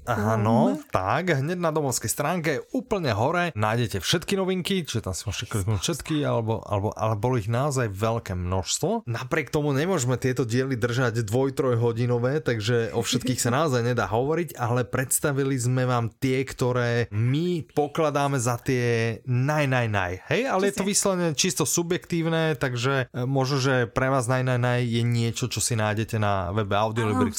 Áno, 0.03 0.75
tak, 0.91 1.39
hneď 1.39 1.57
na 1.59 1.71
domovskej 1.71 2.11
stránke 2.11 2.51
úplne 2.75 3.15
hore 3.15 3.55
nájdete 3.55 4.03
všetky 4.03 4.35
novinky, 4.35 4.83
čiže 4.83 5.05
tam 5.05 5.13
si 5.15 5.23
môžete 5.23 5.47
kliknúť 5.53 5.79
všetky, 5.79 6.15
alebo, 6.27 6.59
alebo, 6.67 6.91
ale 6.97 7.15
bolo 7.15 7.39
ich 7.39 7.47
naozaj 7.47 7.87
veľké 7.87 8.35
množstvo. 8.35 9.07
Napriek 9.07 9.53
tomu 9.53 9.71
nemôžeme 9.71 10.19
tieto 10.19 10.43
diely 10.43 10.75
držať 10.75 11.23
dvoj, 11.23 11.55
troj 11.55 11.75
hodinové, 11.79 12.43
takže 12.43 12.91
o 12.91 12.99
všetkých 12.99 13.39
sa 13.39 13.49
naozaj 13.63 13.81
nedá 13.85 14.09
hovoriť, 14.09 14.59
ale 14.59 14.83
predstavili 14.83 15.55
sme 15.55 15.87
vám 15.87 16.11
tie, 16.19 16.43
ktoré 16.43 17.07
my 17.13 17.63
pokladáme 17.71 18.41
za 18.41 18.59
tie 18.59 19.19
naj, 19.23 19.65
naj, 19.69 19.87
naj. 19.87 20.13
Hej, 20.27 20.41
ale 20.49 20.61
Přesně. 20.61 20.67
je 20.67 20.73
to 20.73 20.83
vyslovene 20.83 21.29
čisto 21.35 21.63
subjektívne, 21.65 22.55
takže 22.59 23.07
e, 23.13 23.25
možno, 23.25 23.57
že 23.59 23.73
pre 23.87 24.09
vás 24.11 24.27
naj, 24.27 24.43
naj, 24.43 24.59
naj 24.59 24.79
je 24.83 25.03
niečo, 25.03 25.47
čo 25.47 25.63
si 25.63 25.79
nájdete 25.79 26.19
na 26.19 26.51
webe 26.51 26.75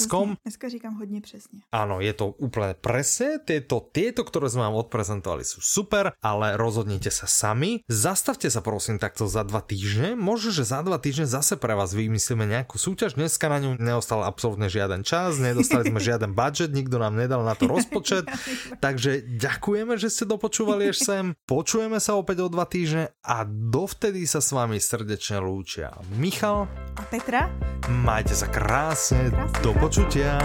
audiolibrix.com. 0.07 0.37
Dneska 0.45 0.69
říkám 0.69 0.95
hodně 0.95 1.21
přesně. 1.21 1.59
Áno, 1.73 2.01
je 2.01 2.13
to 2.13 2.35
úplne 2.39 2.75
presne. 2.75 3.39
Tieto, 3.43 3.81
tieto, 3.81 4.25
ktoré 4.25 4.49
sme 4.51 4.69
vám 4.69 4.77
odprezentovali 4.87 5.45
sú 5.45 5.61
super, 5.61 6.13
ale 6.23 6.57
rozhodnite 6.57 7.11
sa 7.11 7.27
sami. 7.27 7.83
Zastavte 7.89 8.51
sa 8.51 8.61
prosím 8.61 8.99
takto 9.01 9.27
za 9.27 9.43
dva 9.43 9.61
týždne. 9.61 10.15
Možno, 10.15 10.53
že 10.55 10.65
za 10.65 10.83
dva 10.83 10.99
týždne 11.01 11.27
zase 11.27 11.57
pre 11.57 11.75
vás 11.75 11.97
vymyslíme 11.97 12.47
nejakú 12.47 12.79
súťaž. 12.79 13.19
Dneska 13.19 13.49
na 13.49 13.59
ňu 13.61 13.71
neostal 13.81 14.23
absolútne 14.23 14.71
žiaden 14.71 15.03
čas, 15.03 15.41
nedostali 15.41 15.91
sme 15.91 16.01
žiaden 16.09 16.33
budget, 16.37 16.71
nikto 16.73 17.01
nám 17.01 17.17
nedal 17.19 17.43
na 17.43 17.57
to 17.59 17.67
rozpočet. 17.67 18.29
Takže 18.85 19.25
ďakujeme, 19.41 19.97
že 19.99 20.13
ste 20.13 20.25
dopočúvali 20.29 20.91
až 20.93 20.99
sem. 21.03 21.25
Počujeme 21.49 21.99
sa 21.99 22.17
opäť 22.19 22.47
o 22.47 22.49
dva 22.53 22.69
týždne 22.69 23.11
a 23.25 23.45
dovtedy 23.49 24.25
sa 24.29 24.39
s 24.39 24.55
vami 24.55 24.79
srdečne 24.79 25.41
lúčia 25.43 25.95
Michal 26.17 26.71
a 26.95 27.03
Petra. 27.07 27.51
Majte 27.91 28.33
sa 28.33 28.49
krásne, 28.49 28.75
krásne 28.75 29.31
do 29.63 29.73
počutia. 29.95 30.39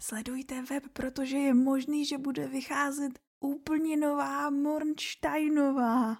sledujte 0.00 0.62
web, 0.62 0.82
protože 0.92 1.36
je 1.36 1.54
možný, 1.54 2.04
že 2.04 2.18
bude 2.18 2.48
vycházet 2.48 3.18
úplně 3.40 3.96
nová 3.96 4.50
Mornsteinová. 4.50 6.16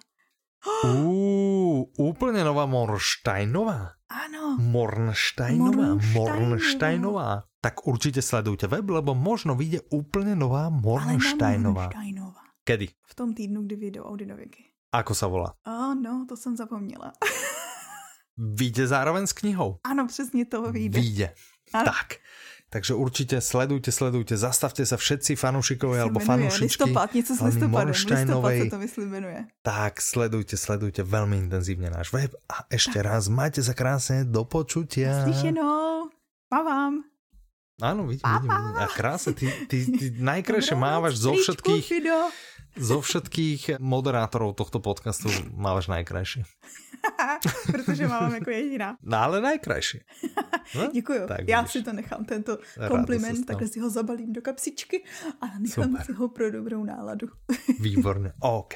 Uh, 0.83 1.83
úplně 1.97 2.43
nová 2.43 2.65
Mornsteinová? 2.65 3.91
Ano. 4.09 4.57
Mornsteinová, 4.59 5.99
Mornsteinová. 6.13 7.43
Tak 7.61 7.87
určitě 7.87 8.21
sledujte 8.21 8.67
web, 8.67 8.89
lebo 8.89 9.15
možno 9.15 9.55
vyjde 9.55 9.79
úplně 9.89 10.35
nová 10.35 10.69
Mornsteinová. 10.69 11.81
Mornsteinová. 11.81 12.41
Kedy? 12.63 12.87
V 13.07 13.15
tom 13.15 13.33
týdnu, 13.33 13.61
kdy 13.63 13.75
vyjdou 13.75 14.03
Audi 14.03 14.25
novinky. 14.25 14.63
Ako 14.87 15.11
sa 15.11 15.27
volá? 15.27 15.51
Oh, 15.67 15.91
no, 15.95 16.25
to 16.29 16.37
jsem 16.39 16.55
zapomněla. 16.55 17.11
Vyjde 18.37 18.87
zároveň 18.87 19.27
s 19.27 19.33
knihou? 19.33 19.79
Ano, 19.83 20.07
přesně 20.07 20.45
to 20.45 20.71
vyjde. 20.71 20.99
Vyjde. 20.99 21.33
Ano. 21.73 21.85
Tak. 21.85 22.07
Takže 22.67 22.99
určite 22.99 23.39
sledujte, 23.39 23.95
sledujte, 23.95 24.35
zastavte 24.35 24.83
sa 24.83 24.99
všetci 24.99 25.39
fanúšikovia 25.39 26.03
alebo 26.03 26.19
fanúšičky. 26.19 26.91
Listopad, 26.91 27.15
něco 27.15 27.31
s 27.31 27.39
listopadem, 27.39 27.95
listopad 27.95 28.51
sa 28.59 28.65
to 28.67 28.77
myslím 28.83 29.07
menuje. 29.07 29.39
Tak, 29.63 30.03
sledujte, 30.03 30.59
sledujte 30.59 30.99
veľmi 30.99 31.47
intenzívne 31.47 31.87
náš 31.87 32.11
web 32.11 32.35
a 32.51 32.67
ešte 32.67 32.99
tak. 32.99 33.07
raz 33.07 33.31
majte 33.31 33.63
sa 33.63 33.71
krásne, 33.71 34.27
do 34.27 34.43
počutia. 34.43 35.23
Slyšenou, 35.23 36.11
vám. 36.51 37.07
Áno, 37.79 38.09
vidím, 38.09 38.25
vidím, 38.25 38.51
vidím. 38.51 38.83
A 38.83 38.85
krásne, 38.91 39.31
ty, 39.31 39.47
ty, 39.71 39.77
ty 39.87 40.05
najkrajšie 40.35 40.75
mávaš 40.75 41.23
zo 41.23 41.31
všetkých, 41.39 42.03
zo 42.79 43.01
všetkých 43.01 43.81
moderátorov 43.81 44.53
tohto 44.53 44.79
podcastu 44.79 45.29
mávaš 45.55 45.87
najkrajšie. 45.87 46.43
Protože 47.71 48.07
mám 48.07 48.33
jako 48.33 48.49
jediná. 48.49 48.97
No 49.03 49.17
ale 49.17 49.41
najkrajší. 49.41 49.99
No? 50.75 50.89
Děkuju. 50.93 51.27
Tak 51.27 51.47
Já 51.47 51.65
si 51.65 51.83
to 51.83 51.93
nechám, 51.93 52.25
tento 52.25 52.57
kompliment, 52.87 53.45
takhle 53.45 53.67
si 53.67 53.79
ho 53.79 53.89
zabalím 53.89 54.33
do 54.33 54.41
kapsičky 54.41 55.03
a 55.41 55.45
nechám 55.59 55.89
Super. 55.89 56.05
si 56.05 56.13
ho 56.13 56.27
pro 56.27 56.51
dobrou 56.51 56.83
náladu. 56.83 57.27
Výborně, 57.79 58.33
OK. 58.41 58.73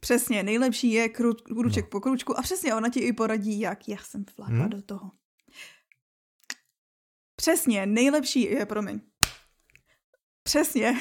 Přesně, 0.00 0.42
nejlepší 0.42 0.92
je 0.92 1.08
kru, 1.08 1.34
kruček 1.34 1.84
no. 1.84 1.90
po 1.90 2.00
kručku 2.00 2.38
a 2.38 2.42
přesně 2.42 2.74
ona 2.74 2.88
ti 2.88 3.00
i 3.00 3.12
poradí, 3.12 3.60
jak 3.60 3.88
já 3.88 3.96
jsem 3.98 4.24
vlákla 4.36 4.56
hmm. 4.56 4.70
do 4.70 4.82
toho. 4.82 5.10
Přesně, 7.36 7.86
nejlepší 7.86 8.42
je, 8.42 8.66
promiň. 8.66 9.00
Přesně. 10.42 10.86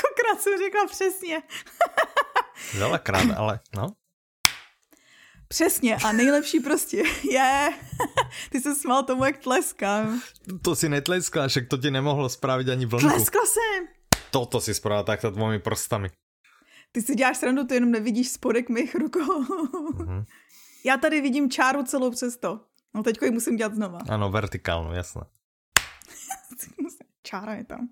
Kolikrát 0.00 0.42
jsem 0.42 0.58
řekla 0.58 0.86
přesně. 0.86 1.42
Velakrát, 2.78 3.30
ale 3.36 3.60
no. 3.76 3.88
Přesně 5.48 5.96
a 5.96 6.12
nejlepší 6.12 6.60
prostě 6.60 7.02
je, 7.30 7.72
ty 8.50 8.60
se 8.60 8.74
smál 8.74 9.02
tomu, 9.02 9.24
jak 9.24 9.38
tleskám. 9.38 10.22
To 10.62 10.76
si 10.76 10.88
netleskla, 10.88 11.48
však 11.48 11.68
to 11.68 11.78
ti 11.78 11.90
nemohlo 11.90 12.28
spravit 12.28 12.68
ani 12.68 12.86
vlnku. 12.86 13.08
Tleskla 13.08 13.42
jsem. 13.46 13.88
Toto 14.30 14.60
si 14.60 14.74
spravila 14.74 15.02
takto 15.02 15.30
dvomi 15.30 15.58
prstami. 15.58 16.10
Ty 16.92 17.02
si 17.02 17.14
děláš 17.14 17.36
srandu, 17.36 17.64
ty 17.64 17.74
jenom 17.74 17.90
nevidíš 17.90 18.28
spodek 18.28 18.68
mých 18.68 18.94
rukou. 18.94 19.42
Mm-hmm. 19.42 20.24
Já 20.84 20.96
tady 20.96 21.20
vidím 21.20 21.50
čáru 21.50 21.82
celou 21.82 22.10
přesto. 22.10 22.60
No 22.94 23.02
teďko 23.02 23.24
ji 23.24 23.30
musím 23.30 23.56
dělat 23.56 23.74
znova. 23.74 23.98
Ano, 24.08 24.30
vertikálnu, 24.30 24.94
jasné. 24.94 25.22
Čára 27.22 27.54
je 27.54 27.64
tam. 27.64 27.88